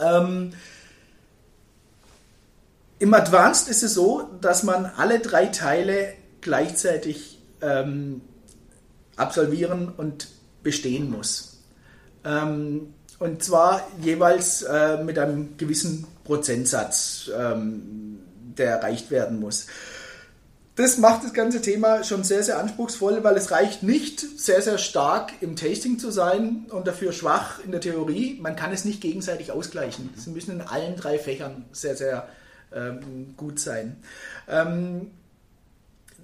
Ähm, 0.00 0.52
Im 3.00 3.14
Advanced 3.14 3.68
ist 3.68 3.82
es 3.82 3.94
so, 3.94 4.28
dass 4.40 4.62
man 4.62 4.86
alle 4.86 5.18
drei 5.18 5.46
Teile 5.46 6.14
gleichzeitig 6.40 7.38
ähm, 7.60 8.20
absolvieren 9.16 9.92
und 9.96 10.28
bestehen 10.62 11.10
muss. 11.10 11.58
Ähm, 12.24 12.94
und 13.18 13.42
zwar 13.42 13.86
jeweils 14.00 14.62
äh, 14.62 15.02
mit 15.02 15.18
einem 15.18 15.56
gewissen 15.56 16.06
Prozentsatz, 16.24 17.30
ähm, 17.36 18.20
der 18.56 18.76
erreicht 18.76 19.10
werden 19.10 19.40
muss. 19.40 19.66
Das 20.76 20.96
macht 20.96 21.24
das 21.24 21.32
ganze 21.32 21.60
Thema 21.60 22.04
schon 22.04 22.22
sehr, 22.22 22.44
sehr 22.44 22.60
anspruchsvoll, 22.60 23.24
weil 23.24 23.36
es 23.36 23.50
reicht 23.50 23.82
nicht, 23.82 24.20
sehr, 24.20 24.62
sehr 24.62 24.78
stark 24.78 25.32
im 25.40 25.56
Tasting 25.56 25.98
zu 25.98 26.12
sein 26.12 26.66
und 26.70 26.86
dafür 26.86 27.12
schwach 27.12 27.58
in 27.64 27.72
der 27.72 27.80
Theorie. 27.80 28.38
Man 28.40 28.54
kann 28.54 28.72
es 28.72 28.84
nicht 28.84 29.00
gegenseitig 29.00 29.50
ausgleichen. 29.50 30.10
Sie 30.14 30.30
müssen 30.30 30.52
in 30.52 30.60
allen 30.60 30.94
drei 30.94 31.18
Fächern 31.18 31.64
sehr, 31.72 31.96
sehr 31.96 32.28
ähm, 32.72 33.34
gut 33.36 33.58
sein. 33.58 33.96
Ähm, 34.48 35.10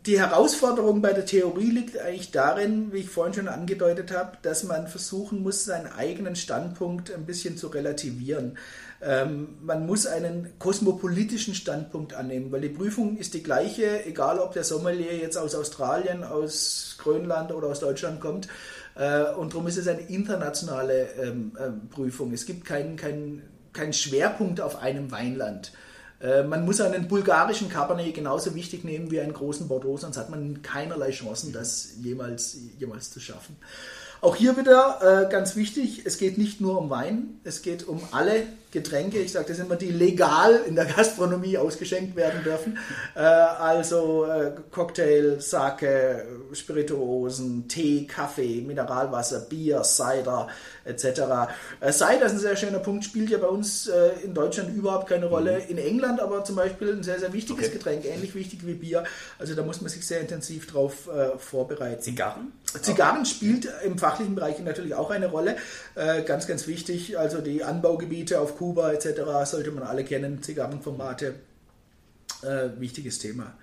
die 0.07 0.19
Herausforderung 0.19 1.01
bei 1.01 1.15
der 1.15 1.25
Theorie 1.25 1.71
liegt 1.71 1.99
eigentlich 1.99 2.31
darin, 2.31 2.93
wie 2.93 2.99
ich 2.99 3.09
vorhin 3.09 3.33
schon 3.33 3.49
angedeutet 3.49 4.13
habe, 4.13 4.37
dass 4.43 4.65
man 4.65 4.87
versuchen 4.87 5.43
muss, 5.43 5.65
seinen 5.65 5.87
eigenen 5.87 6.37
Standpunkt 6.37 7.13
ein 7.13 7.25
bisschen 7.25 7.57
zu 7.57 7.69
relativieren. 7.69 8.59
Ähm, 9.03 9.57
man 9.63 9.87
muss 9.87 10.07
einen 10.07 10.59
kosmopolitischen 10.59 11.55
Standpunkt 11.55 12.13
annehmen, 12.13 12.53
weil 12.53 12.61
die 12.61 12.69
Prüfung 12.69 13.17
ist 13.17 13.33
die 13.33 13.43
gleiche, 13.43 14.05
egal 14.05 14.39
ob 14.41 14.53
der 14.53 14.65
Sommelier 14.65 15.17
jetzt 15.17 15.39
aus 15.39 15.55
Australien, 15.55 16.23
aus 16.23 16.97
Grönland 16.99 17.51
oder 17.53 17.69
aus 17.69 17.81
Deutschland 17.81 18.21
kommt. 18.21 18.49
Äh, 18.97 19.33
und 19.33 19.55
darum 19.55 19.67
ist 19.67 19.79
es 19.79 19.89
eine 19.89 20.03
internationale 20.03 21.09
ähm, 21.23 21.53
äh, 21.59 21.71
Prüfung. 21.95 22.33
Es 22.35 22.45
gibt 22.45 22.67
keinen 22.67 22.97
kein, 22.97 23.43
kein 23.73 23.95
Schwerpunkt 23.95 24.61
auf 24.61 24.83
einem 24.83 25.11
Weinland. 25.11 25.73
Äh, 26.21 26.43
man 26.43 26.65
muss 26.65 26.81
einen 26.81 27.09
bulgarischen 27.09 27.69
Cabernet 27.69 28.15
genauso 28.15 28.55
wichtig 28.55 28.85
nehmen 28.85 29.11
wie 29.11 29.21
einen 29.21 29.33
großen 29.33 29.69
Bordeaux, 29.69 29.99
sonst 29.99 30.17
hat 30.17 30.31
man 30.31 30.63
keinerlei 30.63 31.11
Chancen, 31.11 31.53
das 31.53 31.95
jemals, 32.03 32.57
jemals 32.79 33.11
zu 33.11 33.21
schaffen. 33.21 33.57
Auch 34.21 34.37
hier 34.37 34.57
wieder 34.57 35.27
äh, 35.27 35.31
ganz 35.31 35.57
wichtig, 35.57 36.03
es 36.05 36.19
geht 36.19 36.39
nicht 36.39 36.61
nur 36.61 36.79
um 36.79 36.91
Wein, 36.91 37.41
es 37.45 37.63
geht 37.63 37.87
um 37.87 38.01
alle 38.11 38.45
Getränke, 38.71 39.19
ich 39.19 39.33
sage 39.33 39.47
das 39.49 39.59
immer, 39.61 39.77
die 39.77 39.91
legal 39.91 40.63
in 40.67 40.75
der 40.75 40.87
Gastronomie 40.87 41.57
ausgeschenkt 41.59 42.17
werden 42.17 42.43
dürfen. 42.43 42.79
Äh, 43.15 43.21
also 43.21 44.25
äh, 44.25 44.53
Cocktail, 44.71 45.41
Sake, 45.41 46.27
Spirituosen, 46.53 47.69
Tee, 47.69 48.07
Kaffee, 48.07 48.63
Mineralwasser, 48.63 49.41
Bier, 49.41 49.83
Cider 49.85 50.49
etc. 50.85 51.05
Äh, 51.81 51.93
Cider 51.93 52.27
ist 52.27 52.33
ein 52.33 52.39
sehr 52.39 52.57
schöner 52.57 52.81
Punkt, 52.81 53.05
spielt 53.05 53.31
ja 53.31 53.39
bei 53.39 53.47
uns 53.47 53.87
äh, 53.87 54.11
in 54.25 54.35
Deutschland 54.35 54.75
überhaupt 54.75 55.09
keine 55.09 55.27
Rolle. 55.27 55.61
Mhm. 55.61 55.71
In 55.71 55.79
England 55.79 56.21
aber 56.21 56.45
zum 56.45 56.57
Beispiel 56.57 56.95
ein 56.95 57.03
sehr, 57.03 57.21
sehr 57.21 57.33
wichtiges 57.33 57.67
okay. 57.67 57.77
Getränk, 57.77 58.05
ähnlich 58.05 58.35
wichtig 58.35 58.67
wie 58.67 58.75
Bier. 58.75 59.05
Also 59.39 59.55
da 59.55 59.63
muss 59.63 59.81
man 59.81 59.91
sich 59.91 60.07
sehr 60.07 60.21
intensiv 60.21 60.67
drauf 60.67 61.09
äh, 61.09 61.39
vorbereiten. 61.39 62.03
Zigarren? 62.03 62.53
Zigarren 62.83 63.25
spielt 63.25 63.69
im 63.85 63.99
fachlichen 63.99 64.35
Bereich 64.35 64.59
natürlich 64.61 64.95
auch 64.95 65.11
eine 65.11 65.27
Rolle. 65.27 65.57
Äh, 65.95 66.23
ganz, 66.23 66.47
ganz 66.47 66.67
wichtig. 66.67 67.19
Also 67.19 67.41
die 67.41 67.65
Anbaugebiete 67.65 68.41
auf 68.41 68.57
Kuba 68.57 68.93
etc. 68.93 69.23
sollte 69.45 69.71
man 69.71 69.85
alle 69.85 70.05
kennen. 70.05 70.43
Zigarrenformate, 70.43 71.35
äh, 72.43 72.69
wichtiges 72.79 73.19
Thema. 73.19 73.55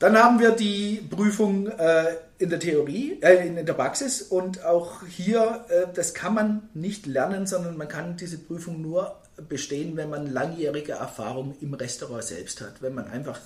Dann 0.00 0.16
haben 0.16 0.40
wir 0.40 0.52
die 0.52 1.06
Prüfung 1.10 1.66
äh, 1.66 2.16
in 2.38 2.48
der 2.48 2.58
Theorie, 2.58 3.18
äh, 3.20 3.46
in 3.46 3.66
der 3.66 3.74
Praxis 3.74 4.22
und 4.22 4.64
auch 4.64 5.02
hier, 5.06 5.66
äh, 5.68 5.86
das 5.94 6.14
kann 6.14 6.32
man 6.32 6.70
nicht 6.72 7.04
lernen, 7.04 7.46
sondern 7.46 7.76
man 7.76 7.86
kann 7.86 8.16
diese 8.16 8.38
Prüfung 8.38 8.80
nur 8.80 9.20
bestehen, 9.46 9.98
wenn 9.98 10.08
man 10.08 10.32
langjährige 10.32 10.92
Erfahrung 10.92 11.54
im 11.60 11.74
Restaurant 11.74 12.24
selbst 12.24 12.62
hat, 12.62 12.80
wenn 12.80 12.94
man 12.94 13.08
einfach 13.08 13.40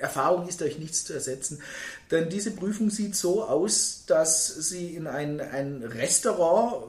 Erfahrung 0.00 0.48
ist 0.48 0.60
durch 0.60 0.78
nichts 0.78 1.04
zu 1.04 1.12
ersetzen. 1.12 1.60
Denn 2.10 2.28
diese 2.28 2.50
Prüfung 2.52 2.90
sieht 2.90 3.16
so 3.16 3.44
aus, 3.44 4.04
dass 4.06 4.46
Sie 4.46 4.94
in 4.94 5.06
ein, 5.06 5.40
ein 5.40 5.82
Restaurant 5.82 6.84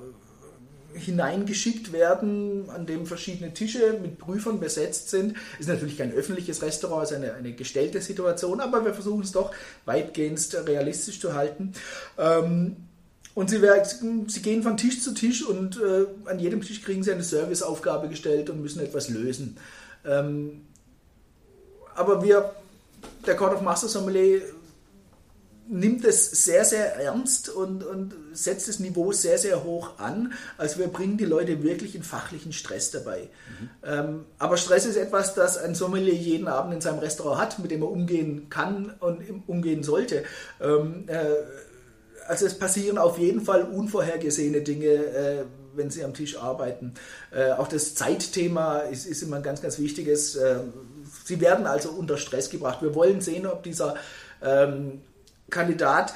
hineingeschickt 0.93 1.93
werden, 1.93 2.69
an 2.69 2.86
dem 2.86 3.06
verschiedene 3.06 3.54
Tische 3.54 4.00
mit 4.02 4.17
Prüfern 4.17 4.60
besetzt 4.60 5.10
sind. 5.10 5.36
Ist 5.60 5.69
natürlich 5.69 5.98
kein 5.98 6.12
öffentliches 6.12 6.62
Restaurant, 6.62 7.04
ist 7.04 7.13
eine, 7.13 7.34
eine 7.34 7.54
gestellte 7.54 8.02
Situation, 8.02 8.60
aber 8.60 8.84
wir 8.86 8.93
versuchen 8.93 9.22
es 9.22 9.32
doch 9.32 9.52
weitgehend 9.86 10.39
realistisch 10.65 11.19
zu 11.19 11.34
halten. 11.34 11.74
Ähm, 12.17 12.78
und 13.36 13.50
sie, 13.50 13.62
sie, 14.28 14.41
gehen 14.41 14.63
von 14.63 14.78
Tisch 14.78 15.02
zu 15.02 15.13
Tisch 15.13 15.45
und 15.45 15.78
äh, 15.78 16.08
an 16.26 16.39
jedem 16.39 16.62
Tisch 16.62 16.84
kriegen 16.84 17.04
sie 17.04 17.12
eine 17.12 17.24
Serviceaufgabe 17.24 18.10
gestellt 18.10 18.50
und 18.50 18.62
müssen 18.62 18.82
etwas 18.82 19.10
lösen. 19.10 19.58
Ähm, 20.06 20.62
aber 21.95 22.24
wir 22.24 22.54
der 23.25 23.36
Court 23.36 23.53
of 23.53 23.62
Master 23.62 23.88
Sommelier 23.88 24.41
nimmt 25.69 26.03
es 26.03 26.32
sehr, 26.45 26.65
sehr 26.65 26.95
ernst 26.95 27.47
und, 27.49 27.84
und 27.84 28.15
setzt 28.34 28.67
das 28.67 28.79
Niveau 28.79 29.12
sehr, 29.12 29.38
sehr 29.38 29.63
hoch 29.63 29.99
an. 29.99 30.34
Also 30.58 30.79
wir 30.79 30.88
bringen 30.88 31.17
die 31.17 31.25
Leute 31.25 31.62
wirklich 31.62 31.95
in 31.95 32.01
fachlichen 32.01 32.53
Stress 32.53 32.89
dabei. 32.89 33.29
Mhm. 33.29 33.69
Ähm, 33.84 34.25
aber 34.39 34.58
Stress 34.58 34.86
ist 34.86 34.95
etwas, 34.95 35.36
das 35.36 35.58
ein 35.58 35.75
Sommelier 35.75 36.15
jeden 36.15 36.47
Abend 36.47 36.73
in 36.73 36.82
seinem 36.82 36.99
Restaurant 36.99 37.39
hat, 37.39 37.60
mit 37.60 37.69
dem 37.69 37.84
er 37.84 37.91
umgehen 37.91 38.49
kann 38.49 38.95
und 38.99 39.21
umgehen 39.45 39.84
sollte. 39.84 40.23
Ähm, 40.60 41.03
äh, 41.08 41.36
also 42.27 42.47
es 42.47 42.58
passieren 42.58 42.97
auf 42.97 43.19
jeden 43.19 43.41
Fall 43.41 43.63
unvorhergesehene 43.63 44.62
Dinge, 44.62 44.88
äh, 44.88 45.43
wenn 45.75 45.91
sie 45.91 46.03
am 46.03 46.15
Tisch 46.15 46.38
arbeiten. 46.38 46.95
Äh, 47.32 47.51
auch 47.51 47.67
das 47.67 47.93
Zeitthema 47.93 48.79
ist, 48.79 49.05
ist 49.05 49.21
immer 49.21 49.38
ein 49.38 49.43
ganz, 49.43 49.62
ganz 49.62 49.77
wichtiges. 49.77 50.36
Sie 51.29 51.39
werden 51.41 51.67
also 51.67 51.91
unter 51.91 52.17
Stress 52.17 52.49
gebracht. 52.49 52.81
Wir 52.81 52.95
wollen 52.95 53.21
sehen, 53.21 53.45
ob 53.45 53.61
dieser 53.61 53.93
ähm, 54.41 55.01
Kandidat 55.51 56.15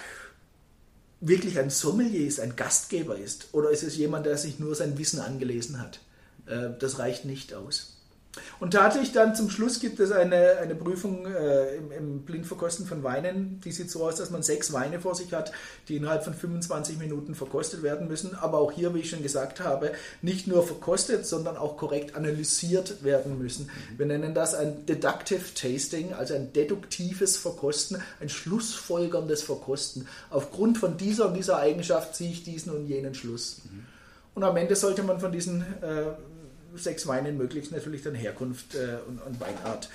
wirklich 1.22 1.60
ein 1.60 1.70
Sommelier 1.70 2.26
ist, 2.26 2.40
ein 2.40 2.56
Gastgeber 2.56 3.16
ist, 3.16 3.50
oder 3.52 3.70
ist 3.70 3.84
es 3.84 3.96
jemand, 3.96 4.26
der 4.26 4.40
sich 4.40 4.58
nur 4.58 4.74
sein 4.74 4.98
Wissen 4.98 5.20
angelesen 5.20 5.80
hat. 5.80 6.00
Äh, 6.48 6.70
das 6.80 6.98
reicht 6.98 7.26
nicht 7.26 7.54
aus. 7.54 7.93
Und 8.60 8.72
tatsächlich 8.72 9.12
dann 9.12 9.36
zum 9.36 9.50
Schluss 9.50 9.80
gibt 9.80 10.00
es 10.00 10.12
eine, 10.12 10.58
eine 10.58 10.76
Prüfung 10.76 11.26
äh, 11.26 11.76
im, 11.76 11.92
im 11.92 12.22
Blindverkosten 12.22 12.86
von 12.86 13.04
Weinen. 13.04 13.62
Die 13.64 13.72
sieht 13.72 13.92
so 13.92 14.04
aus, 14.06 14.16
dass 14.16 14.32
man 14.32 14.42
sechs 14.42 14.74
Weine 14.74 15.00
vor 15.00 15.16
sich 15.16 15.34
hat, 15.34 15.52
die 15.88 15.98
innerhalb 15.98 16.24
von 16.24 16.34
25 16.34 16.98
Minuten 16.98 17.36
verkostet 17.36 17.84
werden 17.84 18.08
müssen. 18.08 18.36
Aber 18.36 18.60
auch 18.60 18.72
hier, 18.72 18.94
wie 18.96 19.00
ich 19.00 19.10
schon 19.10 19.22
gesagt 19.22 19.60
habe, 19.60 19.92
nicht 20.22 20.48
nur 20.48 20.66
verkostet, 20.66 21.26
sondern 21.26 21.58
auch 21.58 21.78
korrekt 21.78 22.16
analysiert 22.16 23.04
werden 23.04 23.38
müssen. 23.38 23.66
Mhm. 23.66 24.00
Wir 24.00 24.06
nennen 24.08 24.34
das 24.34 24.56
ein 24.56 24.86
Deductive 24.86 25.54
Tasting, 25.54 26.14
also 26.14 26.34
ein 26.34 26.54
deduktives 26.54 27.38
Verkosten, 27.38 28.02
ein 28.20 28.30
schlussfolgerndes 28.30 29.44
Verkosten. 29.44 30.08
Aufgrund 30.30 30.78
von 30.78 30.98
dieser 30.98 31.28
und 31.28 31.36
dieser 31.36 31.58
Eigenschaft 31.58 32.16
ziehe 32.16 32.32
ich 32.32 32.44
diesen 32.44 32.74
und 32.74 32.88
jenen 32.88 33.14
Schluss. 33.14 33.62
Mhm. 33.66 33.86
Und 34.36 34.44
am 34.44 34.58
Ende 34.58 34.76
sollte 34.76 35.04
man 35.04 35.20
von 35.20 35.32
diesen 35.32 35.62
äh, 35.82 36.14
sechs 36.78 37.08
Weinen 37.08 37.38
möglichst 37.38 37.72
natürlich 37.72 38.04
dann 38.04 38.16
Herkunft 38.16 38.76
äh, 38.76 38.98
und, 39.08 39.20
und, 39.22 39.40
Weinart 39.40 39.90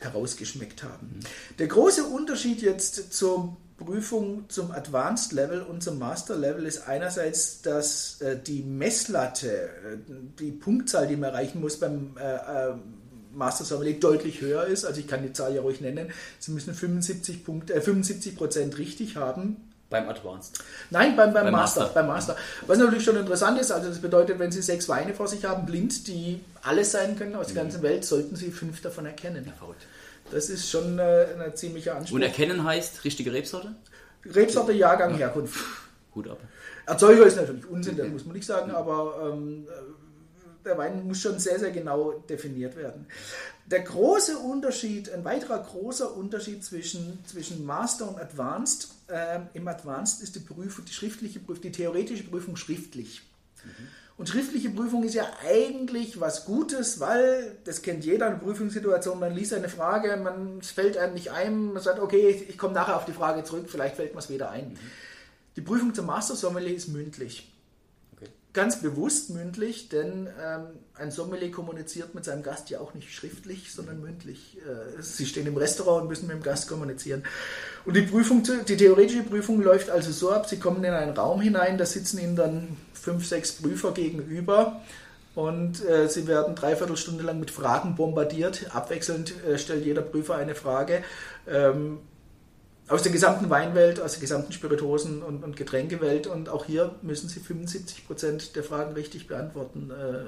herausgeschmeckt 0.00 0.82
haben. 0.82 1.20
Der 1.58 1.66
große 1.66 2.04
Unterschied 2.04 2.62
jetzt 2.62 3.12
zur 3.12 3.56
Prüfung 3.76 4.48
zum 4.48 4.70
Advanced 4.72 5.32
Level 5.32 5.62
und 5.62 5.82
zum 5.82 5.98
Master 5.98 6.36
Level 6.36 6.66
ist 6.66 6.88
einerseits, 6.88 7.62
dass 7.62 8.20
äh, 8.20 8.38
die 8.40 8.62
Messlatte, 8.62 9.50
äh, 9.50 9.96
die 10.38 10.50
Punktzahl, 10.50 11.06
die 11.06 11.16
man 11.16 11.30
erreichen 11.30 11.60
muss 11.60 11.78
beim 11.78 12.16
äh, 12.18 12.70
äh 12.70 12.74
Master 13.30 13.64
Sommelier 13.64 14.00
deutlich 14.00 14.40
höher 14.40 14.64
ist. 14.64 14.84
Also 14.84 15.00
ich 15.00 15.06
kann 15.06 15.22
die 15.22 15.32
Zahl 15.32 15.54
ja 15.54 15.60
ruhig 15.60 15.80
nennen. 15.80 16.10
Sie 16.40 16.50
müssen 16.50 16.74
75 16.74 17.44
Punkte, 17.44 17.74
äh, 17.74 17.80
75 17.80 18.36
Prozent 18.36 18.78
richtig 18.78 19.16
haben. 19.16 19.67
Beim 19.90 20.08
Advanced? 20.08 20.58
Nein, 20.90 21.16
beim, 21.16 21.32
beim, 21.32 21.44
beim 21.44 21.52
Master, 21.52 21.80
Master, 21.80 21.94
Beim 21.94 22.06
Master. 22.08 22.36
Was 22.66 22.78
natürlich 22.78 23.04
schon 23.04 23.16
interessant 23.16 23.58
ist, 23.58 23.70
also 23.70 23.88
das 23.88 24.00
bedeutet, 24.00 24.38
wenn 24.38 24.52
Sie 24.52 24.60
sechs 24.60 24.88
Weine 24.88 25.14
vor 25.14 25.28
sich 25.28 25.46
haben, 25.46 25.64
blind, 25.64 26.06
die 26.08 26.40
alles 26.62 26.92
sein 26.92 27.16
können 27.16 27.34
aus 27.36 27.46
der 27.46 27.54
mhm. 27.54 27.68
ganzen 27.68 27.82
Welt, 27.82 28.04
sollten 28.04 28.36
Sie 28.36 28.50
fünf 28.50 28.82
davon 28.82 29.06
erkennen. 29.06 29.46
Ja, 29.46 29.68
das 30.30 30.50
ist 30.50 30.68
schon 30.70 30.98
äh, 30.98 31.26
ein 31.42 31.56
ziemlicher 31.56 31.96
Anspruch. 31.96 32.16
Und 32.16 32.22
erkennen 32.22 32.64
heißt 32.64 33.04
richtige 33.04 33.32
Rebsorte? 33.32 33.74
Rebsorte, 34.26 34.72
Jahrgang, 34.72 35.12
ja. 35.12 35.18
Herkunft. 35.18 35.58
Gut 36.12 36.28
ab. 36.28 36.38
Erzeuger 36.86 37.24
ist 37.24 37.36
natürlich 37.36 37.66
Unsinn, 37.66 37.96
das 37.96 38.08
muss 38.08 38.24
man 38.24 38.34
nicht 38.34 38.46
sagen, 38.46 38.70
aber 38.70 39.32
ähm, 39.32 39.66
der 40.64 40.76
Wein 40.76 41.06
muss 41.06 41.20
schon 41.20 41.38
sehr, 41.38 41.58
sehr 41.58 41.70
genau 41.70 42.12
definiert 42.28 42.76
werden. 42.76 43.06
Der 43.70 43.80
große 43.80 44.38
Unterschied, 44.38 45.12
ein 45.12 45.24
weiterer 45.26 45.58
großer 45.58 46.16
Unterschied 46.16 46.64
zwischen, 46.64 47.22
zwischen 47.26 47.66
Master 47.66 48.08
und 48.08 48.18
Advanced, 48.18 48.88
äh, 49.08 49.40
im 49.52 49.68
Advanced 49.68 50.22
ist 50.22 50.36
die 50.36 50.40
Prüfung, 50.40 50.86
die 50.86 50.92
schriftliche 50.92 51.38
Prüfung, 51.38 51.62
die 51.62 51.72
theoretische 51.72 52.24
Prüfung 52.24 52.56
schriftlich. 52.56 53.20
Mhm. 53.62 53.88
Und 54.16 54.28
schriftliche 54.28 54.70
Prüfung 54.70 55.04
ist 55.04 55.14
ja 55.14 55.28
eigentlich 55.46 56.18
was 56.18 56.46
Gutes, 56.46 56.98
weil 56.98 57.56
das 57.64 57.82
kennt 57.82 58.06
jeder 58.06 58.26
eine 58.26 58.38
Prüfungssituation. 58.38 59.20
Man 59.20 59.34
liest 59.34 59.52
eine 59.52 59.68
Frage, 59.68 60.16
man 60.16 60.58
es 60.60 60.70
fällt 60.70 60.96
einem 60.96 61.12
nicht 61.12 61.30
ein, 61.30 61.74
man 61.74 61.82
sagt, 61.82 62.00
okay, 62.00 62.44
ich, 62.48 62.56
komme 62.56 62.72
nachher 62.72 62.96
auf 62.96 63.04
die 63.04 63.12
Frage 63.12 63.44
zurück, 63.44 63.66
vielleicht 63.68 63.96
fällt 63.96 64.14
mir 64.14 64.20
es 64.20 64.30
wieder 64.30 64.50
ein. 64.50 64.70
Mhm. 64.70 64.78
Die 65.56 65.60
Prüfung 65.60 65.92
zum 65.92 66.06
Master 66.06 66.36
Sommelier 66.36 66.74
ist 66.74 66.88
mündlich. 66.88 67.52
Ganz 68.58 68.80
bewusst 68.80 69.30
mündlich, 69.30 69.88
denn 69.88 70.26
ähm, 70.44 70.62
ein 70.94 71.12
Sommelier 71.12 71.52
kommuniziert 71.52 72.16
mit 72.16 72.24
seinem 72.24 72.42
Gast 72.42 72.70
ja 72.70 72.80
auch 72.80 72.92
nicht 72.92 73.14
schriftlich, 73.14 73.72
sondern 73.72 74.00
mündlich. 74.00 74.56
Äh, 74.66 75.00
sie 75.00 75.26
stehen 75.26 75.46
im 75.46 75.56
Restaurant 75.56 76.02
und 76.02 76.08
müssen 76.08 76.26
mit 76.26 76.34
dem 76.34 76.42
Gast 76.42 76.68
kommunizieren. 76.68 77.22
Und 77.84 77.94
die 77.94 78.02
Prüfung, 78.02 78.42
die 78.66 78.76
theoretische 78.76 79.22
Prüfung 79.22 79.62
läuft 79.62 79.90
also 79.90 80.10
so 80.10 80.32
ab, 80.32 80.48
Sie 80.48 80.58
kommen 80.58 80.82
in 80.82 80.92
einen 80.92 81.16
Raum 81.16 81.40
hinein, 81.40 81.78
da 81.78 81.86
sitzen 81.86 82.18
Ihnen 82.18 82.34
dann 82.34 82.76
fünf, 82.94 83.28
sechs 83.28 83.52
Prüfer 83.52 83.92
gegenüber 83.92 84.80
und 85.36 85.84
äh, 85.84 86.08
sie 86.08 86.26
werden 86.26 86.56
dreiviertel 86.56 86.96
Stunde 86.96 87.22
lang 87.22 87.38
mit 87.38 87.52
Fragen 87.52 87.94
bombardiert. 87.94 88.74
Abwechselnd 88.74 89.34
äh, 89.44 89.56
stellt 89.56 89.86
jeder 89.86 90.02
Prüfer 90.02 90.34
eine 90.34 90.56
Frage. 90.56 91.04
Ähm, 91.48 91.98
aus 92.88 93.02
der 93.02 93.12
gesamten 93.12 93.50
Weinwelt, 93.50 94.00
aus 94.00 94.12
der 94.12 94.20
gesamten 94.20 94.52
Spirituosen- 94.52 95.22
und, 95.22 95.44
und 95.44 95.56
Getränkewelt. 95.56 96.26
Und 96.26 96.48
auch 96.48 96.64
hier 96.64 96.94
müssen 97.02 97.28
Sie 97.28 97.40
75 97.40 98.06
Prozent 98.06 98.56
der 98.56 98.64
Fragen 98.64 98.94
richtig 98.94 99.26
beantworten. 99.26 99.90
Äh, 99.90 100.24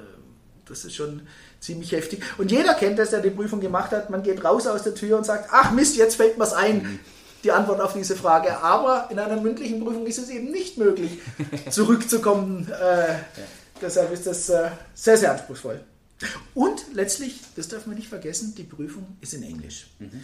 das 0.67 0.85
ist 0.85 0.95
schon 0.95 1.21
ziemlich 1.59 1.91
heftig. 1.91 2.23
Und 2.37 2.51
jeder 2.51 2.73
kennt 2.75 2.99
das, 2.99 3.09
der 3.09 3.19
die 3.19 3.31
Prüfung 3.31 3.59
gemacht 3.59 3.91
hat. 3.91 4.09
Man 4.09 4.23
geht 4.23 4.43
raus 4.43 4.67
aus 4.67 4.83
der 4.83 4.95
Tür 4.95 5.17
und 5.17 5.25
sagt, 5.25 5.49
ach 5.51 5.71
Mist, 5.71 5.97
jetzt 5.97 6.15
fällt 6.15 6.37
mir's 6.37 6.53
ein. 6.53 6.83
Mhm 6.83 6.99
die 7.43 7.51
Antwort 7.51 7.81
auf 7.81 7.93
diese 7.93 8.15
Frage. 8.15 8.59
Aber 8.59 9.07
in 9.09 9.19
einer 9.19 9.39
mündlichen 9.39 9.83
Prüfung 9.83 10.05
ist 10.05 10.19
es 10.19 10.29
eben 10.29 10.51
nicht 10.51 10.77
möglich, 10.77 11.19
zurückzukommen. 11.69 12.67
Äh, 12.69 13.15
deshalb 13.81 14.11
ist 14.11 14.27
das 14.27 14.49
äh, 14.49 14.69
sehr, 14.93 15.17
sehr 15.17 15.31
anspruchsvoll. 15.31 15.81
Und 16.53 16.93
letztlich, 16.93 17.39
das 17.55 17.67
darf 17.67 17.87
man 17.87 17.95
nicht 17.95 18.07
vergessen, 18.07 18.53
die 18.55 18.63
Prüfung 18.63 19.17
ist 19.21 19.33
in 19.33 19.43
Englisch. 19.43 19.87
Mhm. 19.99 20.23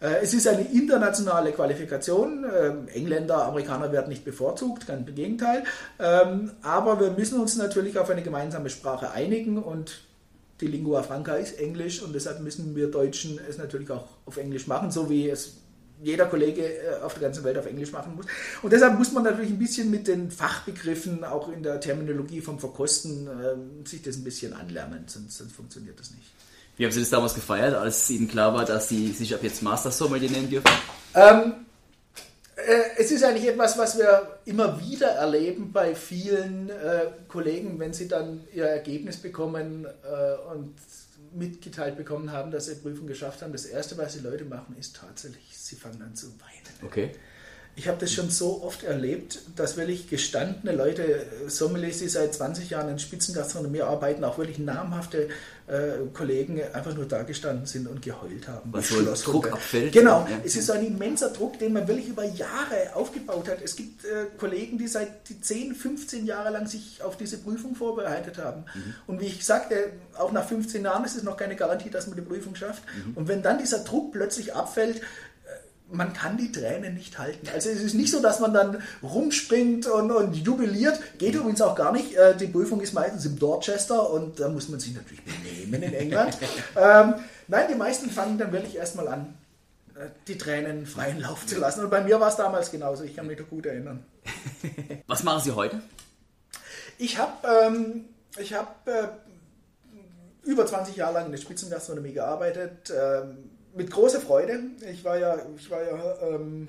Äh, 0.00 0.22
es 0.22 0.34
ist 0.34 0.46
eine 0.46 0.62
internationale 0.62 1.52
Qualifikation. 1.52 2.44
Ähm, 2.44 2.88
Engländer, 2.88 3.44
Amerikaner 3.46 3.92
werden 3.92 4.08
nicht 4.08 4.24
bevorzugt, 4.24 4.86
ganz 4.86 5.08
im 5.08 5.14
Gegenteil. 5.14 5.64
Ähm, 5.98 6.52
aber 6.62 7.00
wir 7.00 7.10
müssen 7.10 7.40
uns 7.40 7.56
natürlich 7.56 7.98
auf 7.98 8.10
eine 8.10 8.22
gemeinsame 8.22 8.70
Sprache 8.70 9.10
einigen 9.10 9.62
und 9.62 10.00
die 10.60 10.66
Lingua 10.66 11.02
Franca 11.02 11.34
ist 11.34 11.58
Englisch 11.60 12.02
und 12.02 12.14
deshalb 12.14 12.40
müssen 12.40 12.74
wir 12.74 12.90
Deutschen 12.90 13.38
es 13.48 13.58
natürlich 13.58 13.90
auch 13.90 14.08
auf 14.24 14.38
Englisch 14.38 14.66
machen, 14.66 14.90
so 14.90 15.10
wie 15.10 15.28
es 15.28 15.58
jeder 16.02 16.26
Kollege 16.26 16.62
äh, 16.62 17.00
auf 17.02 17.14
der 17.14 17.22
ganzen 17.22 17.44
Welt 17.44 17.58
auf 17.58 17.66
Englisch 17.66 17.92
machen 17.92 18.16
muss. 18.16 18.26
Und 18.62 18.72
deshalb 18.72 18.98
muss 18.98 19.12
man 19.12 19.24
natürlich 19.24 19.50
ein 19.50 19.58
bisschen 19.58 19.90
mit 19.90 20.06
den 20.08 20.30
Fachbegriffen, 20.30 21.24
auch 21.24 21.48
in 21.50 21.62
der 21.62 21.80
Terminologie 21.80 22.40
vom 22.40 22.58
Verkosten, 22.58 23.26
äh, 23.26 23.88
sich 23.88 24.02
das 24.02 24.16
ein 24.16 24.24
bisschen 24.24 24.52
anlernen, 24.52 25.04
sonst, 25.06 25.38
sonst, 25.38 25.52
funktioniert 25.52 25.98
das 25.98 26.10
nicht. 26.10 26.30
Wie 26.76 26.84
haben 26.84 26.92
Sie 26.92 27.00
das 27.00 27.10
damals 27.10 27.34
gefeiert, 27.34 27.74
als 27.74 28.08
Ihnen 28.10 28.28
klar 28.28 28.52
war, 28.54 28.64
dass 28.64 28.88
Sie 28.88 29.12
sich 29.12 29.34
ab 29.34 29.42
jetzt 29.42 29.62
Master 29.62 29.90
Sommelier 29.90 30.30
nennen 30.30 30.50
dürfen? 30.50 30.70
Ähm, 31.14 31.54
äh, 32.56 32.82
es 32.98 33.10
ist 33.10 33.24
eigentlich 33.24 33.48
etwas, 33.48 33.78
was 33.78 33.98
wir 33.98 34.38
immer 34.44 34.80
wieder 34.80 35.08
erleben 35.08 35.72
bei 35.72 35.94
vielen 35.94 36.68
äh, 36.68 37.06
Kollegen, 37.28 37.78
wenn 37.78 37.92
sie 37.92 38.08
dann 38.08 38.44
ihr 38.52 38.66
Ergebnis 38.66 39.16
bekommen 39.16 39.86
äh, 39.86 40.52
und 40.54 40.74
mitgeteilt 41.32 41.96
bekommen 41.96 42.32
haben, 42.32 42.50
dass 42.50 42.66
sie 42.66 42.74
Prüfung 42.76 43.06
geschafft 43.06 43.42
haben. 43.42 43.52
Das 43.52 43.66
Erste, 43.66 43.96
was 43.98 44.14
die 44.14 44.20
Leute 44.20 44.44
machen, 44.44 44.74
ist 44.78 44.96
tatsächlich 44.96 45.44
sie 45.50 45.76
fangen 45.76 46.02
an 46.02 46.14
zu 46.14 46.26
weinen. 46.26 46.84
Okay. 46.84 47.12
Ich 47.78 47.88
habe 47.88 47.98
das 47.98 48.10
schon 48.10 48.30
so 48.30 48.62
oft 48.62 48.84
erlebt, 48.84 49.38
dass 49.54 49.76
wirklich 49.76 50.08
gestandene 50.08 50.74
Leute, 50.74 51.26
Sommeliers, 51.46 51.98
die 51.98 52.08
seit 52.08 52.34
20 52.34 52.70
Jahren 52.70 52.88
in 52.88 52.98
Spitzengastronomie 52.98 53.82
arbeiten, 53.82 54.24
auch 54.24 54.38
wirklich 54.38 54.58
namhafte 54.58 55.28
äh, 55.66 56.06
Kollegen 56.14 56.60
einfach 56.72 56.94
nur 56.94 57.04
da 57.06 57.22
gestanden 57.22 57.66
sind 57.66 57.86
und 57.86 58.00
geheult 58.00 58.48
haben. 58.48 58.72
Was 58.72 58.88
so 58.88 59.32
Druck 59.32 59.52
abfällt. 59.52 59.92
Genau, 59.92 60.26
ja. 60.30 60.38
es 60.44 60.56
ist 60.56 60.68
so 60.68 60.72
ein 60.72 60.86
immenser 60.86 61.30
Druck, 61.30 61.58
den 61.58 61.74
man 61.74 61.86
wirklich 61.86 62.08
über 62.08 62.24
Jahre 62.24 62.94
aufgebaut 62.94 63.48
hat. 63.48 63.58
Es 63.62 63.76
gibt 63.76 64.04
äh, 64.04 64.26
Kollegen, 64.38 64.78
die 64.78 64.86
seit 64.86 65.08
10, 65.40 65.74
15 65.74 66.24
Jahre 66.24 66.50
lang 66.50 66.66
sich 66.66 67.02
auf 67.02 67.16
diese 67.16 67.38
Prüfung 67.38 67.74
vorbereitet 67.74 68.38
haben. 68.38 68.64
Mhm. 68.74 68.94
Und 69.06 69.20
wie 69.20 69.26
ich 69.26 69.44
sagte, 69.44 69.90
auch 70.16 70.32
nach 70.32 70.48
15 70.48 70.84
Jahren 70.84 71.04
ist 71.04 71.16
es 71.16 71.24
noch 71.24 71.36
keine 71.36 71.56
Garantie, 71.56 71.90
dass 71.90 72.06
man 72.06 72.16
die 72.16 72.22
Prüfung 72.22 72.54
schafft. 72.54 72.82
Mhm. 72.86 73.16
Und 73.16 73.28
wenn 73.28 73.42
dann 73.42 73.58
dieser 73.58 73.80
Druck 73.80 74.12
plötzlich 74.12 74.54
abfällt, 74.54 75.02
man 75.90 76.12
kann 76.12 76.36
die 76.36 76.50
Tränen 76.50 76.94
nicht 76.94 77.18
halten. 77.18 77.48
Also 77.52 77.70
es 77.70 77.80
ist 77.80 77.94
nicht 77.94 78.10
so, 78.10 78.20
dass 78.20 78.40
man 78.40 78.52
dann 78.52 78.82
rumspringt 79.02 79.86
und, 79.86 80.10
und 80.10 80.34
jubiliert. 80.34 80.98
Geht 81.18 81.34
übrigens 81.34 81.60
auch 81.62 81.74
gar 81.74 81.92
nicht. 81.92 82.14
Äh, 82.16 82.36
die 82.36 82.48
Prüfung 82.48 82.80
ist 82.80 82.92
meistens 82.92 83.24
im 83.24 83.38
Dorchester 83.38 84.10
und 84.10 84.40
da 84.40 84.48
muss 84.48 84.68
man 84.68 84.80
sich 84.80 84.94
natürlich 84.94 85.22
benehmen 85.24 85.82
in 85.82 85.94
England. 85.94 86.36
ähm, 86.76 87.14
nein, 87.46 87.66
die 87.70 87.76
meisten 87.76 88.10
fangen 88.10 88.38
dann 88.38 88.52
wirklich 88.52 88.76
erstmal 88.76 89.08
an, 89.08 89.34
äh, 89.94 90.06
die 90.26 90.36
Tränen 90.38 90.86
freien 90.86 91.20
Lauf 91.20 91.46
zu 91.46 91.58
lassen. 91.58 91.84
Und 91.84 91.90
bei 91.90 92.02
mir 92.02 92.18
war 92.18 92.28
es 92.28 92.36
damals 92.36 92.70
genauso. 92.70 93.04
Ich 93.04 93.14
kann 93.14 93.26
mich 93.26 93.38
da 93.38 93.44
gut 93.44 93.66
erinnern. 93.66 94.04
Was 95.06 95.22
machen 95.22 95.42
Sie 95.42 95.52
heute? 95.52 95.80
Ich 96.98 97.18
habe 97.18 97.46
ähm, 97.46 98.06
hab, 98.52 98.88
äh, 98.88 99.08
über 100.42 100.66
20 100.66 100.96
Jahre 100.96 101.14
lang 101.14 101.26
in 101.26 101.32
der 101.32 101.38
Spitzengastronomie 101.38 102.12
gearbeitet. 102.12 102.90
Ähm, 102.90 103.55
mit 103.76 103.90
großer 103.90 104.20
Freude. 104.20 104.60
Ich 104.90 105.04
war 105.04 105.18
ja, 105.18 105.38
ich 105.56 105.70
war 105.70 105.82
ja 105.82 106.16
ähm, 106.22 106.68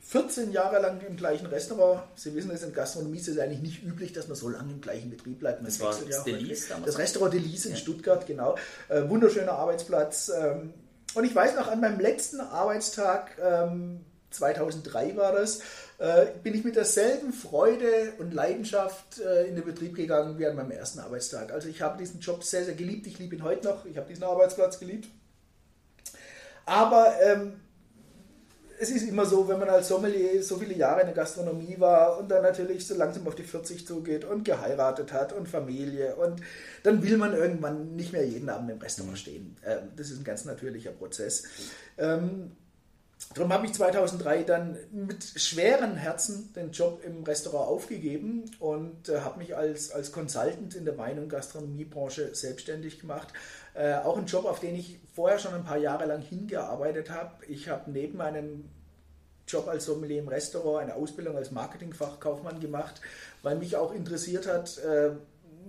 14 0.00 0.52
Jahre 0.52 0.80
lang 0.80 1.00
im 1.06 1.16
gleichen 1.16 1.46
Restaurant. 1.46 2.02
Sie 2.14 2.34
wissen, 2.34 2.50
es 2.50 2.62
in 2.62 2.72
Gastronomie 2.72 3.18
ist 3.18 3.28
es 3.28 3.38
eigentlich 3.38 3.62
nicht 3.62 3.82
üblich, 3.82 4.12
dass 4.12 4.28
man 4.28 4.36
so 4.36 4.48
lange 4.48 4.72
im 4.72 4.80
gleichen 4.80 5.10
Betrieb 5.10 5.40
bleibt. 5.40 5.62
Man 5.62 5.66
das 5.66 5.80
war 5.80 5.94
das, 6.08 6.24
Delis 6.24 6.68
das 6.84 6.98
Restaurant 6.98 7.34
Delis 7.34 7.66
in 7.66 7.72
ja. 7.72 7.76
Stuttgart, 7.76 8.26
genau. 8.26 8.56
Äh, 8.88 9.08
wunderschöner 9.08 9.52
Arbeitsplatz. 9.52 10.30
Ähm, 10.34 10.72
und 11.14 11.24
ich 11.24 11.34
weiß 11.34 11.56
noch, 11.56 11.68
an 11.68 11.80
meinem 11.80 11.98
letzten 11.98 12.40
Arbeitstag, 12.40 13.36
ähm, 13.42 14.04
2003 14.30 15.16
war 15.16 15.32
das, 15.32 15.60
äh, 15.98 16.26
bin 16.42 16.54
ich 16.54 16.62
mit 16.62 16.76
derselben 16.76 17.32
Freude 17.32 18.12
und 18.18 18.34
Leidenschaft 18.34 19.18
äh, 19.18 19.46
in 19.46 19.56
den 19.56 19.64
Betrieb 19.64 19.94
gegangen 19.96 20.38
wie 20.38 20.46
an 20.46 20.54
meinem 20.54 20.72
ersten 20.72 21.00
Arbeitstag. 21.00 21.52
Also 21.52 21.68
ich 21.68 21.80
habe 21.82 21.98
diesen 21.98 22.20
Job 22.20 22.44
sehr, 22.44 22.64
sehr 22.64 22.74
geliebt. 22.74 23.06
Ich 23.06 23.18
liebe 23.18 23.34
ihn 23.34 23.42
heute 23.42 23.66
noch. 23.66 23.86
Ich 23.86 23.96
habe 23.96 24.08
diesen 24.08 24.24
Arbeitsplatz 24.24 24.78
geliebt. 24.78 25.08
Aber 26.66 27.14
ähm, 27.22 27.54
es 28.78 28.90
ist 28.90 29.08
immer 29.08 29.24
so, 29.24 29.48
wenn 29.48 29.58
man 29.58 29.68
als 29.68 29.88
Sommelier 29.88 30.42
so 30.42 30.56
viele 30.56 30.74
Jahre 30.74 31.00
in 31.00 31.06
der 31.06 31.14
Gastronomie 31.14 31.76
war 31.78 32.18
und 32.18 32.28
dann 32.28 32.42
natürlich 32.42 32.86
so 32.86 32.94
langsam 32.94 33.26
auf 33.26 33.34
die 33.34 33.42
40 33.42 33.86
zugeht 33.86 34.24
und 34.24 34.44
geheiratet 34.44 35.12
hat 35.12 35.32
und 35.32 35.48
Familie 35.48 36.16
und 36.16 36.42
dann 36.82 37.02
will 37.02 37.16
man 37.16 37.32
irgendwann 37.32 37.96
nicht 37.96 38.12
mehr 38.12 38.26
jeden 38.26 38.48
Abend 38.48 38.70
im 38.70 38.78
Restaurant 38.78 39.14
mhm. 39.14 39.16
stehen. 39.16 39.56
Ähm, 39.64 39.90
das 39.96 40.10
ist 40.10 40.18
ein 40.18 40.24
ganz 40.24 40.44
natürlicher 40.44 40.90
Prozess. 40.90 41.44
Ähm, 41.96 42.52
Darum 43.34 43.52
habe 43.52 43.66
ich 43.66 43.72
2003 43.72 44.44
dann 44.44 44.78
mit 44.92 45.24
schweren 45.36 45.96
Herzen 45.96 46.52
den 46.54 46.70
Job 46.70 47.02
im 47.04 47.24
Restaurant 47.24 47.68
aufgegeben 47.68 48.44
und 48.60 49.08
äh, 49.08 49.20
habe 49.20 49.38
mich 49.38 49.56
als, 49.56 49.90
als 49.90 50.12
Consultant 50.12 50.74
in 50.74 50.84
der 50.84 50.96
Wein- 50.96 51.18
und 51.18 51.28
Gastronomiebranche 51.28 52.34
selbstständig 52.34 53.00
gemacht. 53.00 53.28
Äh, 53.76 53.96
auch 53.96 54.16
ein 54.16 54.26
Job, 54.26 54.46
auf 54.46 54.60
den 54.60 54.74
ich 54.74 54.98
vorher 55.14 55.38
schon 55.38 55.52
ein 55.52 55.64
paar 55.64 55.76
Jahre 55.76 56.06
lang 56.06 56.22
hingearbeitet 56.22 57.10
habe. 57.10 57.44
Ich 57.46 57.68
habe 57.68 57.90
neben 57.90 58.16
meinem 58.16 58.64
Job 59.46 59.68
als 59.68 59.84
Sommelier 59.84 60.20
im 60.20 60.28
Restaurant 60.28 60.84
eine 60.84 60.94
Ausbildung 60.94 61.36
als 61.36 61.50
Marketingfachkaufmann 61.50 62.58
gemacht, 62.58 63.00
weil 63.42 63.56
mich 63.56 63.76
auch 63.76 63.92
interessiert 63.92 64.46
hat, 64.46 64.78
äh, 64.78 65.10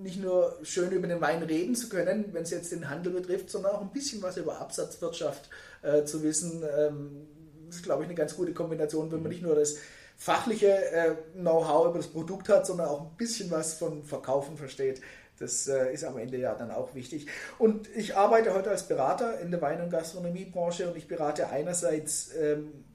nicht 0.01 0.22
nur 0.22 0.58
schön 0.64 0.91
über 0.91 1.08
den 1.08 1.22
Wein 1.22 1.43
reden 1.43 1.76
zu 1.76 1.89
können, 1.89 2.34
wenn 2.34 2.43
es 2.43 2.51
jetzt 2.51 2.72
den 2.72 2.89
Handel 2.89 3.12
betrifft, 3.12 3.49
sondern 3.49 3.74
auch 3.74 3.82
ein 3.82 3.91
bisschen 3.91 4.22
was 4.22 4.38
über 4.38 4.60
Absatzwirtschaft 4.62 5.49
äh, 5.82 6.03
zu 6.03 6.24
wissen. 6.24 6.64
Ähm, 6.78 7.28
das 7.68 7.78
ist, 7.78 7.84
glaube 7.84 8.03
ich, 8.03 8.08
eine 8.08 8.16
ganz 8.16 8.36
gute 8.36 8.53
Kombination, 8.53 9.12
wenn 9.12 9.22
man 9.22 9.32
nicht 9.32 9.43
nur 9.43 9.55
das 9.55 9.76
fachliche 10.16 10.68
äh, 10.91 11.16
Know-how 11.34 11.88
über 11.88 11.97
das 11.97 12.08
Produkt 12.08 12.49
hat, 12.49 12.66
sondern 12.66 12.88
auch 12.88 13.01
ein 13.01 13.18
bisschen 13.18 13.51
was 13.51 13.74
von 13.74 14.03
Verkaufen 14.03 14.55
versteht. 14.58 15.01
Das 15.39 15.67
äh, 15.67 15.93
ist 15.93 16.03
am 16.03 16.17
Ende 16.17 16.38
ja 16.38 16.55
dann 16.55 16.71
auch 16.71 16.95
wichtig. 16.95 17.27
Und 17.59 17.88
ich 17.95 18.15
arbeite 18.15 18.53
heute 18.53 18.71
als 18.71 18.88
Berater 18.88 19.39
in 19.39 19.51
der 19.51 19.61
Wein- 19.61 19.81
und 19.81 19.89
Gastronomiebranche 19.89 20.89
und 20.89 20.97
ich 20.97 21.07
berate 21.07 21.49
einerseits 21.49 22.33
ähm, 22.35 22.85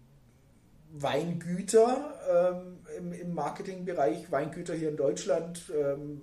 Weingüter 0.92 2.14
ähm, 2.30 2.78
im, 2.98 3.12
im, 3.12 3.34
Marketingbereich, 3.34 4.30
Weingüter 4.30 4.74
hier 4.74 4.90
in 4.90 4.96
Deutschland. 4.96 5.62
Ähm, 5.74 6.20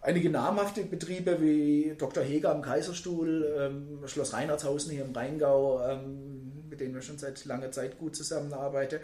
einige 0.00 0.30
namhafte 0.30 0.82
Betriebe 0.82 1.40
wie 1.40 1.94
Dr. 1.96 2.22
Heger 2.22 2.50
am 2.50 2.62
Kaiserstuhl, 2.62 3.56
ähm, 3.58 4.06
Schloss 4.06 4.32
Reinhardshausen 4.32 4.90
hier 4.90 5.04
im 5.04 5.12
Rheingau, 5.12 5.80
ähm, 5.82 6.68
mit 6.68 6.80
denen 6.80 6.94
wir 6.94 7.02
schon 7.02 7.18
seit 7.18 7.44
langer 7.44 7.70
Zeit 7.70 7.98
gut 7.98 8.16
zusammenarbeiten. 8.16 9.00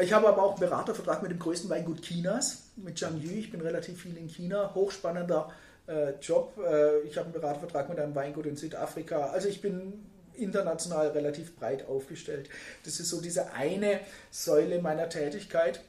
Ich 0.00 0.12
habe 0.12 0.28
aber 0.28 0.42
auch 0.42 0.52
einen 0.52 0.60
Beratervertrag 0.60 1.22
mit 1.22 1.32
dem 1.32 1.40
größten 1.40 1.68
Weingut 1.70 2.02
Chinas, 2.02 2.70
mit 2.76 2.98
Zhang 2.98 3.20
Yu. 3.20 3.30
Ich 3.30 3.50
bin 3.50 3.60
relativ 3.60 4.02
viel 4.02 4.16
in 4.16 4.28
China, 4.28 4.72
hochspannender 4.74 5.50
äh, 5.88 6.12
Job. 6.20 6.56
Äh, 6.64 7.00
ich 7.00 7.16
habe 7.16 7.26
einen 7.26 7.32
Beratervertrag 7.32 7.88
mit 7.88 7.98
einem 7.98 8.14
Weingut 8.14 8.46
in 8.46 8.56
Südafrika. 8.56 9.30
Also 9.30 9.48
ich 9.48 9.60
bin 9.60 10.06
international 10.34 11.08
relativ 11.08 11.56
breit 11.56 11.88
aufgestellt. 11.88 12.48
Das 12.84 13.00
ist 13.00 13.08
so 13.08 13.20
diese 13.20 13.52
eine 13.54 13.98
Säule 14.30 14.80
meiner 14.80 15.08
Tätigkeit. 15.08 15.80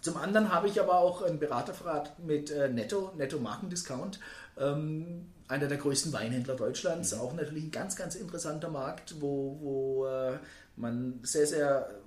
Zum 0.00 0.16
anderen 0.16 0.52
habe 0.52 0.66
ich 0.66 0.80
aber 0.80 0.98
auch 0.98 1.22
einen 1.22 1.38
Beratervertrag 1.38 2.18
mit 2.18 2.50
äh, 2.50 2.68
Netto, 2.68 3.12
Netto 3.16 3.38
Markendiscount, 3.38 4.18
ähm, 4.58 5.30
einer 5.46 5.68
der 5.68 5.78
größten 5.78 6.12
Weinhändler 6.12 6.56
Deutschlands. 6.56 7.14
Mhm. 7.14 7.20
Auch 7.20 7.34
natürlich 7.34 7.64
ein 7.64 7.70
ganz, 7.70 7.94
ganz 7.94 8.16
interessanter 8.16 8.70
Markt, 8.70 9.20
wo, 9.20 9.58
wo 9.60 10.06
äh, 10.06 10.38
man 10.76 11.20
sehr, 11.22 11.46
sehr 11.46 11.99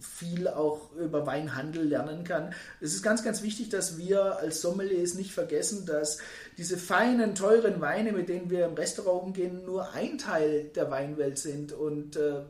viel 0.00 0.48
auch 0.48 0.92
über 0.92 1.26
Weinhandel 1.26 1.84
lernen 1.84 2.24
kann. 2.24 2.54
Es 2.80 2.94
ist 2.94 3.02
ganz, 3.02 3.24
ganz 3.24 3.42
wichtig, 3.42 3.68
dass 3.68 3.98
wir 3.98 4.38
als 4.38 4.60
Sommeliers 4.60 5.14
nicht 5.14 5.32
vergessen, 5.32 5.86
dass 5.86 6.18
diese 6.56 6.76
feinen, 6.76 7.34
teuren 7.34 7.80
Weine, 7.80 8.12
mit 8.12 8.28
denen 8.28 8.50
wir 8.50 8.66
im 8.66 8.74
Restaurant 8.74 9.22
umgehen, 9.22 9.64
nur 9.64 9.92
ein 9.92 10.18
Teil 10.18 10.70
der 10.74 10.90
Weinwelt 10.90 11.38
sind 11.38 11.72
und 11.72 12.16
äh, 12.16 12.42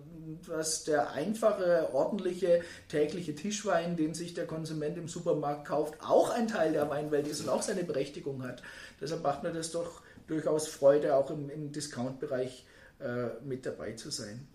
was 0.46 0.84
der 0.84 1.12
einfache, 1.12 1.88
ordentliche, 1.92 2.62
tägliche 2.88 3.34
Tischwein, 3.34 3.96
den 3.96 4.14
sich 4.14 4.34
der 4.34 4.46
Konsument 4.46 4.98
im 4.98 5.08
Supermarkt 5.08 5.66
kauft, 5.66 5.94
auch 6.00 6.30
ein 6.30 6.48
Teil 6.48 6.72
der 6.72 6.90
Weinwelt 6.90 7.26
ist 7.26 7.40
und 7.40 7.48
auch 7.48 7.62
seine 7.62 7.84
Berechtigung 7.84 8.42
hat. 8.42 8.62
Deshalb 9.00 9.22
macht 9.22 9.42
mir 9.42 9.52
das 9.52 9.70
doch 9.72 10.02
durchaus 10.26 10.68
Freude, 10.68 11.14
auch 11.16 11.30
im, 11.30 11.48
im 11.48 11.72
Discount-Bereich 11.72 12.66
äh, 13.00 13.42
mit 13.44 13.64
dabei 13.64 13.92
zu 13.92 14.10
sein. 14.10 14.46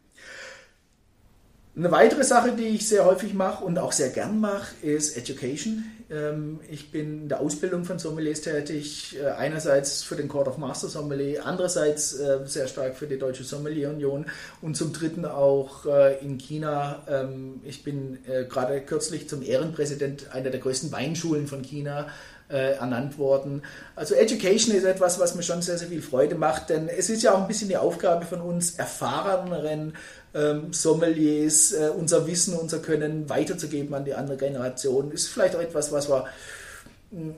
Eine 1.75 1.89
weitere 1.89 2.23
Sache, 2.23 2.51
die 2.51 2.67
ich 2.67 2.87
sehr 2.87 3.03
häufig 3.03 3.33
mache 3.33 3.63
und 3.63 3.79
auch 3.79 3.93
sehr 3.93 4.09
gern 4.09 4.39
mache, 4.39 4.75
ist 4.83 5.17
Education. 5.17 5.85
Ähm, 6.11 6.59
ich 6.69 6.91
bin 6.91 7.23
in 7.23 7.29
der 7.29 7.39
Ausbildung 7.39 7.83
von 7.83 7.97
Sommeliers 7.97 8.41
tätig, 8.41 9.17
äh, 9.19 9.31
einerseits 9.31 10.03
für 10.03 10.15
den 10.15 10.27
Court 10.27 10.47
of 10.47 10.59
Master 10.59 10.87
Sommelier, 10.87 11.43
andererseits 11.43 12.13
äh, 12.13 12.41
sehr 12.45 12.67
stark 12.67 12.95
für 12.95 13.07
die 13.07 13.17
Deutsche 13.17 13.43
Sommelier 13.43 13.89
Union 13.89 14.27
und 14.61 14.77
zum 14.77 14.93
Dritten 14.93 15.25
auch 15.25 15.87
äh, 15.87 16.23
in 16.23 16.37
China. 16.37 17.01
Ähm, 17.09 17.61
ich 17.63 17.83
bin 17.83 18.19
gerade 18.23 18.79
kürzlich 18.81 19.27
zum 19.27 19.41
Ehrenpräsident 19.41 20.31
einer 20.31 20.51
der 20.51 20.59
größten 20.59 20.91
Weinschulen 20.91 21.47
von 21.47 21.63
China 21.63 22.07
ernannt 22.57 23.17
worden. 23.17 23.63
Also 23.95 24.15
Education 24.15 24.75
ist 24.75 24.83
etwas, 24.83 25.19
was 25.19 25.35
mir 25.35 25.43
schon 25.43 25.61
sehr, 25.61 25.77
sehr 25.77 25.87
viel 25.87 26.01
Freude 26.01 26.35
macht, 26.35 26.69
denn 26.69 26.89
es 26.89 27.09
ist 27.09 27.23
ja 27.23 27.33
auch 27.33 27.41
ein 27.41 27.47
bisschen 27.47 27.69
die 27.69 27.77
Aufgabe 27.77 28.25
von 28.25 28.41
uns 28.41 28.75
erfahreneren 28.75 29.93
ähm, 30.33 30.73
Sommeliers 30.73 31.73
äh, 31.73 31.89
unser 31.95 32.27
Wissen, 32.27 32.55
unser 32.55 32.79
Können 32.79 33.29
weiterzugeben 33.29 33.93
an 33.93 34.05
die 34.05 34.13
andere 34.13 34.37
Generation. 34.37 35.11
Ist 35.11 35.27
vielleicht 35.27 35.55
auch 35.55 35.61
etwas, 35.61 35.91
was 35.91 36.09
wir 36.09 36.25
mh, 37.11 37.19
hm, 37.19 37.35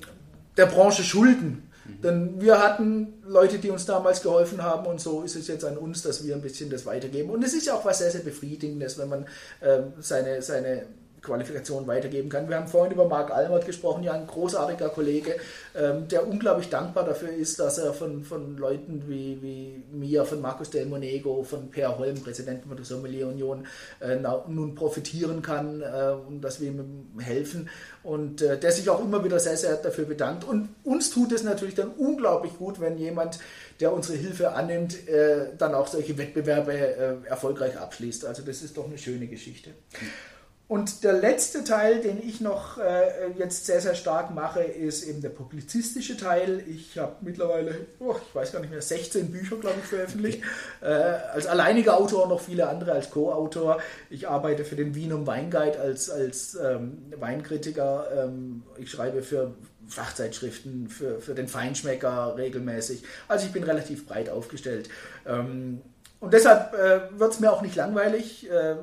der 0.57 0.66
Branche 0.68 1.03
schulden. 1.03 1.70
Mhm. 1.86 2.01
Denn 2.01 2.41
wir 2.41 2.61
hatten 2.61 3.13
Leute, 3.28 3.59
die 3.59 3.70
uns 3.70 3.86
damals 3.86 4.22
geholfen 4.22 4.63
haben 4.63 4.86
und 4.86 5.01
so 5.01 5.24
ist 5.24 5.36
es 5.36 5.47
jetzt 5.47 5.66
an 5.66 5.78
uns, 5.78 6.01
dass 6.01 6.26
wir 6.26 6.36
ein 6.36 6.41
bisschen 6.41 6.70
das 6.70 6.86
weitergeben. 6.86 7.30
Und 7.30 7.43
es 7.43 7.53
ist 7.53 7.68
ja 7.68 7.74
auch 7.74 7.86
was 7.86 7.99
sehr, 7.99 8.11
sehr 8.11 8.22
Befriedigendes, 8.22 8.97
wenn 8.97 9.09
man 9.09 9.26
ähm, 9.61 9.93
seine, 9.99 10.41
seine 10.41 10.84
Qualifikation 11.26 11.88
weitergeben 11.88 12.30
kann. 12.30 12.47
Wir 12.47 12.57
haben 12.57 12.67
vorhin 12.67 12.93
über 12.93 13.07
Marc 13.07 13.32
Almert 13.32 13.65
gesprochen, 13.65 14.03
ja 14.03 14.13
ein 14.13 14.28
großartiger 14.28 14.89
Kollege, 14.89 15.36
ähm, 15.76 16.07
der 16.07 16.28
unglaublich 16.28 16.69
dankbar 16.69 17.03
dafür 17.03 17.30
ist, 17.30 17.59
dass 17.59 17.78
er 17.78 17.93
von, 17.93 18.23
von 18.23 18.57
Leuten 18.57 19.03
wie, 19.07 19.41
wie 19.41 19.84
mir, 19.91 20.26
von 20.26 20.41
Markus 20.41 20.69
Del 20.69 20.86
Monego, 20.86 21.43
von 21.43 21.69
Per 21.69 21.97
Holm, 21.97 22.21
Präsidenten 22.21 22.73
der 22.76 22.86
Sommelier 22.86 23.28
Union, 23.28 23.65
äh, 23.99 24.17
nun 24.47 24.76
profitieren 24.76 25.41
kann 25.41 25.82
äh, 25.82 26.13
und 26.28 26.41
dass 26.41 26.61
wir 26.61 26.69
ihm 26.69 27.19
helfen 27.19 27.69
und 28.03 28.41
äh, 28.41 28.57
der 28.57 28.71
sich 28.71 28.89
auch 28.89 29.03
immer 29.03 29.23
wieder 29.23 29.39
sehr, 29.39 29.57
sehr 29.57 29.76
dafür 29.76 30.05
bedankt. 30.05 30.43
Und 30.43 30.69
uns 30.84 31.09
tut 31.09 31.32
es 31.32 31.43
natürlich 31.43 31.76
dann 31.76 31.89
unglaublich 31.89 32.57
gut, 32.57 32.80
wenn 32.80 32.97
jemand, 32.97 33.39
der 33.80 33.93
unsere 33.93 34.17
Hilfe 34.17 34.51
annimmt, 34.51 35.07
äh, 35.07 35.47
dann 35.57 35.73
auch 35.73 35.88
solche 35.88 36.17
Wettbewerbe 36.17 36.73
äh, 36.73 37.28
erfolgreich 37.28 37.78
abschließt. 37.78 38.26
Also 38.26 38.43
das 38.43 38.61
ist 38.61 38.78
doch 38.78 38.86
eine 38.86 38.97
schöne 38.97 39.28
Geschichte. 39.28 39.71
Mhm. 39.71 40.34
Und 40.68 41.03
der 41.03 41.13
letzte 41.13 41.63
Teil, 41.63 42.01
den 42.01 42.28
ich 42.28 42.41
noch 42.41 42.80
äh, 42.80 43.30
jetzt 43.38 43.68
sehr, 43.68 43.82
sehr 43.82 43.93
stark 43.93 44.34
mache, 44.34 44.61
ist 44.61 45.03
eben 45.03 45.22
der 45.22 45.30
publizistische 45.30 46.18
Teil. 46.18 46.63
Ich 46.68 46.97
habe 46.97 47.18
mittlerweile, 47.22 47.86
oh, 47.99 48.16
ich 48.28 48.34
weiß 48.34 48.51
gar 48.51 48.61
nicht 48.61 48.72
mehr, 48.72 48.82
16 48.82 49.32
Bücher, 49.32 49.57
glaube 49.57 49.76
ich, 49.80 49.86
veröffentlicht. 49.86 50.41
Äh, 50.82 50.88
als 50.88 51.45
alleiniger 51.45 51.97
Autor 51.97 52.28
noch 52.28 52.41
viele 52.41 52.68
andere 52.68 52.93
als 52.93 53.11
Co-Autor. 53.11 53.80
Ich 54.09 54.28
arbeite 54.28 54.66
für 54.66 54.76
den 54.76 54.95
Wienum 54.95 55.28
Weinguide 55.28 55.80
als, 55.80 56.09
als 56.09 56.55
ähm, 56.55 57.13
Weinkritiker. 57.16 58.07
Ähm, 58.26 58.63
ich 58.78 58.89
schreibe 58.89 59.22
für 59.22 59.53
Fachzeitschriften, 59.88 60.89
für, 60.89 61.22
für 61.22 61.36
den 61.36 61.47
Feinschmecker 61.47 62.38
regelmäßig. 62.38 63.03
Also 63.28 63.45
ich 63.45 63.51
bin 63.51 63.63
relativ 63.63 64.07
breit 64.07 64.32
aufgestellt. 64.32 64.89
Ähm, 65.28 65.82
und 66.20 66.34
deshalb 66.34 66.74
äh, 66.74 67.20
wird 67.20 67.34
es 67.34 67.39
mir 67.39 67.51
auch 67.51 67.61
nicht 67.61 67.76
langweilig 67.76 68.49
äh, 68.49 68.78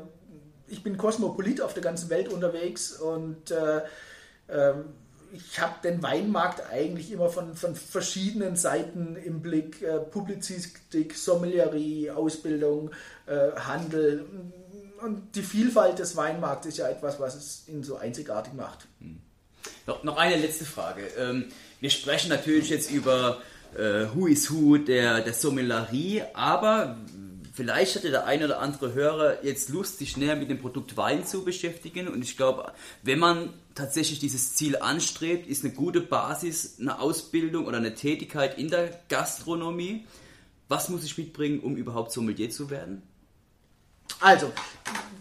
ich 0.72 0.82
bin 0.82 0.96
Kosmopolit 0.96 1.60
auf 1.60 1.74
der 1.74 1.82
ganzen 1.82 2.08
Welt 2.08 2.28
unterwegs 2.28 2.92
und 2.92 3.50
äh, 3.50 3.82
äh, 4.48 4.74
ich 5.32 5.60
habe 5.60 5.74
den 5.82 6.02
Weinmarkt 6.02 6.62
eigentlich 6.70 7.12
immer 7.12 7.28
von, 7.28 7.54
von 7.54 7.74
verschiedenen 7.74 8.56
Seiten 8.56 9.16
im 9.16 9.40
Blick. 9.40 9.82
Äh, 9.82 9.98
Publizistik, 9.98 11.14
Sommelierie, 11.14 12.10
Ausbildung, 12.10 12.90
äh, 13.26 13.52
Handel. 13.56 14.26
Und 15.02 15.34
die 15.34 15.42
Vielfalt 15.42 15.98
des 15.98 16.16
Weinmarkts 16.16 16.66
ist 16.66 16.78
ja 16.78 16.88
etwas, 16.88 17.20
was 17.20 17.34
es 17.34 17.68
ihn 17.68 17.82
so 17.82 17.96
einzigartig 17.96 18.54
macht. 18.54 18.86
Hm. 19.00 19.20
Noch, 19.86 20.02
noch 20.04 20.16
eine 20.16 20.36
letzte 20.36 20.64
Frage. 20.64 21.02
Ähm, 21.18 21.46
wir 21.80 21.90
sprechen 21.90 22.28
natürlich 22.28 22.70
jetzt 22.70 22.90
über 22.90 23.40
äh, 23.76 24.06
Who 24.14 24.26
is 24.26 24.50
Who 24.50 24.78
der, 24.78 25.20
der 25.20 25.32
Sommelerie, 25.32 26.22
aber 26.34 26.96
vielleicht 27.62 27.94
hatte 27.94 28.10
der 28.10 28.26
ein 28.26 28.42
oder 28.42 28.58
andere 28.58 28.92
Hörer 28.92 29.44
jetzt 29.44 29.68
Lust, 29.68 29.98
sich 29.98 30.16
näher 30.16 30.34
mit 30.34 30.50
dem 30.50 30.58
Produkt 30.58 30.96
Wein 30.96 31.24
zu 31.24 31.44
beschäftigen. 31.44 32.08
Und 32.08 32.20
ich 32.20 32.36
glaube, 32.36 32.72
wenn 33.04 33.20
man 33.20 33.50
tatsächlich 33.76 34.18
dieses 34.18 34.56
Ziel 34.56 34.78
anstrebt, 34.78 35.46
ist 35.46 35.64
eine 35.64 35.72
gute 35.72 36.00
Basis 36.00 36.80
eine 36.80 36.98
Ausbildung 36.98 37.66
oder 37.66 37.76
eine 37.76 37.94
Tätigkeit 37.94 38.58
in 38.58 38.68
der 38.68 38.98
Gastronomie. 39.08 40.04
Was 40.66 40.88
muss 40.88 41.04
ich 41.04 41.16
mitbringen, 41.16 41.60
um 41.60 41.76
überhaupt 41.76 42.10
Sommelier 42.10 42.50
zu 42.50 42.68
werden? 42.68 43.02
Also, 44.18 44.52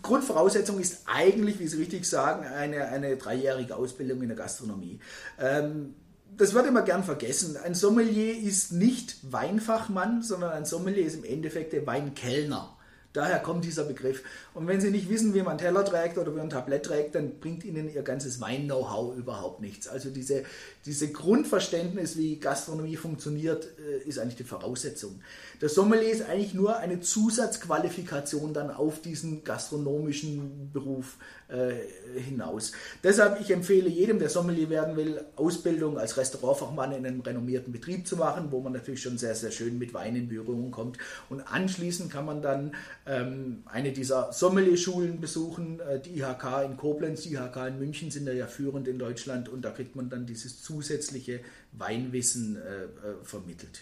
Grundvoraussetzung 0.01 0.79
ist 0.79 1.03
eigentlich, 1.05 1.59
wie 1.59 1.67
Sie 1.67 1.77
richtig 1.77 2.09
sagen, 2.09 2.43
eine, 2.43 2.87
eine 2.87 3.17
dreijährige 3.17 3.75
Ausbildung 3.75 4.23
in 4.23 4.29
der 4.29 4.37
Gastronomie. 4.37 4.99
Ähm, 5.39 5.93
das 6.37 6.53
wird 6.53 6.67
immer 6.67 6.81
gern 6.81 7.03
vergessen. 7.03 7.57
Ein 7.57 7.73
Sommelier 7.75 8.37
ist 8.37 8.71
nicht 8.71 9.17
Weinfachmann, 9.31 10.21
sondern 10.21 10.51
ein 10.51 10.65
Sommelier 10.65 11.05
ist 11.05 11.15
im 11.15 11.23
Endeffekt 11.23 11.73
der 11.73 11.85
Weinkellner. 11.85 12.77
Daher 13.13 13.39
kommt 13.39 13.65
dieser 13.65 13.83
Begriff. 13.83 14.23
Und 14.53 14.67
wenn 14.67 14.81
Sie 14.81 14.91
nicht 14.91 15.09
wissen, 15.09 15.33
wie 15.33 15.43
man 15.43 15.57
Teller 15.57 15.85
trägt 15.85 16.17
oder 16.17 16.31
wie 16.31 16.37
man 16.37 16.47
ein 16.47 16.49
Tablett 16.49 16.85
trägt, 16.85 17.15
dann 17.15 17.39
bringt 17.39 17.63
Ihnen 17.63 17.93
Ihr 17.93 18.01
ganzes 18.01 18.41
Wein-Know-how 18.41 19.15
überhaupt 19.15 19.61
nichts. 19.61 19.87
Also 19.87 20.09
diese, 20.09 20.43
diese 20.85 21.09
Grundverständnis, 21.11 22.17
wie 22.17 22.37
Gastronomie 22.37 22.97
funktioniert, 22.97 23.69
äh, 23.79 24.07
ist 24.07 24.19
eigentlich 24.19 24.35
die 24.35 24.43
Voraussetzung. 24.43 25.21
Der 25.61 25.69
Sommelier 25.69 26.09
ist 26.09 26.23
eigentlich 26.23 26.53
nur 26.53 26.77
eine 26.77 26.99
Zusatzqualifikation 26.99 28.53
dann 28.53 28.71
auf 28.71 29.01
diesen 29.01 29.45
gastronomischen 29.45 30.71
Beruf 30.73 31.17
äh, 31.47 31.73
hinaus. 32.19 32.71
Deshalb, 33.03 33.39
ich 33.39 33.51
empfehle 33.51 33.89
jedem, 33.89 34.19
der 34.19 34.29
Sommelier 34.29 34.69
werden 34.69 34.97
will, 34.97 35.23
Ausbildung 35.35 35.97
als 35.97 36.17
Restaurantfachmann 36.17 36.91
in 36.93 37.05
einem 37.05 37.21
renommierten 37.21 37.71
Betrieb 37.71 38.07
zu 38.07 38.17
machen, 38.17 38.47
wo 38.51 38.59
man 38.59 38.73
natürlich 38.73 39.01
schon 39.01 39.17
sehr, 39.17 39.35
sehr 39.35 39.51
schön 39.51 39.77
mit 39.77 39.93
Wein 39.93 40.15
in 40.15 40.27
Berührung 40.27 40.71
kommt. 40.71 40.97
Und 41.29 41.41
anschließend 41.41 42.11
kann 42.11 42.25
man 42.25 42.41
dann 42.41 42.75
ähm, 43.05 43.63
eine 43.65 43.91
dieser 43.91 44.33
Sommelier-Schulen 44.41 45.21
besuchen. 45.21 45.79
Äh, 45.79 45.99
die 45.99 46.19
IHK 46.19 46.65
in 46.65 46.75
Koblenz, 46.75 47.21
die 47.21 47.33
IHK 47.35 47.67
in 47.67 47.79
München 47.79 48.09
sind 48.09 48.27
ja 48.27 48.47
führend 48.47 48.87
in 48.87 48.97
Deutschland 48.97 49.49
und 49.49 49.61
da 49.61 49.69
kriegt 49.69 49.95
man 49.95 50.09
dann 50.09 50.25
dieses 50.25 50.63
zusätzliche 50.63 51.41
Weinwissen 51.73 52.57
äh, 52.57 52.83
äh, 52.83 52.87
vermittelt. 53.23 53.81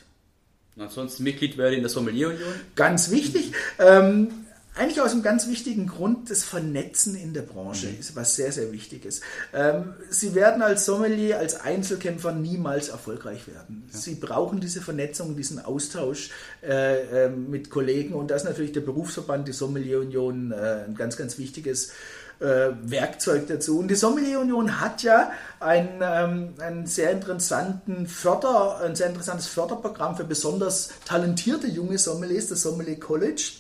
Ansonsten 0.78 1.24
Mitglied 1.24 1.58
werden 1.58 1.76
in 1.76 1.82
der 1.82 1.90
Sommelier-Union? 1.90 2.54
Ganz 2.76 3.10
wichtig. 3.10 3.54
Ähm, 3.80 4.30
eigentlich 4.76 5.02
aus 5.02 5.12
einem 5.12 5.24
ganz 5.24 5.48
wichtigen 5.48 5.88
Grund, 5.88 6.30
das 6.30 6.44
Vernetzen 6.44 7.16
in 7.16 7.34
der 7.34 7.42
Branche 7.42 7.88
mhm. 7.88 8.00
ist 8.00 8.16
was 8.16 8.36
sehr, 8.36 8.52
sehr 8.52 8.72
wichtig 8.72 9.06
ist. 9.06 9.24
Ähm, 9.54 9.94
Sie 10.10 10.36
werden 10.36 10.62
als 10.62 10.86
Sommelier, 10.86 11.40
als 11.40 11.60
Einzelkämpfer 11.60 12.32
niemals 12.32 12.90
erfolgreich 12.90 13.48
werden. 13.48 13.90
Ja. 13.92 13.98
Sie 13.98 14.16
brauchen 14.16 14.62
diese 14.62 14.82
Vernetzung, 14.82 15.36
diesen 15.36 15.64
Austausch 15.64 16.30
äh, 16.64 17.26
äh, 17.26 17.30
mit 17.30 17.70
Kollegen 17.70 18.14
und 18.14 18.32
da 18.32 18.36
ist 18.36 18.46
natürlich 18.46 18.72
der 18.72 18.82
Berufsverband, 18.82 19.48
die 19.48 19.54
Sommelier 19.54 20.00
Union, 20.00 20.52
äh, 20.52 20.86
ein 20.86 20.96
ganz, 20.96 21.18
ganz 21.18 21.38
wichtiges 21.38 21.92
äh, 22.40 22.70
Werkzeug 22.84 23.48
dazu. 23.48 23.80
Und 23.80 23.90
die 23.90 23.96
Sommelier 23.96 24.40
Union 24.40 24.80
hat 24.80 25.04
ja 25.04 25.32
ein, 25.60 26.00
ähm, 26.02 26.54
einen 26.60 26.86
sehr 26.86 27.12
interessanten 27.12 28.08
Förder, 28.08 28.80
ein 28.80 28.96
sehr 28.96 29.08
interessantes 29.08 29.48
Förderprogramm 29.48 30.16
für 30.16 30.24
besonders 30.24 30.90
talentierte 31.06 31.68
junge 31.68 31.98
Sommeliers, 31.98 32.48
das 32.48 32.62
Sommelier 32.62 33.00
College. 33.00 33.59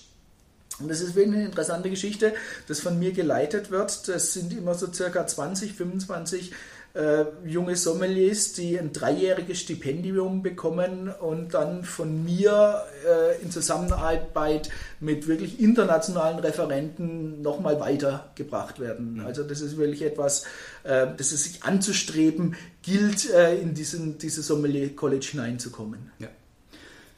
Und 0.79 0.89
das 0.89 1.01
ist 1.01 1.15
wirklich 1.15 1.35
eine 1.35 1.45
interessante 1.45 1.89
Geschichte, 1.89 2.33
das 2.67 2.79
von 2.79 2.97
mir 2.97 3.11
geleitet 3.11 3.71
wird. 3.71 4.07
Das 4.07 4.33
sind 4.33 4.53
immer 4.53 4.73
so 4.75 4.91
circa 4.91 5.25
20, 5.25 5.73
25 5.73 6.51
äh, 6.93 7.25
junge 7.45 7.75
Sommeliers, 7.75 8.53
die 8.53 8.79
ein 8.79 8.91
dreijähriges 8.91 9.59
Stipendium 9.59 10.41
bekommen 10.41 11.09
und 11.09 11.53
dann 11.53 11.83
von 11.83 12.23
mir 12.23 12.83
äh, 13.07 13.41
in 13.41 13.51
Zusammenarbeit 13.51 14.69
mit 14.99 15.27
wirklich 15.27 15.59
internationalen 15.59 16.39
Referenten 16.39 17.41
nochmal 17.41 17.79
weitergebracht 17.79 18.79
werden. 18.79 19.21
Also 19.25 19.43
das 19.43 19.61
ist 19.61 19.77
wirklich 19.77 20.01
etwas, 20.01 20.45
äh, 20.83 21.07
das 21.15 21.31
es 21.31 21.43
sich 21.43 21.63
anzustreben 21.63 22.55
gilt, 22.81 23.29
äh, 23.29 23.55
in 23.59 23.75
diesen, 23.75 24.17
dieses 24.17 24.47
Sommelier 24.47 24.95
College 24.95 25.27
hineinzukommen. 25.31 26.11
Ja. 26.17 26.29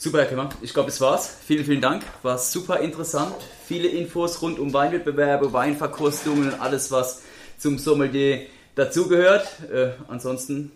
Super, 0.03 0.17
Herr 0.17 0.25
Kemmer. 0.25 0.49
Ich 0.63 0.73
glaube, 0.73 0.89
das 0.89 0.99
war's. 0.99 1.31
Vielen, 1.45 1.63
vielen 1.63 1.79
Dank. 1.79 2.01
War 2.23 2.39
super 2.39 2.79
interessant. 2.79 3.35
Viele 3.67 3.87
Infos 3.87 4.41
rund 4.41 4.57
um 4.57 4.73
Weinwettbewerbe, 4.73 5.53
Weinverkostungen 5.53 6.53
und 6.53 6.59
alles, 6.59 6.89
was 6.89 7.21
zum 7.59 7.77
Sommelier 7.77 8.47
dazugehört. 8.73 9.47
Äh, 9.71 9.91
ansonsten 10.07 10.71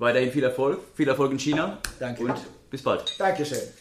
weiterhin 0.00 0.32
viel 0.32 0.42
Erfolg. 0.42 0.80
Viel 0.96 1.06
Erfolg 1.06 1.30
in 1.30 1.38
China. 1.38 1.78
Danke. 2.00 2.24
Und 2.24 2.34
bis 2.68 2.82
bald. 2.82 3.14
Dankeschön. 3.20 3.68